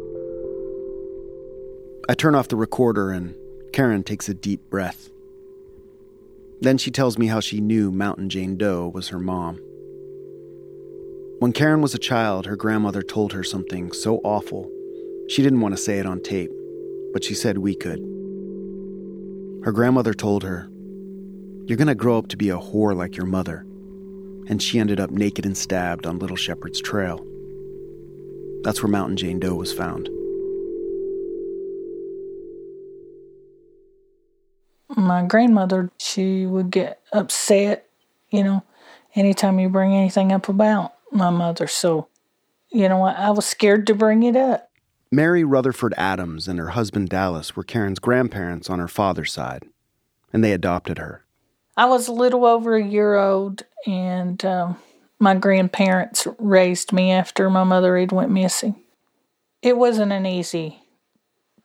I 2.08 2.14
turn 2.14 2.36
off 2.36 2.50
the 2.50 2.56
recorder 2.56 3.10
and 3.10 3.36
Karen 3.74 4.04
takes 4.04 4.30
a 4.30 4.36
deep 4.36 4.70
breath. 4.70 5.10
Then 6.62 6.78
she 6.78 6.92
tells 6.92 7.18
me 7.18 7.26
how 7.26 7.40
she 7.40 7.60
knew 7.60 7.92
Mountain 7.92 8.30
Jane 8.30 8.58
Doe 8.58 8.92
was 8.94 9.08
her 9.08 9.18
mom. 9.18 9.60
When 11.40 11.52
Karen 11.52 11.82
was 11.82 11.96
a 11.96 12.00
child, 12.00 12.46
her 12.46 12.56
grandmother 12.56 13.02
told 13.02 13.34
her 13.34 13.44
something 13.44 13.92
so 13.92 14.18
awful, 14.18 14.72
she 15.28 15.42
didn't 15.42 15.62
want 15.62 15.76
to 15.76 15.82
say 15.82 15.98
it 15.98 16.06
on 16.06 16.22
tape, 16.22 16.52
but 17.12 17.24
she 17.24 17.34
said 17.34 17.58
we 17.58 17.76
could. 17.76 18.00
Her 19.64 19.72
grandmother 19.72 20.14
told 20.14 20.44
her, 20.44 20.70
You're 21.66 21.78
gonna 21.78 21.96
grow 21.96 22.20
up 22.20 22.28
to 22.28 22.38
be 22.38 22.50
a 22.50 22.58
whore 22.58 22.96
like 22.96 23.18
your 23.18 23.26
mother. 23.26 23.66
And 24.48 24.62
she 24.62 24.78
ended 24.78 25.00
up 25.00 25.10
naked 25.10 25.44
and 25.44 25.58
stabbed 25.58 26.06
on 26.06 26.20
Little 26.20 26.38
Shepherd's 26.38 26.80
Trail. 26.80 27.26
That's 28.62 28.84
where 28.84 28.92
Mountain 28.92 29.18
Jane 29.18 29.40
Doe 29.40 29.56
was 29.56 29.74
found. 29.74 30.08
My 34.90 35.26
grandmother, 35.26 35.90
she 35.98 36.46
would 36.46 36.70
get 36.70 37.02
upset, 37.12 37.88
you 38.30 38.44
know, 38.44 38.64
anytime 39.16 39.60
you 39.60 39.70
bring 39.70 39.94
anything 39.94 40.32
up 40.32 40.50
about 40.50 40.94
my 41.12 41.30
mother. 41.30 41.68
So, 41.68 42.08
you 42.72 42.88
know, 42.88 43.04
I, 43.04 43.14
I 43.14 43.30
was 43.32 43.46
scared 43.46 43.88
to 43.88 43.96
bring 43.96 44.24
it 44.24 44.36
up. 44.36 44.70
Mary 45.12 45.44
Rutherford 45.44 45.94
Adams 45.98 46.48
and 46.48 46.60
her 46.60 46.70
husband 46.70 47.10
Dallas 47.10 47.56
were 47.56 47.64
Karen's 47.64 48.00
grandparents 48.00 48.70
on 48.70 48.80
her 48.80 48.88
father's 48.88 49.32
side, 49.32 49.64
and 50.34 50.44
they 50.44 50.52
adopted 50.52 50.98
her. 50.98 51.24
I 51.78 51.86
was 51.86 52.08
a 52.08 52.14
little 52.14 52.46
over 52.46 52.76
a 52.76 52.84
year 52.84 53.16
old, 53.16 53.64
and 53.86 54.44
um, 54.46 54.78
my 55.20 55.36
grandparents 55.36 56.28
raised 56.40 56.92
me 56.94 57.12
after 57.12 57.50
my 57.50 57.64
mother 57.64 57.98
had 57.98 58.12
went 58.12 58.32
missing. 58.32 58.82
It 59.62 59.78
wasn't 59.78 60.12
an 60.12 60.26
easy 60.26 60.84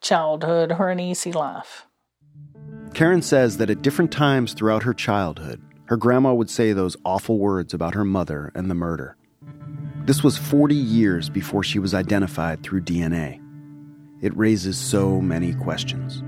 childhood 0.00 0.72
or 0.78 0.90
an 0.90 1.00
easy 1.00 1.32
life. 1.32 1.86
Karen 2.94 3.22
says 3.22 3.56
that 3.56 3.70
at 3.70 3.82
different 3.82 4.10
times 4.12 4.52
throughout 4.52 4.82
her 4.82 4.94
childhood, 4.94 5.62
her 5.86 5.96
grandma 5.96 6.32
would 6.34 6.50
say 6.50 6.72
those 6.72 6.96
awful 7.04 7.38
words 7.38 7.72
about 7.72 7.94
her 7.94 8.04
mother 8.04 8.52
and 8.54 8.70
the 8.70 8.74
murder. 8.74 9.16
This 10.04 10.22
was 10.22 10.36
40 10.36 10.74
years 10.74 11.28
before 11.28 11.62
she 11.62 11.78
was 11.78 11.94
identified 11.94 12.62
through 12.62 12.82
DNA. 12.82 13.40
It 14.20 14.36
raises 14.36 14.76
so 14.76 15.20
many 15.20 15.54
questions. 15.54 16.22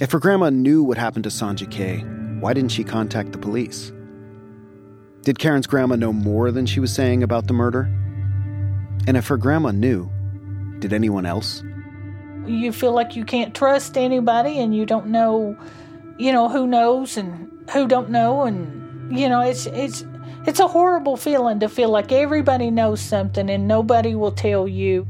If 0.00 0.12
her 0.12 0.18
grandma 0.18 0.50
knew 0.50 0.82
what 0.82 0.98
happened 0.98 1.24
to 1.24 1.30
Sonja 1.30 1.70
Kay, 1.70 1.98
why 2.40 2.54
didn't 2.54 2.72
she 2.72 2.84
contact 2.84 3.32
the 3.32 3.38
police? 3.38 3.92
Did 5.22 5.38
Karen's 5.38 5.66
grandma 5.66 5.96
know 5.96 6.12
more 6.12 6.50
than 6.50 6.64
she 6.64 6.80
was 6.80 6.94
saying 6.94 7.22
about 7.22 7.46
the 7.46 7.52
murder? 7.52 7.82
And 9.06 9.16
if 9.16 9.26
her 9.28 9.36
grandma 9.36 9.70
knew, 9.70 10.10
did 10.78 10.92
anyone 10.92 11.26
else? 11.26 11.62
You 12.46 12.72
feel 12.72 12.92
like 12.92 13.16
you 13.16 13.24
can't 13.24 13.54
trust 13.54 13.96
anybody 13.96 14.58
and 14.58 14.74
you 14.74 14.86
don't 14.86 15.08
know, 15.08 15.56
you 16.18 16.32
know, 16.32 16.48
who 16.48 16.66
knows 16.66 17.16
and 17.16 17.50
who 17.70 17.86
don't 17.86 18.10
know 18.10 18.42
and 18.42 19.16
you 19.16 19.28
know, 19.28 19.40
it's 19.40 19.66
it's 19.66 20.04
it's 20.46 20.60
a 20.60 20.68
horrible 20.68 21.16
feeling 21.16 21.60
to 21.60 21.68
feel 21.68 21.90
like 21.90 22.12
everybody 22.12 22.70
knows 22.70 23.00
something 23.00 23.50
and 23.50 23.66
nobody 23.66 24.14
will 24.14 24.32
tell 24.32 24.66
you. 24.66 25.06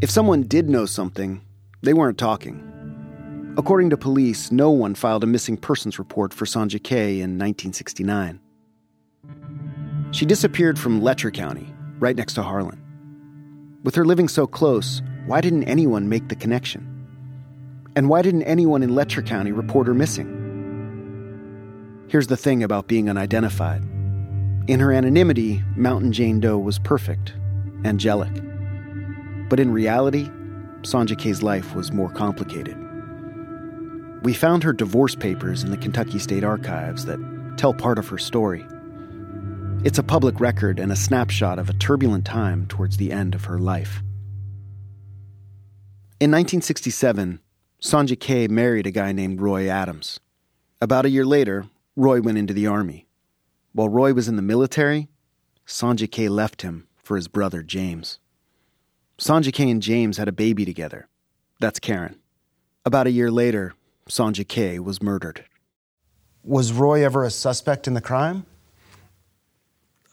If 0.00 0.10
someone 0.10 0.42
did 0.42 0.68
know 0.68 0.86
something, 0.86 1.40
they 1.82 1.92
weren't 1.92 2.18
talking. 2.18 2.60
According 3.56 3.90
to 3.90 3.96
police, 3.96 4.50
no 4.50 4.70
one 4.70 4.94
filed 4.94 5.22
a 5.22 5.28
missing 5.28 5.56
persons 5.56 5.98
report 5.98 6.34
for 6.34 6.44
Sonja 6.44 6.82
Kay 6.82 7.20
in 7.20 7.38
1969. 7.38 8.40
She 10.10 10.26
disappeared 10.26 10.78
from 10.78 11.02
Letcher 11.02 11.30
County, 11.30 11.72
right 11.98 12.16
next 12.16 12.34
to 12.34 12.42
Harlan. 12.42 12.82
With 13.84 13.94
her 13.94 14.04
living 14.04 14.28
so 14.28 14.46
close, 14.46 15.02
why 15.26 15.40
didn't 15.40 15.64
anyone 15.64 16.08
make 16.08 16.28
the 16.28 16.36
connection? 16.36 16.90
And 17.96 18.08
why 18.08 18.22
didn't 18.22 18.42
anyone 18.42 18.82
in 18.82 18.94
Letcher 18.94 19.22
County 19.22 19.52
report 19.52 19.86
her 19.86 19.94
missing? 19.94 20.42
Here's 22.08 22.26
the 22.26 22.36
thing 22.36 22.62
about 22.62 22.88
being 22.88 23.08
unidentified. 23.08 23.82
In 24.66 24.80
her 24.80 24.92
anonymity, 24.92 25.62
Mountain 25.76 26.12
Jane 26.12 26.40
Doe 26.40 26.58
was 26.58 26.78
perfect, 26.78 27.34
angelic. 27.84 28.32
But 29.48 29.60
in 29.60 29.70
reality, 29.72 30.28
Sonja 30.82 31.18
Kay's 31.18 31.42
life 31.42 31.74
was 31.74 31.92
more 31.92 32.10
complicated. 32.10 32.76
We 34.22 34.34
found 34.34 34.62
her 34.62 34.72
divorce 34.72 35.14
papers 35.14 35.62
in 35.62 35.70
the 35.70 35.76
Kentucky 35.76 36.18
State 36.18 36.44
Archives 36.44 37.06
that 37.06 37.18
tell 37.56 37.72
part 37.72 37.98
of 37.98 38.08
her 38.08 38.18
story. 38.18 38.66
It's 39.84 39.98
a 39.98 40.02
public 40.02 40.40
record 40.40 40.78
and 40.78 40.92
a 40.92 40.96
snapshot 40.96 41.58
of 41.58 41.68
a 41.68 41.74
turbulent 41.74 42.24
time 42.24 42.66
towards 42.66 42.96
the 42.96 43.12
end 43.12 43.34
of 43.34 43.44
her 43.44 43.58
life. 43.58 44.02
In 46.24 46.30
1967, 46.30 47.40
Sonja 47.82 48.18
K 48.18 48.48
married 48.48 48.86
a 48.86 48.90
guy 48.90 49.12
named 49.12 49.42
Roy 49.42 49.68
Adams. 49.68 50.20
About 50.80 51.04
a 51.04 51.10
year 51.10 51.26
later, 51.26 51.66
Roy 51.96 52.22
went 52.22 52.38
into 52.38 52.54
the 52.54 52.66
Army. 52.66 53.06
While 53.74 53.90
Roy 53.90 54.14
was 54.14 54.26
in 54.26 54.36
the 54.36 54.40
military, 54.40 55.08
Sonja 55.66 56.10
K 56.10 56.30
left 56.30 56.62
him 56.62 56.88
for 57.02 57.16
his 57.16 57.28
brother 57.28 57.62
James. 57.62 58.20
Sonja 59.18 59.52
K 59.52 59.68
and 59.68 59.82
James 59.82 60.16
had 60.16 60.26
a 60.26 60.32
baby 60.32 60.64
together. 60.64 61.08
That's 61.60 61.78
Karen. 61.78 62.18
About 62.86 63.06
a 63.06 63.10
year 63.10 63.30
later, 63.30 63.74
Sonja 64.08 64.48
K 64.48 64.78
was 64.78 65.02
murdered. 65.02 65.44
Was 66.42 66.72
Roy 66.72 67.04
ever 67.04 67.24
a 67.24 67.30
suspect 67.30 67.86
in 67.86 67.92
the 67.92 68.00
crime? 68.00 68.46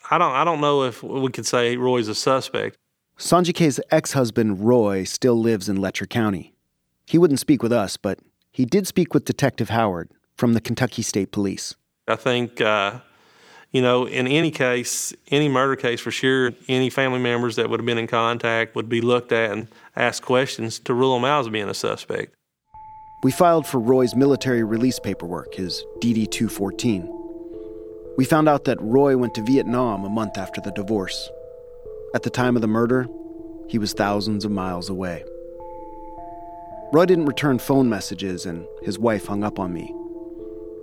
I 0.09 0.17
don't 0.17 0.33
I 0.33 0.43
don't 0.43 0.59
know 0.59 0.83
if 0.83 1.03
we 1.03 1.31
could 1.31 1.45
say 1.45 1.77
Roy's 1.77 2.09
a 2.09 2.15
suspect. 2.15 2.77
Sonja 3.21 3.53
Kay's 3.53 3.79
ex-husband 3.91 4.65
Roy 4.65 5.03
still 5.03 5.39
lives 5.39 5.69
in 5.69 5.75
Letcher 5.75 6.07
County. 6.07 6.55
He 7.05 7.19
wouldn't 7.19 7.39
speak 7.39 7.61
with 7.61 7.71
us, 7.71 7.95
but 7.95 8.17
he 8.51 8.65
did 8.65 8.87
speak 8.87 9.13
with 9.13 9.25
Detective 9.25 9.69
Howard 9.69 10.09
from 10.35 10.53
the 10.53 10.59
Kentucky 10.59 11.03
State 11.03 11.31
Police. 11.31 11.75
I 12.07 12.15
think 12.15 12.59
uh, 12.61 12.97
you 13.71 13.83
know, 13.83 14.07
in 14.07 14.25
any 14.25 14.49
case, 14.49 15.13
any 15.29 15.47
murder 15.49 15.75
case 15.75 16.01
for 16.01 16.09
sure, 16.09 16.53
any 16.67 16.89
family 16.89 17.19
members 17.19 17.57
that 17.57 17.69
would 17.69 17.79
have 17.79 17.85
been 17.85 17.99
in 17.99 18.07
contact 18.07 18.75
would 18.75 18.89
be 18.89 19.01
looked 19.01 19.31
at 19.31 19.51
and 19.51 19.67
asked 19.95 20.23
questions 20.23 20.79
to 20.79 20.93
rule 20.95 21.13
them 21.13 21.23
out 21.23 21.41
as 21.41 21.49
being 21.49 21.69
a 21.69 21.75
suspect. 21.75 22.33
We 23.21 23.31
filed 23.31 23.67
for 23.67 23.79
Roy's 23.79 24.15
military 24.15 24.63
release 24.63 24.97
paperwork, 24.97 25.53
his 25.53 25.85
DD 25.99 26.31
214. 26.31 27.07
We 28.17 28.25
found 28.25 28.49
out 28.49 28.63
that 28.63 28.81
Roy 28.81 29.15
went 29.15 29.35
to 29.35 29.43
Vietnam 29.43 30.05
a 30.05 30.09
month 30.09 30.39
after 30.39 30.59
the 30.59 30.71
divorce. 30.71 31.29
At 32.13 32.23
the 32.23 32.29
time 32.29 32.57
of 32.57 32.61
the 32.61 32.67
murder, 32.67 33.07
he 33.67 33.77
was 33.77 33.93
thousands 33.93 34.43
of 34.43 34.51
miles 34.51 34.89
away. 34.89 35.23
Roy 36.91 37.05
didn't 37.05 37.25
return 37.25 37.57
phone 37.57 37.87
messages, 37.87 38.45
and 38.45 38.67
his 38.81 38.99
wife 38.99 39.27
hung 39.27 39.45
up 39.45 39.59
on 39.59 39.71
me. 39.71 39.95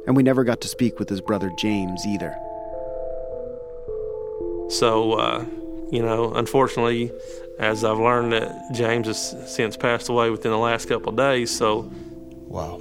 And 0.07 0.17
we 0.17 0.23
never 0.23 0.43
got 0.43 0.63
to 0.63 0.69
speak 0.69 0.99
with 0.99 1.11
his 1.11 1.21
brother 1.21 1.53
James 1.59 2.07
either. 2.07 2.35
So, 4.71 5.13
uh, 5.15 5.45
you 5.91 6.01
know, 6.01 6.33
unfortunately, 6.33 7.13
as 7.59 7.85
I've 7.85 7.99
learned 7.99 8.33
that 8.33 8.73
James 8.73 9.07
has 9.07 9.55
since 9.55 9.77
passed 9.77 10.09
away 10.09 10.31
within 10.31 10.51
the 10.51 10.59
last 10.59 10.89
couple 10.89 11.11
of 11.11 11.17
days, 11.17 11.55
so. 11.55 11.91
Wow. 12.47 12.81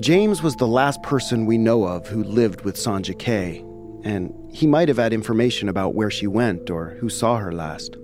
James 0.00 0.42
was 0.42 0.56
the 0.56 0.66
last 0.66 1.00
person 1.04 1.46
we 1.46 1.58
know 1.58 1.84
of 1.84 2.08
who 2.08 2.24
lived 2.24 2.62
with 2.62 2.74
Sonja 2.74 3.16
Kay, 3.16 3.64
and 4.04 4.34
he 4.52 4.66
might 4.66 4.88
have 4.88 4.98
had 4.98 5.12
information 5.12 5.68
about 5.68 5.94
where 5.94 6.10
she 6.10 6.26
went 6.26 6.70
or 6.70 6.96
who 7.00 7.08
saw 7.08 7.38
her 7.38 7.52
last. 7.52 7.96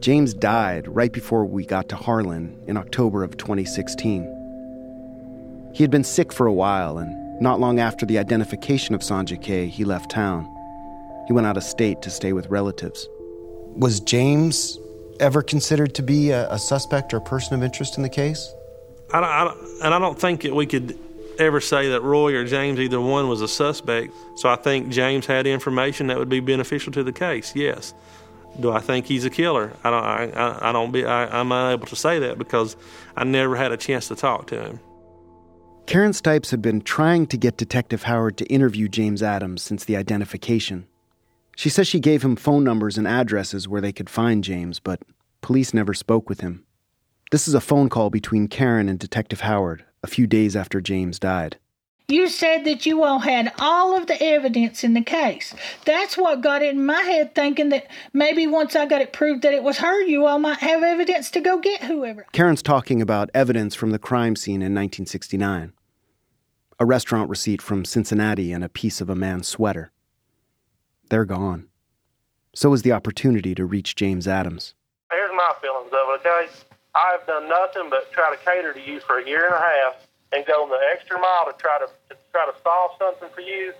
James 0.00 0.34
died 0.34 0.88
right 0.88 1.12
before 1.12 1.44
we 1.44 1.64
got 1.64 1.88
to 1.88 1.96
Harlan 1.96 2.60
in 2.66 2.76
October 2.76 3.22
of 3.22 3.36
2016. 3.36 5.70
He 5.74 5.82
had 5.82 5.90
been 5.90 6.04
sick 6.04 6.32
for 6.32 6.46
a 6.46 6.52
while, 6.52 6.98
and 6.98 7.40
not 7.40 7.60
long 7.60 7.78
after 7.78 8.04
the 8.04 8.18
identification 8.18 8.94
of 8.94 9.00
Sonja 9.00 9.40
Kay, 9.40 9.68
he 9.68 9.84
left 9.84 10.10
town. 10.10 10.48
He 11.26 11.32
went 11.32 11.46
out 11.46 11.56
of 11.56 11.62
state 11.62 12.02
to 12.02 12.10
stay 12.10 12.32
with 12.32 12.48
relatives. 12.48 13.08
Was 13.76 14.00
James 14.00 14.78
ever 15.20 15.42
considered 15.42 15.94
to 15.94 16.02
be 16.02 16.30
a, 16.30 16.50
a 16.50 16.58
suspect 16.58 17.14
or 17.14 17.18
a 17.18 17.22
person 17.22 17.54
of 17.54 17.62
interest 17.62 17.96
in 17.96 18.02
the 18.02 18.08
case? 18.08 18.52
I 19.12 19.20
I 19.20 19.54
and 19.84 19.94
I 19.94 19.98
don't 19.98 20.18
think 20.18 20.42
that 20.42 20.54
we 20.54 20.66
could 20.66 20.98
ever 21.38 21.60
say 21.60 21.88
that 21.90 22.02
Roy 22.02 22.34
or 22.34 22.44
James, 22.44 22.78
either 22.78 23.00
one, 23.00 23.28
was 23.28 23.40
a 23.40 23.48
suspect. 23.48 24.12
So 24.36 24.48
I 24.48 24.56
think 24.56 24.90
James 24.90 25.26
had 25.26 25.46
information 25.46 26.06
that 26.08 26.18
would 26.18 26.28
be 26.28 26.40
beneficial 26.40 26.92
to 26.92 27.02
the 27.02 27.12
case. 27.12 27.54
Yes. 27.54 27.94
Do 28.60 28.70
I 28.70 28.80
think 28.80 29.06
he's 29.06 29.24
a 29.24 29.30
killer? 29.30 29.72
I 29.82 29.90
don't. 29.90 30.04
I, 30.04 30.68
I 30.68 30.72
don't 30.72 30.92
be. 30.92 31.04
I, 31.04 31.40
I'm 31.40 31.50
unable 31.50 31.86
to 31.86 31.96
say 31.96 32.18
that 32.18 32.38
because 32.38 32.76
I 33.16 33.24
never 33.24 33.56
had 33.56 33.72
a 33.72 33.76
chance 33.76 34.08
to 34.08 34.16
talk 34.16 34.46
to 34.48 34.60
him. 34.60 34.80
Karen 35.86 36.12
Stipes 36.12 36.50
had 36.50 36.62
been 36.62 36.80
trying 36.80 37.26
to 37.28 37.36
get 37.36 37.56
Detective 37.56 38.04
Howard 38.04 38.36
to 38.38 38.46
interview 38.46 38.88
James 38.88 39.22
Adams 39.22 39.62
since 39.62 39.84
the 39.84 39.96
identification. 39.96 40.86
She 41.56 41.68
says 41.68 41.88
she 41.88 42.00
gave 42.00 42.22
him 42.22 42.36
phone 42.36 42.62
numbers 42.62 42.96
and 42.96 43.08
addresses 43.08 43.68
where 43.68 43.80
they 43.80 43.92
could 43.92 44.08
find 44.08 44.44
James, 44.44 44.80
but 44.80 45.02
police 45.40 45.74
never 45.74 45.92
spoke 45.92 46.28
with 46.28 46.40
him. 46.40 46.64
This 47.30 47.48
is 47.48 47.54
a 47.54 47.60
phone 47.60 47.88
call 47.88 48.10
between 48.10 48.48
Karen 48.48 48.88
and 48.88 48.98
Detective 48.98 49.40
Howard 49.40 49.84
a 50.02 50.06
few 50.06 50.26
days 50.26 50.56
after 50.56 50.80
James 50.80 51.18
died. 51.18 51.58
You 52.08 52.28
said 52.28 52.64
that 52.64 52.84
you 52.84 53.04
all 53.04 53.20
had 53.20 53.52
all 53.58 53.96
of 53.96 54.06
the 54.06 54.22
evidence 54.22 54.84
in 54.84 54.94
the 54.94 55.02
case. 55.02 55.54
That's 55.86 56.16
what 56.16 56.42
got 56.42 56.60
it 56.60 56.74
in 56.74 56.84
my 56.84 57.00
head 57.00 57.34
thinking 57.34 57.70
that 57.70 57.86
maybe 58.12 58.46
once 58.46 58.76
I 58.76 58.86
got 58.86 59.00
it 59.00 59.12
proved 59.12 59.42
that 59.42 59.54
it 59.54 59.62
was 59.62 59.78
her, 59.78 60.02
you 60.02 60.26
all 60.26 60.38
might 60.38 60.58
have 60.58 60.82
evidence 60.82 61.30
to 61.30 61.40
go 61.40 61.58
get 61.58 61.84
whoever. 61.84 62.26
Karen's 62.32 62.62
talking 62.62 63.00
about 63.00 63.30
evidence 63.32 63.74
from 63.74 63.92
the 63.92 63.98
crime 63.98 64.36
scene 64.36 64.56
in 64.56 64.74
1969 64.74 65.72
a 66.82 66.84
restaurant 66.84 67.30
receipt 67.30 67.62
from 67.62 67.84
Cincinnati 67.84 68.52
and 68.52 68.64
a 68.64 68.68
piece 68.68 69.00
of 69.00 69.08
a 69.08 69.14
man's 69.14 69.46
sweater. 69.46 69.92
They're 71.10 71.24
gone. 71.24 71.68
So 72.56 72.72
is 72.72 72.82
the 72.82 72.90
opportunity 72.90 73.54
to 73.54 73.64
reach 73.64 73.94
James 73.94 74.26
Adams. 74.26 74.74
Here's 75.12 75.30
my 75.32 75.52
feelings 75.60 75.92
of 75.92 76.08
it, 76.08 76.26
okay? 76.26 76.52
I've 76.94 77.26
done 77.26 77.48
nothing 77.48 77.88
but 77.90 78.12
try 78.12 78.34
to 78.34 78.44
cater 78.44 78.72
to 78.72 78.80
you 78.80 79.00
for 79.00 79.18
a 79.18 79.26
year 79.26 79.46
and 79.46 79.54
a 79.54 79.58
half, 79.58 80.06
and 80.32 80.46
going 80.46 80.70
the 80.70 80.80
extra 80.94 81.18
mile 81.18 81.46
to 81.46 81.56
try 81.58 81.78
to, 81.78 81.86
to 82.10 82.20
try 82.32 82.46
to 82.46 82.54
solve 82.62 82.92
something 82.98 83.28
for 83.34 83.40
you 83.40 83.72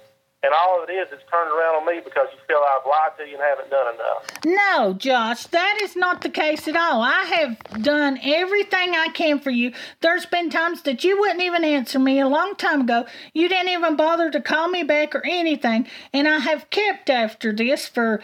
and 0.42 0.52
all 0.52 0.84
it 0.86 0.90
is 0.90 1.08
is 1.12 1.20
turned 1.30 1.50
around 1.50 1.76
on 1.76 1.86
me 1.86 2.00
because 2.04 2.26
you 2.32 2.38
feel 2.48 2.58
I've 2.58 2.84
lied 2.84 3.16
to 3.18 3.24
you 3.28 3.34
and 3.34 3.42
haven't 3.42 3.70
done 3.70 3.94
enough. 3.94 4.26
No, 4.44 4.92
Josh, 4.94 5.46
that 5.46 5.78
is 5.82 5.94
not 5.94 6.22
the 6.22 6.28
case 6.28 6.66
at 6.66 6.74
all. 6.76 7.00
I 7.00 7.22
have 7.22 7.82
done 7.82 8.18
everything 8.22 8.94
I 8.94 9.08
can 9.14 9.38
for 9.38 9.50
you. 9.50 9.72
There's 10.00 10.26
been 10.26 10.50
times 10.50 10.82
that 10.82 11.04
you 11.04 11.18
wouldn't 11.18 11.42
even 11.42 11.64
answer 11.64 11.98
me 11.98 12.18
a 12.18 12.28
long 12.28 12.56
time 12.56 12.82
ago. 12.82 13.06
You 13.34 13.48
didn't 13.48 13.68
even 13.68 13.96
bother 13.96 14.30
to 14.30 14.40
call 14.40 14.68
me 14.68 14.82
back 14.82 15.14
or 15.14 15.24
anything. 15.24 15.86
And 16.12 16.26
I 16.26 16.40
have 16.40 16.70
kept 16.70 17.08
after 17.08 17.52
this 17.52 17.86
for 17.86 18.22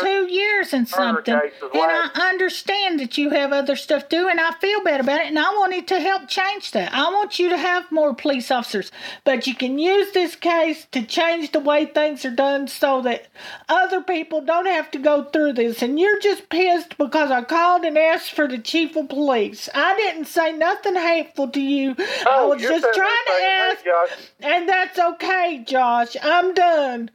two 0.00 0.26
years 0.32 0.72
and 0.72 0.88
something. 0.88 1.34
And 1.34 1.50
I 1.74 2.30
understand 2.30 2.98
that 3.00 3.18
you 3.18 3.30
have 3.30 3.52
other 3.52 3.76
stuff 3.76 4.08
to 4.08 4.16
do, 4.16 4.28
and 4.28 4.40
I 4.40 4.52
feel 4.52 4.82
bad 4.82 5.00
about 5.00 5.20
it. 5.20 5.26
And 5.26 5.38
I 5.38 5.50
wanted 5.50 5.86
to 5.88 6.00
help 6.00 6.28
change 6.28 6.70
that. 6.72 6.94
I 6.94 7.10
want 7.10 7.38
you 7.38 7.50
to 7.50 7.58
have 7.58 7.92
more 7.92 8.14
police 8.14 8.50
officers. 8.50 8.90
But 9.24 9.46
you 9.46 9.54
can 9.54 9.78
use 9.78 10.12
this 10.12 10.34
case 10.34 10.86
to 10.92 11.02
change 11.04 11.52
the 11.52 11.57
the 11.58 11.64
way 11.64 11.86
things 11.86 12.24
are 12.24 12.30
done 12.30 12.68
so 12.68 13.02
that 13.02 13.26
other 13.68 14.00
people 14.00 14.40
don't 14.40 14.66
have 14.66 14.90
to 14.92 14.98
go 14.98 15.24
through 15.24 15.54
this. 15.54 15.82
And 15.82 15.98
you're 15.98 16.20
just 16.20 16.48
pissed 16.48 16.96
because 16.96 17.30
I 17.30 17.42
called 17.42 17.84
and 17.84 17.98
asked 17.98 18.32
for 18.32 18.46
the 18.46 18.58
chief 18.58 18.96
of 18.96 19.08
police. 19.08 19.68
I 19.74 19.96
didn't 19.96 20.26
say 20.26 20.52
nothing 20.52 20.94
hateful 20.94 21.48
to 21.48 21.60
you. 21.60 21.96
Oh, 21.98 22.24
I 22.26 22.44
was 22.46 22.62
just 22.62 22.86
trying 22.94 23.24
to 23.26 23.42
ask. 23.42 23.84
and 24.40 24.68
that's 24.68 24.98
okay, 24.98 25.64
Josh. 25.66 26.16
I'm 26.22 26.54
done. 26.54 27.10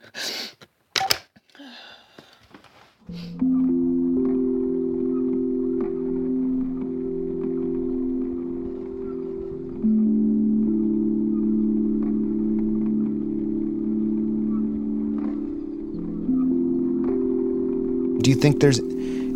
Do 18.23 18.29
you 18.29 18.37
think 18.37 18.61
there's 18.61 18.79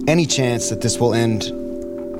any 0.07 0.25
chance 0.25 0.69
that 0.69 0.79
this 0.79 0.97
will 0.97 1.13
end 1.13 1.51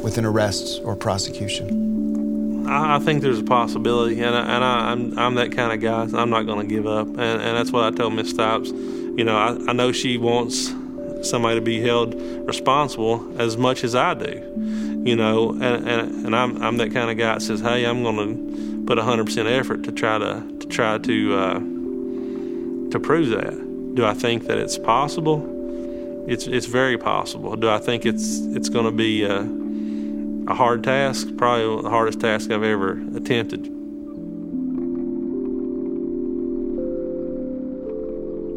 with 0.04 0.18
an 0.18 0.26
arrest 0.26 0.82
or 0.84 0.98
prosecution? 0.98 2.68
I, 2.68 3.00
think 3.00 3.22
there's 3.22 3.40
a 3.40 3.44
possibility, 3.44 4.22
and, 4.22 4.36
I, 4.36 4.42
and 4.42 4.64
I, 4.66 4.92
am 4.92 5.12
I'm, 5.14 5.20
I'm 5.20 5.36
that 5.36 5.54
kind 5.54 5.72
of 5.72 5.80
guy. 5.80 6.20
I'm 6.20 6.30
not 6.30 6.46
going 6.46 6.68
to 6.68 6.76
give 6.76 6.86
up, 6.86 7.08
and, 7.08 7.20
and 7.20 7.56
that's 7.58 7.72
what 7.72 7.86
I 7.86 7.96
told 7.96 8.16
Miss 8.16 8.32
Stipes. 8.32 8.72
You 8.72 9.24
know, 9.24 9.38
I, 9.38 9.70
I 9.70 9.72
know 9.72 9.94
she 9.94 10.18
wants 10.18 10.74
somebody 11.22 11.56
to 11.56 11.62
be 11.62 11.80
held 11.80 12.16
responsible 12.46 13.26
as 13.40 13.56
much 13.56 13.86
as 13.86 13.96
I 13.96 14.14
do. 14.16 15.02
You 15.06 15.16
know, 15.16 15.52
and 15.52 15.88
and, 15.88 16.26
and 16.26 16.36
I'm 16.36 16.62
I'm 16.62 16.76
that 16.78 16.92
kind 16.92 17.10
of 17.10 17.18
guy 17.18 17.36
that 17.36 17.44
says, 17.44 17.62
hey, 17.62 17.86
I'm 17.86 18.04
going 18.04 18.18
to 18.18 18.86
put 18.86 18.98
100% 18.98 19.58
effort 19.58 19.84
to 19.84 19.94
try 19.94 20.18
to 20.18 20.44
to 20.60 20.68
try 20.68 20.98
to 20.98 21.34
uh, 21.34 21.60
to 22.90 23.00
prove 23.02 23.30
that. 23.30 23.96
Do 23.96 24.06
I 24.06 24.14
think 24.14 24.48
that 24.48 24.58
it's 24.58 24.78
possible? 24.78 25.57
It's 26.28 26.46
it's 26.46 26.66
very 26.66 26.98
possible. 26.98 27.56
Do 27.56 27.70
I 27.70 27.80
think 27.80 28.06
it's 28.06 28.40
it's 28.48 28.68
going 28.68 28.86
to 28.86 28.92
be 28.92 29.24
a, 29.24 29.40
a 30.52 30.54
hard 30.54 30.84
task? 30.84 31.30
Probably 31.38 31.82
the 31.82 31.90
hardest 31.90 32.20
task 32.20 32.52
I've 32.52 32.64
ever 32.64 33.02
attempted. 33.16 33.66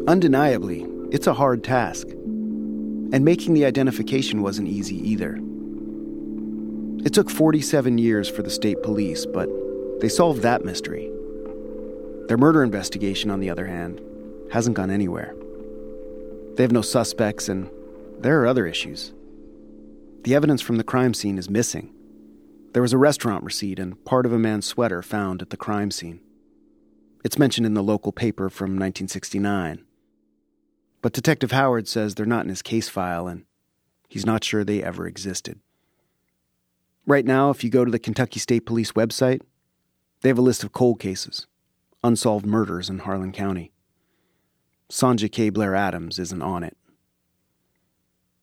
Undeniably, 0.07 0.85
it's 1.11 1.27
a 1.27 1.33
hard 1.33 1.63
task. 1.63 2.07
And 2.09 3.23
making 3.23 3.53
the 3.53 3.65
identification 3.65 4.41
wasn't 4.41 4.67
easy 4.67 4.97
either. 5.09 5.39
It 7.05 7.13
took 7.13 7.29
47 7.29 7.97
years 7.97 8.29
for 8.29 8.41
the 8.41 8.49
state 8.49 8.83
police, 8.83 9.25
but 9.25 9.49
they 10.01 10.09
solved 10.09 10.41
that 10.41 10.65
mystery. 10.65 11.09
Their 12.27 12.37
murder 12.37 12.63
investigation, 12.63 13.31
on 13.31 13.39
the 13.39 13.49
other 13.49 13.65
hand, 13.65 14.01
hasn't 14.51 14.75
gone 14.75 14.91
anywhere. 14.91 15.35
They 16.55 16.63
have 16.63 16.71
no 16.71 16.81
suspects, 16.81 17.49
and 17.49 17.69
there 18.19 18.41
are 18.41 18.47
other 18.47 18.67
issues. 18.67 19.13
The 20.23 20.35
evidence 20.35 20.61
from 20.61 20.77
the 20.77 20.83
crime 20.83 21.13
scene 21.13 21.37
is 21.37 21.49
missing. 21.49 21.93
There 22.73 22.81
was 22.81 22.93
a 22.93 22.97
restaurant 22.97 23.43
receipt 23.43 23.79
and 23.79 24.03
part 24.05 24.25
of 24.25 24.33
a 24.33 24.39
man's 24.39 24.65
sweater 24.65 25.01
found 25.01 25.41
at 25.41 25.49
the 25.49 25.57
crime 25.57 25.91
scene. 25.91 26.21
It's 27.23 27.39
mentioned 27.39 27.65
in 27.65 27.73
the 27.73 27.83
local 27.83 28.11
paper 28.11 28.49
from 28.49 28.71
1969. 28.71 29.83
But 31.01 31.13
Detective 31.13 31.51
Howard 31.51 31.87
says 31.87 32.15
they're 32.15 32.25
not 32.25 32.43
in 32.43 32.49
his 32.49 32.61
case 32.61 32.87
file, 32.89 33.27
and 33.27 33.45
he's 34.07 34.25
not 34.25 34.43
sure 34.43 34.63
they 34.63 34.83
ever 34.83 35.07
existed. 35.07 35.59
Right 37.07 37.25
now, 37.25 37.49
if 37.49 37.63
you 37.63 37.69
go 37.69 37.83
to 37.83 37.91
the 37.91 37.99
Kentucky 37.99 38.39
State 38.39 38.65
Police 38.65 38.91
website, 38.91 39.41
they 40.21 40.29
have 40.29 40.37
a 40.37 40.43
list 40.43 40.63
of 40.63 40.71
cold 40.71 40.99
cases, 40.99 41.47
unsolved 42.03 42.45
murders 42.45 42.89
in 42.89 42.99
Harlan 42.99 43.31
County. 43.31 43.71
Sonja 44.91 45.31
K. 45.31 45.49
Blair 45.49 45.73
Adams 45.73 46.19
isn't 46.19 46.41
on 46.41 46.65
it. 46.65 46.75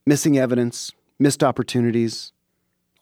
Missing 0.07 0.39
evidence, 0.39 0.93
missed 1.19 1.45
opportunities, 1.45 2.33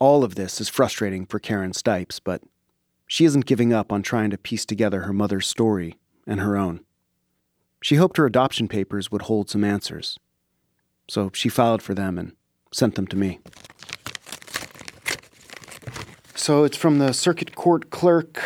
all 0.01 0.25
of 0.25 0.35
this 0.35 0.61
is 0.61 0.69
frustrating 0.69 1.25
for 1.25 1.39
Karen 1.39 1.73
Stipes, 1.73 2.19
but 2.19 2.43
she 3.07 3.25
isn't 3.25 3.47
giving 3.47 3.73
up 3.73 3.93
on 3.93 4.03
trying 4.03 4.31
to 4.31 4.37
piece 4.37 4.67
together 4.67 5.03
her 5.03 5.13
mother's 5.13 5.47
story 5.47 5.97
and 6.27 6.41
her 6.41 6.57
own. 6.57 6.81
She 7.81 7.95
hoped 7.95 8.17
her 8.17 8.27
adoption 8.27 8.67
papers 8.67 9.13
would 9.13 9.23
hold 9.23 9.49
some 9.49 9.63
answers, 9.63 10.19
so 11.09 11.31
she 11.33 11.49
filed 11.49 11.83
for 11.83 11.95
them 11.95 12.19
and 12.19 12.33
sent 12.73 12.97
them 12.97 13.07
to 13.07 13.17
me. 13.17 13.39
So 16.35 16.65
it's 16.65 16.77
from 16.77 16.99
the 16.99 17.13
Circuit 17.13 17.55
Court 17.55 17.91
Clerk, 17.91 18.43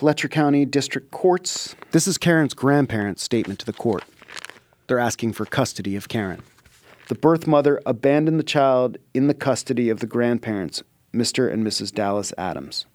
Letcher 0.00 0.28
County 0.28 0.64
District 0.64 1.12
Courts. 1.12 1.76
This 1.92 2.08
is 2.08 2.18
Karen's 2.18 2.54
grandparents' 2.54 3.22
statement 3.22 3.60
to 3.60 3.66
the 3.66 3.72
court. 3.72 4.02
They're 4.86 4.98
asking 4.98 5.32
for 5.32 5.46
custody 5.46 5.96
of 5.96 6.08
Karen. 6.08 6.42
The 7.08 7.14
birth 7.14 7.46
mother 7.46 7.80
abandoned 7.86 8.38
the 8.38 8.44
child 8.44 8.96
in 9.14 9.26
the 9.26 9.34
custody 9.34 9.90
of 9.90 10.00
the 10.00 10.06
grandparents, 10.06 10.82
Mr. 11.12 11.52
and 11.52 11.66
Mrs. 11.66 11.92
Dallas 11.92 12.32
Adams. 12.38 12.86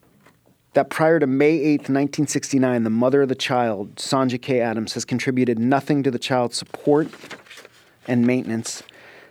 That 0.74 0.90
prior 0.90 1.20
to 1.20 1.28
May 1.28 1.54
8, 1.60 1.82
1969, 1.82 2.84
the 2.84 2.90
mother 2.90 3.24
of 3.24 3.30
the 3.30 3.36
child, 3.36 3.96
Sonja 3.96 4.42
K. 4.42 4.62
Adams, 4.62 4.94
has 4.94 5.06
contributed 5.06 5.58
nothing 5.58 6.04
to 6.04 6.12
the 6.12 6.20
child's 6.20 6.58
support 6.58 7.10
and 8.08 8.26
maintenance. 8.28 8.84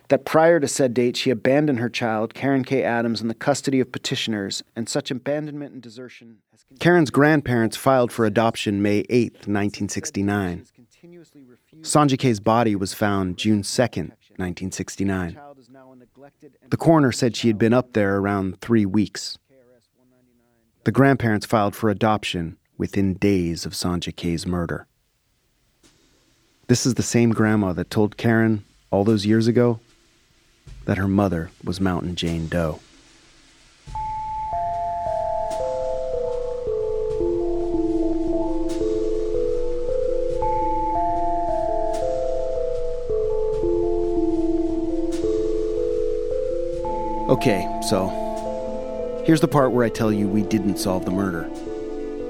That 0.09 0.25
prior 0.25 0.59
to 0.59 0.67
said 0.67 0.93
date, 0.93 1.17
she 1.17 1.29
abandoned 1.29 1.79
her 1.79 1.89
child, 1.89 2.33
Karen 2.33 2.63
K. 2.63 2.83
Adams, 2.83 3.21
in 3.21 3.27
the 3.27 3.33
custody 3.33 3.79
of 3.79 3.91
petitioners, 3.91 4.63
and 4.75 4.87
such 4.87 5.11
abandonment 5.11 5.73
and 5.73 5.81
desertion. 5.81 6.37
Karen's 6.79 7.09
grandparents 7.09 7.77
filed 7.77 8.11
for 8.11 8.25
adoption 8.25 8.81
May 8.81 9.05
8, 9.09 9.33
1969. 9.47 10.65
Sonja 11.81 12.17
K's 12.17 12.39
body 12.39 12.75
was 12.75 12.93
found 12.93 13.37
June 13.37 13.63
2, 13.63 13.81
1969. 13.81 15.37
The 16.69 16.77
coroner 16.77 17.11
said 17.11 17.35
she 17.35 17.47
had 17.47 17.57
been 17.57 17.73
up 17.73 17.93
there 17.93 18.17
around 18.17 18.61
three 18.61 18.85
weeks. 18.85 19.37
The 20.83 20.91
grandparents 20.91 21.45
filed 21.45 21.75
for 21.75 21.89
adoption 21.89 22.57
within 22.77 23.15
days 23.15 23.65
of 23.65 23.73
Sonja 23.73 24.15
K's 24.15 24.45
murder. 24.45 24.87
This 26.67 26.85
is 26.85 26.95
the 26.95 27.03
same 27.03 27.31
grandma 27.31 27.73
that 27.73 27.89
told 27.89 28.17
Karen 28.17 28.63
all 28.91 29.03
those 29.03 29.25
years 29.25 29.47
ago 29.47 29.79
that 30.85 30.97
her 30.97 31.07
mother 31.07 31.49
was 31.63 31.81
Mountain 31.81 32.15
Jane 32.15 32.47
Doe. 32.47 32.79
Okay, 47.37 47.67
so 47.87 49.21
here's 49.23 49.41
the 49.41 49.47
part 49.47 49.71
where 49.71 49.85
I 49.85 49.89
tell 49.89 50.11
you 50.11 50.27
we 50.27 50.41
didn't 50.41 50.77
solve 50.77 51.05
the 51.05 51.11
murder. 51.11 51.47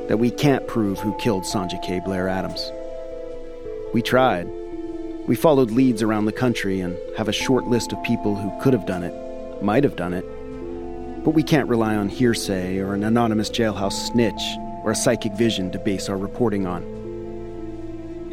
That 0.09 0.17
we 0.19 0.29
can't 0.29 0.67
prove 0.67 0.99
who 0.99 1.15
killed 1.15 1.43
Sonja 1.43 1.81
K. 1.81 2.01
Blair 2.01 2.27
Adams. 2.27 2.73
We 3.93 4.01
tried. 4.01 4.49
We 5.25 5.37
followed 5.37 5.71
leads 5.71 6.03
around 6.03 6.25
the 6.25 6.33
country 6.33 6.81
and 6.81 6.97
have 7.15 7.29
a 7.29 7.31
short 7.31 7.67
list 7.67 7.93
of 7.93 8.03
people 8.03 8.35
who 8.35 8.51
could 8.61 8.73
have 8.73 8.85
done 8.85 9.01
it, 9.01 9.63
might 9.63 9.85
have 9.85 9.95
done 9.95 10.13
it. 10.13 10.25
But 11.23 11.31
we 11.31 11.41
can't 11.41 11.69
rely 11.69 11.95
on 11.95 12.09
hearsay 12.09 12.79
or 12.79 12.93
an 12.93 13.05
anonymous 13.05 13.49
jailhouse 13.49 14.11
snitch 14.11 14.41
or 14.83 14.91
a 14.91 14.95
psychic 14.95 15.31
vision 15.31 15.71
to 15.71 15.79
base 15.79 16.09
our 16.09 16.17
reporting 16.17 16.67
on. 16.67 16.83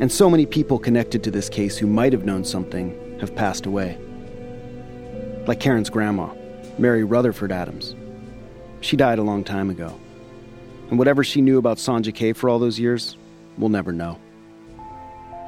And 0.01 0.11
so 0.11 0.29
many 0.29 0.45
people 0.45 0.81
connected 0.81 1.23
to 1.23 1.31
this 1.31 1.49
case 1.49 1.79
who 1.79 1.87
might 1.87 2.13
have 2.13 2.25
known 2.25 2.45
something 2.45 3.17
have 3.21 3.33
passed 3.37 3.65
away. 3.65 3.97
Like 5.47 5.61
Karen's 5.61 5.89
grandma. 5.89 6.35
Mary 6.79 7.05
Rutherford 7.05 7.53
Adams. 7.53 7.95
She 8.81 8.97
died 8.97 9.19
a 9.19 9.23
long 9.23 9.45
time 9.45 9.71
ago. 9.71 9.99
And 10.91 10.99
whatever 10.99 11.25
she 11.25 11.41
knew 11.41 11.59
about 11.59 11.79
Sonja 11.79 12.15
K 12.15 12.33
for 12.33 12.49
all 12.49 12.59
those 12.59 12.79
years, 12.79 13.17
we'll 13.57 13.71
never 13.71 13.93
know. 13.93 14.19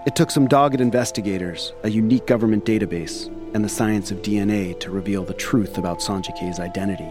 It 0.07 0.15
took 0.15 0.31
some 0.31 0.47
dogged 0.47 0.81
investigators, 0.81 1.73
a 1.83 1.91
unique 1.91 2.27
government 2.27 2.65
database, 2.65 3.27
and 3.55 3.65
the 3.65 3.69
science 3.69 4.11
of 4.11 4.23
DNA 4.23 4.79
to 4.81 4.91
reveal 4.91 5.25
the 5.25 5.35
truth 5.35 5.79
about 5.79 5.99
Sonja 5.99 6.37
K's 6.39 6.61
identity 6.61 7.11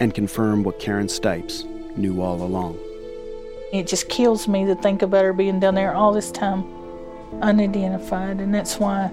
and 0.00 0.14
confirm 0.14 0.62
what 0.62 0.80
Karen 0.80 1.08
Stipes 1.08 1.64
knew 1.96 2.22
all 2.22 2.42
along. 2.42 2.78
It 3.72 3.86
just 3.86 4.08
kills 4.08 4.48
me 4.48 4.64
to 4.64 4.74
think 4.74 5.02
about 5.02 5.24
her 5.24 5.32
being 5.32 5.60
down 5.60 5.74
there 5.74 5.94
all 5.94 6.12
this 6.12 6.30
time 6.30 6.64
unidentified. 7.42 8.40
And 8.40 8.54
that's 8.54 8.78
why, 8.78 9.10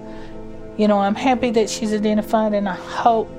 you 0.76 0.88
know, 0.88 0.98
I'm 0.98 1.14
happy 1.14 1.50
that 1.50 1.70
she's 1.70 1.92
identified 1.92 2.54
and 2.54 2.68
I 2.68 2.74
hope 2.74 3.30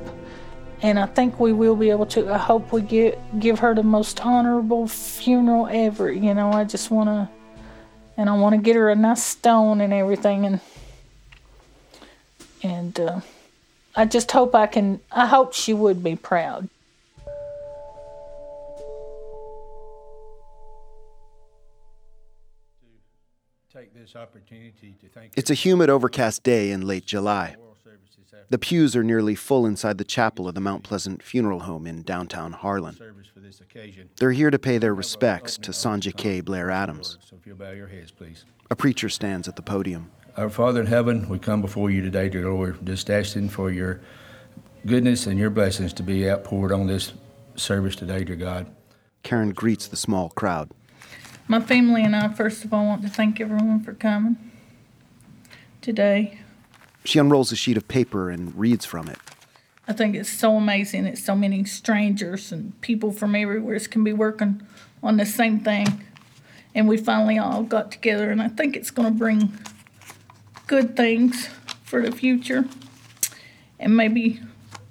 and 0.82 0.98
I 0.98 1.06
think 1.06 1.40
we 1.40 1.52
will 1.52 1.76
be 1.76 1.90
able 1.90 2.06
to. 2.08 2.32
I 2.32 2.38
hope 2.38 2.72
we 2.72 2.82
get 2.82 3.20
give 3.40 3.60
her 3.60 3.76
the 3.76 3.84
most 3.84 4.26
honorable 4.26 4.88
funeral 4.88 5.68
ever. 5.70 6.12
You 6.12 6.34
know, 6.34 6.52
I 6.52 6.64
just 6.64 6.90
want 6.90 7.10
to, 7.10 7.30
and 8.18 8.30
I 8.30 8.34
want 8.34 8.56
to 8.56 8.62
get 8.62 8.76
her 8.76 8.90
a 8.90 8.96
nice 8.96 9.24
stone 9.24 9.82
and 9.82 9.94
everything, 9.94 10.46
and 10.46 10.62
and 12.64 13.00
uh, 13.00 13.22
I 13.96 14.06
just 14.06 14.32
hope 14.32 14.56
I 14.56 14.68
can. 14.68 15.02
I 15.12 15.26
hope 15.26 15.54
she 15.54 15.74
would 15.74 16.04
be 16.04 16.16
proud. 16.16 16.70
Take 23.74 23.94
this 23.94 24.16
opportunity 24.16 24.96
to 25.02 25.08
thank. 25.10 25.34
It's 25.36 25.50
a 25.50 25.54
humid, 25.54 25.90
overcast 25.90 26.44
day 26.44 26.72
in 26.72 26.88
late 26.88 27.06
July. 27.06 27.56
The 28.50 28.58
pews 28.58 28.96
are 28.96 29.04
nearly 29.04 29.36
full 29.36 29.68
inside 29.68 30.00
the 30.00 30.04
chapel 30.04 30.48
of 30.48 30.56
the 30.56 30.62
Mount 30.62 30.84
Pleasant 30.84 31.22
Funeral 31.22 31.62
Home 31.62 31.86
in 31.86 32.02
downtown 32.02 32.52
Harlan. 32.54 32.98
They're 34.18 34.32
here 34.32 34.50
to 34.50 34.58
pay 34.58 34.80
their 34.80 34.96
respects 34.96 35.56
to 35.60 35.72
Sonja 35.72 36.16
K. 36.16 36.42
Blair 36.42 36.72
Adams. 36.72 37.20
So 37.22 37.36
if 37.40 37.46
you'll 37.46 37.58
bow 37.58 37.72
your 37.72 37.88
heads, 37.88 38.10
please. 38.10 38.46
A 38.72 38.76
preacher 38.76 39.08
stands 39.08 39.48
at 39.48 39.56
the 39.56 39.62
podium. 39.62 40.10
Our 40.36 40.50
Father 40.50 40.82
in 40.82 40.88
heaven, 40.88 41.30
we 41.30 41.38
come 41.38 41.62
before 41.62 41.92
you 41.92 42.02
today, 42.02 42.28
dear 42.28 42.52
Lord, 42.52 42.84
just 42.86 43.12
asking 43.12 43.50
for 43.50 43.70
your 43.70 44.02
goodness 44.86 45.28
and 45.28 45.38
your 45.38 45.52
blessings 45.52 45.94
to 45.94 46.04
be 46.04 46.28
outpoured 46.28 46.72
on 46.72 46.88
this 46.88 47.14
service 47.56 47.96
today, 47.96 48.24
dear 48.24 48.36
God. 48.36 48.66
Karen 49.22 49.52
greets 49.52 49.88
the 49.88 49.96
small 49.96 50.30
crowd. 50.30 50.72
My 51.48 51.60
family 51.60 52.04
and 52.04 52.16
I, 52.16 52.30
first 52.30 52.66
of 52.66 52.74
all, 52.74 52.86
want 52.86 53.04
to 53.04 53.10
thank 53.10 53.40
everyone 53.40 53.84
for 53.84 53.94
coming 53.94 54.38
today. 55.82 56.40
She 57.06 57.20
unrolls 57.20 57.52
a 57.52 57.56
sheet 57.56 57.78
of 57.78 57.88
paper 57.88 58.30
and 58.30 58.58
reads 58.58 58.86
from 58.86 59.08
it. 59.08 59.18
I 59.88 59.94
think 59.94 60.16
it's 60.16 60.30
so 60.30 60.56
amazing 60.56 61.06
that 61.06 61.18
so 61.18 61.36
many 61.36 61.64
strangers 61.64 62.52
and 62.52 62.80
people 62.82 63.12
from 63.12 63.36
everywhere 63.36 63.80
can 63.80 64.04
be 64.04 64.14
working 64.14 64.62
on 65.02 65.18
the 65.18 65.26
same 65.26 65.60
thing. 65.60 66.06
And 66.76 66.88
we 66.88 66.98
finally 66.98 67.40
all 67.40 67.64
got 67.64 67.92
together, 67.92 68.30
and 68.30 68.42
I 68.42 68.50
think 68.50 68.76
it's 68.76 68.92
going 68.92 69.12
to 69.12 69.18
bring 69.18 69.58
good 70.68 70.96
things 70.96 71.48
for 71.84 72.02
the 72.04 72.12
future. 72.12 72.66
And 73.80 73.98
maybe 73.98 74.40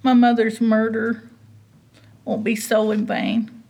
my 0.03 0.15
mother's 0.15 0.61
murder 0.61 1.23
won't 2.25 2.43
be 2.43 2.57
so 2.57 2.91
in 2.91 3.07
vain. 3.07 3.63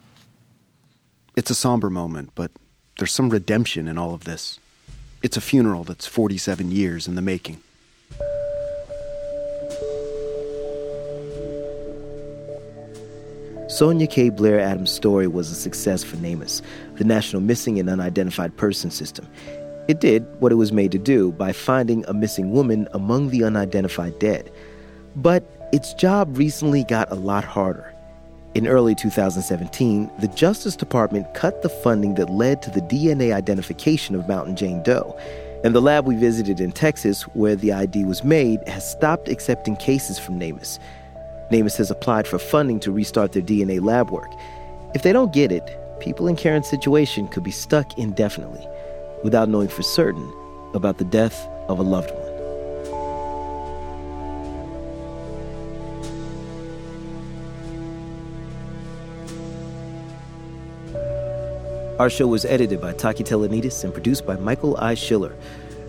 It's 1.37 1.51
a 1.51 1.55
somber 1.55 1.91
moment, 1.91 2.31
but 2.35 2.51
there's 2.99 3.13
some 3.13 3.29
redemption 3.29 3.87
in 3.87 3.99
all 3.99 4.15
of 4.15 4.25
this. 4.25 4.59
It's 5.23 5.37
a 5.37 5.43
funeral 5.43 5.85
that's 5.85 6.07
47 6.07 6.71
years 6.71 7.07
in 7.07 7.15
the 7.15 7.23
making. 7.23 7.61
Sonja 13.79 14.11
K. 14.11 14.29
Blair 14.29 14.59
Adams' 14.59 14.91
story 14.91 15.29
was 15.29 15.53
a 15.53 15.55
success 15.55 16.03
for 16.03 16.17
NamUs, 16.17 16.63
the 16.97 17.05
National 17.05 17.41
Missing 17.41 17.79
and 17.79 17.89
Unidentified 17.89 18.57
Person 18.57 18.91
System. 18.91 19.25
It 19.87 20.01
did 20.01 20.27
what 20.41 20.51
it 20.51 20.57
was 20.57 20.73
made 20.73 20.91
to 20.91 20.99
do 20.99 21.31
by 21.31 21.53
finding 21.53 22.05
a 22.09 22.13
missing 22.13 22.51
woman 22.51 22.89
among 22.93 23.29
the 23.29 23.45
unidentified 23.45 24.19
dead. 24.19 24.51
But 25.15 25.45
its 25.73 25.95
job 25.95 26.37
recently 26.37 26.83
got 26.83 27.13
a 27.13 27.15
lot 27.15 27.45
harder. 27.45 27.95
In 28.57 28.67
early 28.67 28.97
2017, 28.97 30.11
the 30.19 30.27
Justice 30.27 30.75
Department 30.75 31.33
cut 31.35 31.63
the 31.63 31.69
funding 31.69 32.17
that 32.17 32.31
led 32.31 32.61
to 32.63 32.71
the 32.73 32.81
DNA 32.81 33.33
identification 33.33 34.17
of 34.17 34.27
Mountain 34.27 34.57
Jane 34.57 34.83
Doe. 34.83 35.17
And 35.63 35.73
the 35.73 35.81
lab 35.81 36.05
we 36.05 36.17
visited 36.17 36.59
in 36.59 36.73
Texas, 36.73 37.23
where 37.35 37.55
the 37.55 37.73
ID 37.73 38.07
was 38.07 38.25
made, 38.25 38.59
has 38.67 38.91
stopped 38.91 39.29
accepting 39.29 39.77
cases 39.77 40.19
from 40.19 40.37
NamUs. 40.37 40.81
NamUs 41.51 41.77
has 41.77 41.91
applied 41.91 42.27
for 42.27 42.39
funding 42.39 42.79
to 42.81 42.93
restart 42.93 43.33
their 43.33 43.43
DNA 43.43 43.81
lab 43.83 44.11
work. 44.11 44.31
If 44.95 45.03
they 45.03 45.13
don't 45.13 45.33
get 45.33 45.51
it, 45.51 45.79
people 46.01 46.29
in 46.29 46.37
Karen's 46.37 46.69
situation 46.69 47.27
could 47.29 47.43
be 47.43 47.51
stuck 47.51 47.97
indefinitely 47.99 48.67
without 49.25 49.49
knowing 49.49 49.69
for 49.69 49.83
certain 49.83 50.33
about 50.75 50.99
the 50.99 51.05
death 51.05 51.49
of 51.69 51.79
a 51.79 51.83
loved 51.83 52.11
one. 52.11 52.29
Our 61.99 62.11
show 62.11 62.29
was 62.29 62.45
edited 62.45 62.81
by 62.81 62.93
Taki 62.93 63.25
Telanidis 63.25 63.83
and 63.83 63.93
produced 63.93 64.25
by 64.25 64.37
Michael 64.37 64.77
I. 64.77 64.95
Schiller. 64.95 65.35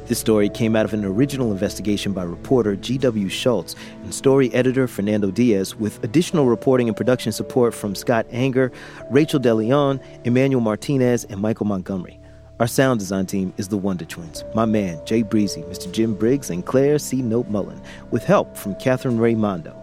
This 0.10 0.18
story 0.18 0.49
came 0.49 0.76
out 0.76 0.86
of 0.86 0.93
an 0.95 1.05
original 1.05 1.51
investigation 1.51 2.14
by 2.14 2.24
reporter 2.24 2.76
G.W. 2.76 3.30
Schultz 3.30 3.76
and 4.03 4.12
story 4.12 4.51
editor 4.55 4.88
Fernando 4.88 5.30
Diaz, 5.30 5.76
with 5.76 6.03
additional 6.03 6.47
reporting 6.47 6.88
and 6.88 6.97
production 6.97 7.32
support 7.32 7.76
from 7.76 7.93
Scott 7.93 8.26
Anger, 8.32 8.72
Rachel 9.12 9.39
DeLeon, 9.39 10.03
Emmanuel 10.24 10.62
Martinez, 10.62 11.26
and 11.26 11.39
Michael 11.39 11.68
Montgomery. 11.68 12.20
Our 12.60 12.66
sound 12.66 12.99
design 12.99 13.28
team 13.28 13.53
is 13.57 13.68
the 13.68 13.78
Wonder 13.78 14.03
Twins, 14.03 14.43
my 14.55 14.66
man, 14.66 14.99
Jay 15.05 15.22
Breezy, 15.22 15.62
Mr. 15.62 15.91
Jim 15.91 16.16
Briggs, 16.16 16.49
and 16.49 16.66
Claire 16.66 16.97
C. 16.97 17.22
Note 17.22 17.47
Mullen, 17.49 17.80
with 18.10 18.24
help 18.24 18.57
from 18.57 18.74
Catherine 18.78 19.20
Raimondo. 19.20 19.76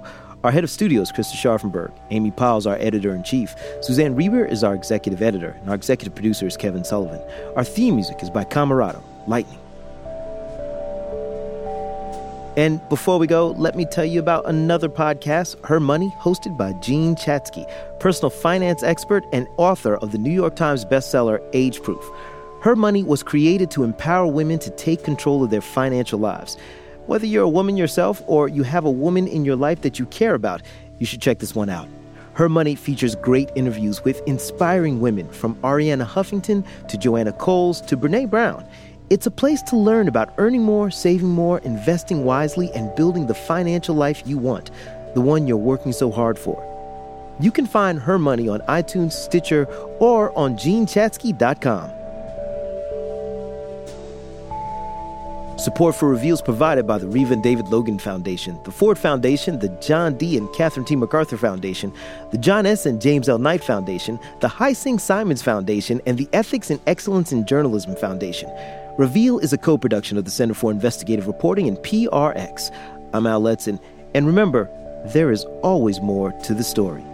Our 0.42 0.50
head 0.50 0.64
of 0.64 0.70
studios, 0.70 1.12
Krista 1.12 1.36
Scharfenberg. 1.36 1.96
Amy 2.10 2.32
Powell's 2.32 2.66
our 2.66 2.78
editor 2.78 3.14
in 3.14 3.22
chief. 3.22 3.54
Suzanne 3.80 4.16
Reber 4.16 4.44
is 4.44 4.64
our 4.64 4.74
executive 4.74 5.22
editor, 5.22 5.56
and 5.60 5.68
our 5.68 5.76
executive 5.76 6.16
producer 6.16 6.48
is 6.48 6.56
Kevin 6.56 6.82
Sullivan. 6.82 7.22
Our 7.54 7.62
theme 7.62 7.94
music 7.94 8.24
is 8.24 8.30
by 8.30 8.42
Camerado, 8.42 9.04
Lightning. 9.28 9.60
And 12.56 12.80
before 12.88 13.18
we 13.18 13.26
go, 13.26 13.50
let 13.58 13.76
me 13.76 13.84
tell 13.84 14.06
you 14.06 14.18
about 14.18 14.46
another 14.46 14.88
podcast, 14.88 15.62
Her 15.66 15.78
Money, 15.78 16.10
hosted 16.18 16.56
by 16.56 16.72
Jean 16.74 17.14
Chatzky, 17.14 17.70
personal 18.00 18.30
finance 18.30 18.82
expert 18.82 19.24
and 19.30 19.46
author 19.58 19.96
of 19.96 20.12
the 20.12 20.18
New 20.18 20.32
York 20.32 20.56
Times 20.56 20.86
bestseller 20.86 21.38
Age 21.52 21.82
Proof. 21.82 22.02
Her 22.62 22.74
Money 22.74 23.02
was 23.02 23.22
created 23.22 23.70
to 23.72 23.84
empower 23.84 24.26
women 24.26 24.58
to 24.60 24.70
take 24.70 25.04
control 25.04 25.44
of 25.44 25.50
their 25.50 25.60
financial 25.60 26.18
lives. 26.18 26.56
Whether 27.04 27.26
you're 27.26 27.44
a 27.44 27.48
woman 27.48 27.76
yourself 27.76 28.22
or 28.26 28.48
you 28.48 28.62
have 28.62 28.86
a 28.86 28.90
woman 28.90 29.28
in 29.28 29.44
your 29.44 29.56
life 29.56 29.82
that 29.82 29.98
you 29.98 30.06
care 30.06 30.34
about, 30.34 30.62
you 30.98 31.04
should 31.04 31.20
check 31.20 31.40
this 31.40 31.54
one 31.54 31.68
out. 31.68 31.88
Her 32.32 32.48
Money 32.48 32.74
features 32.74 33.16
great 33.16 33.50
interviews 33.54 34.02
with 34.02 34.22
inspiring 34.26 35.00
women 35.00 35.28
from 35.28 35.56
Arianna 35.56 36.06
Huffington 36.06 36.66
to 36.88 36.96
Joanna 36.96 37.32
Coles 37.34 37.82
to 37.82 37.98
Brene 37.98 38.30
Brown. 38.30 38.66
It's 39.08 39.26
a 39.26 39.30
place 39.30 39.62
to 39.62 39.76
learn 39.76 40.08
about 40.08 40.34
earning 40.36 40.64
more, 40.64 40.90
saving 40.90 41.28
more, 41.28 41.60
investing 41.60 42.24
wisely, 42.24 42.72
and 42.72 42.92
building 42.96 43.28
the 43.28 43.34
financial 43.34 43.94
life 43.94 44.24
you 44.26 44.36
want, 44.36 44.72
the 45.14 45.20
one 45.20 45.46
you're 45.46 45.56
working 45.56 45.92
so 45.92 46.10
hard 46.10 46.36
for. 46.36 46.60
You 47.38 47.52
can 47.52 47.66
find 47.66 48.00
Her 48.00 48.18
Money 48.18 48.48
on 48.48 48.62
iTunes, 48.62 49.12
Stitcher, 49.12 49.66
or 50.00 50.36
on 50.36 50.56
JeanChatzky.com. 50.56 51.92
Support 55.60 55.94
for 55.94 56.08
Reveals 56.08 56.42
provided 56.42 56.84
by 56.86 56.98
the 56.98 57.06
Reva 57.06 57.34
and 57.34 57.42
David 57.44 57.68
Logan 57.68 58.00
Foundation, 58.00 58.58
the 58.64 58.72
Ford 58.72 58.98
Foundation, 58.98 59.60
the 59.60 59.68
John 59.80 60.18
D. 60.18 60.36
and 60.36 60.52
Catherine 60.52 60.84
T. 60.84 60.96
MacArthur 60.96 61.36
Foundation, 61.36 61.92
the 62.32 62.38
John 62.38 62.66
S. 62.66 62.86
and 62.86 63.00
James 63.00 63.28
L. 63.28 63.38
Knight 63.38 63.62
Foundation, 63.62 64.18
the 64.40 64.48
Heising-Simons 64.48 65.42
Foundation, 65.42 66.00
and 66.06 66.18
the 66.18 66.28
Ethics 66.32 66.70
and 66.70 66.80
Excellence 66.88 67.30
in 67.30 67.46
Journalism 67.46 67.94
Foundation. 67.94 68.50
Reveal 68.98 69.38
is 69.40 69.52
a 69.52 69.58
co 69.58 69.76
production 69.76 70.16
of 70.16 70.24
the 70.24 70.30
Center 70.30 70.54
for 70.54 70.70
Investigative 70.70 71.26
Reporting 71.26 71.68
and 71.68 71.76
PRX. 71.78 72.74
I'm 73.12 73.26
Al 73.26 73.42
Letson, 73.42 73.78
and 74.14 74.26
remember, 74.26 74.70
there 75.12 75.30
is 75.30 75.44
always 75.62 76.00
more 76.00 76.32
to 76.44 76.54
the 76.54 76.64
story. 76.64 77.04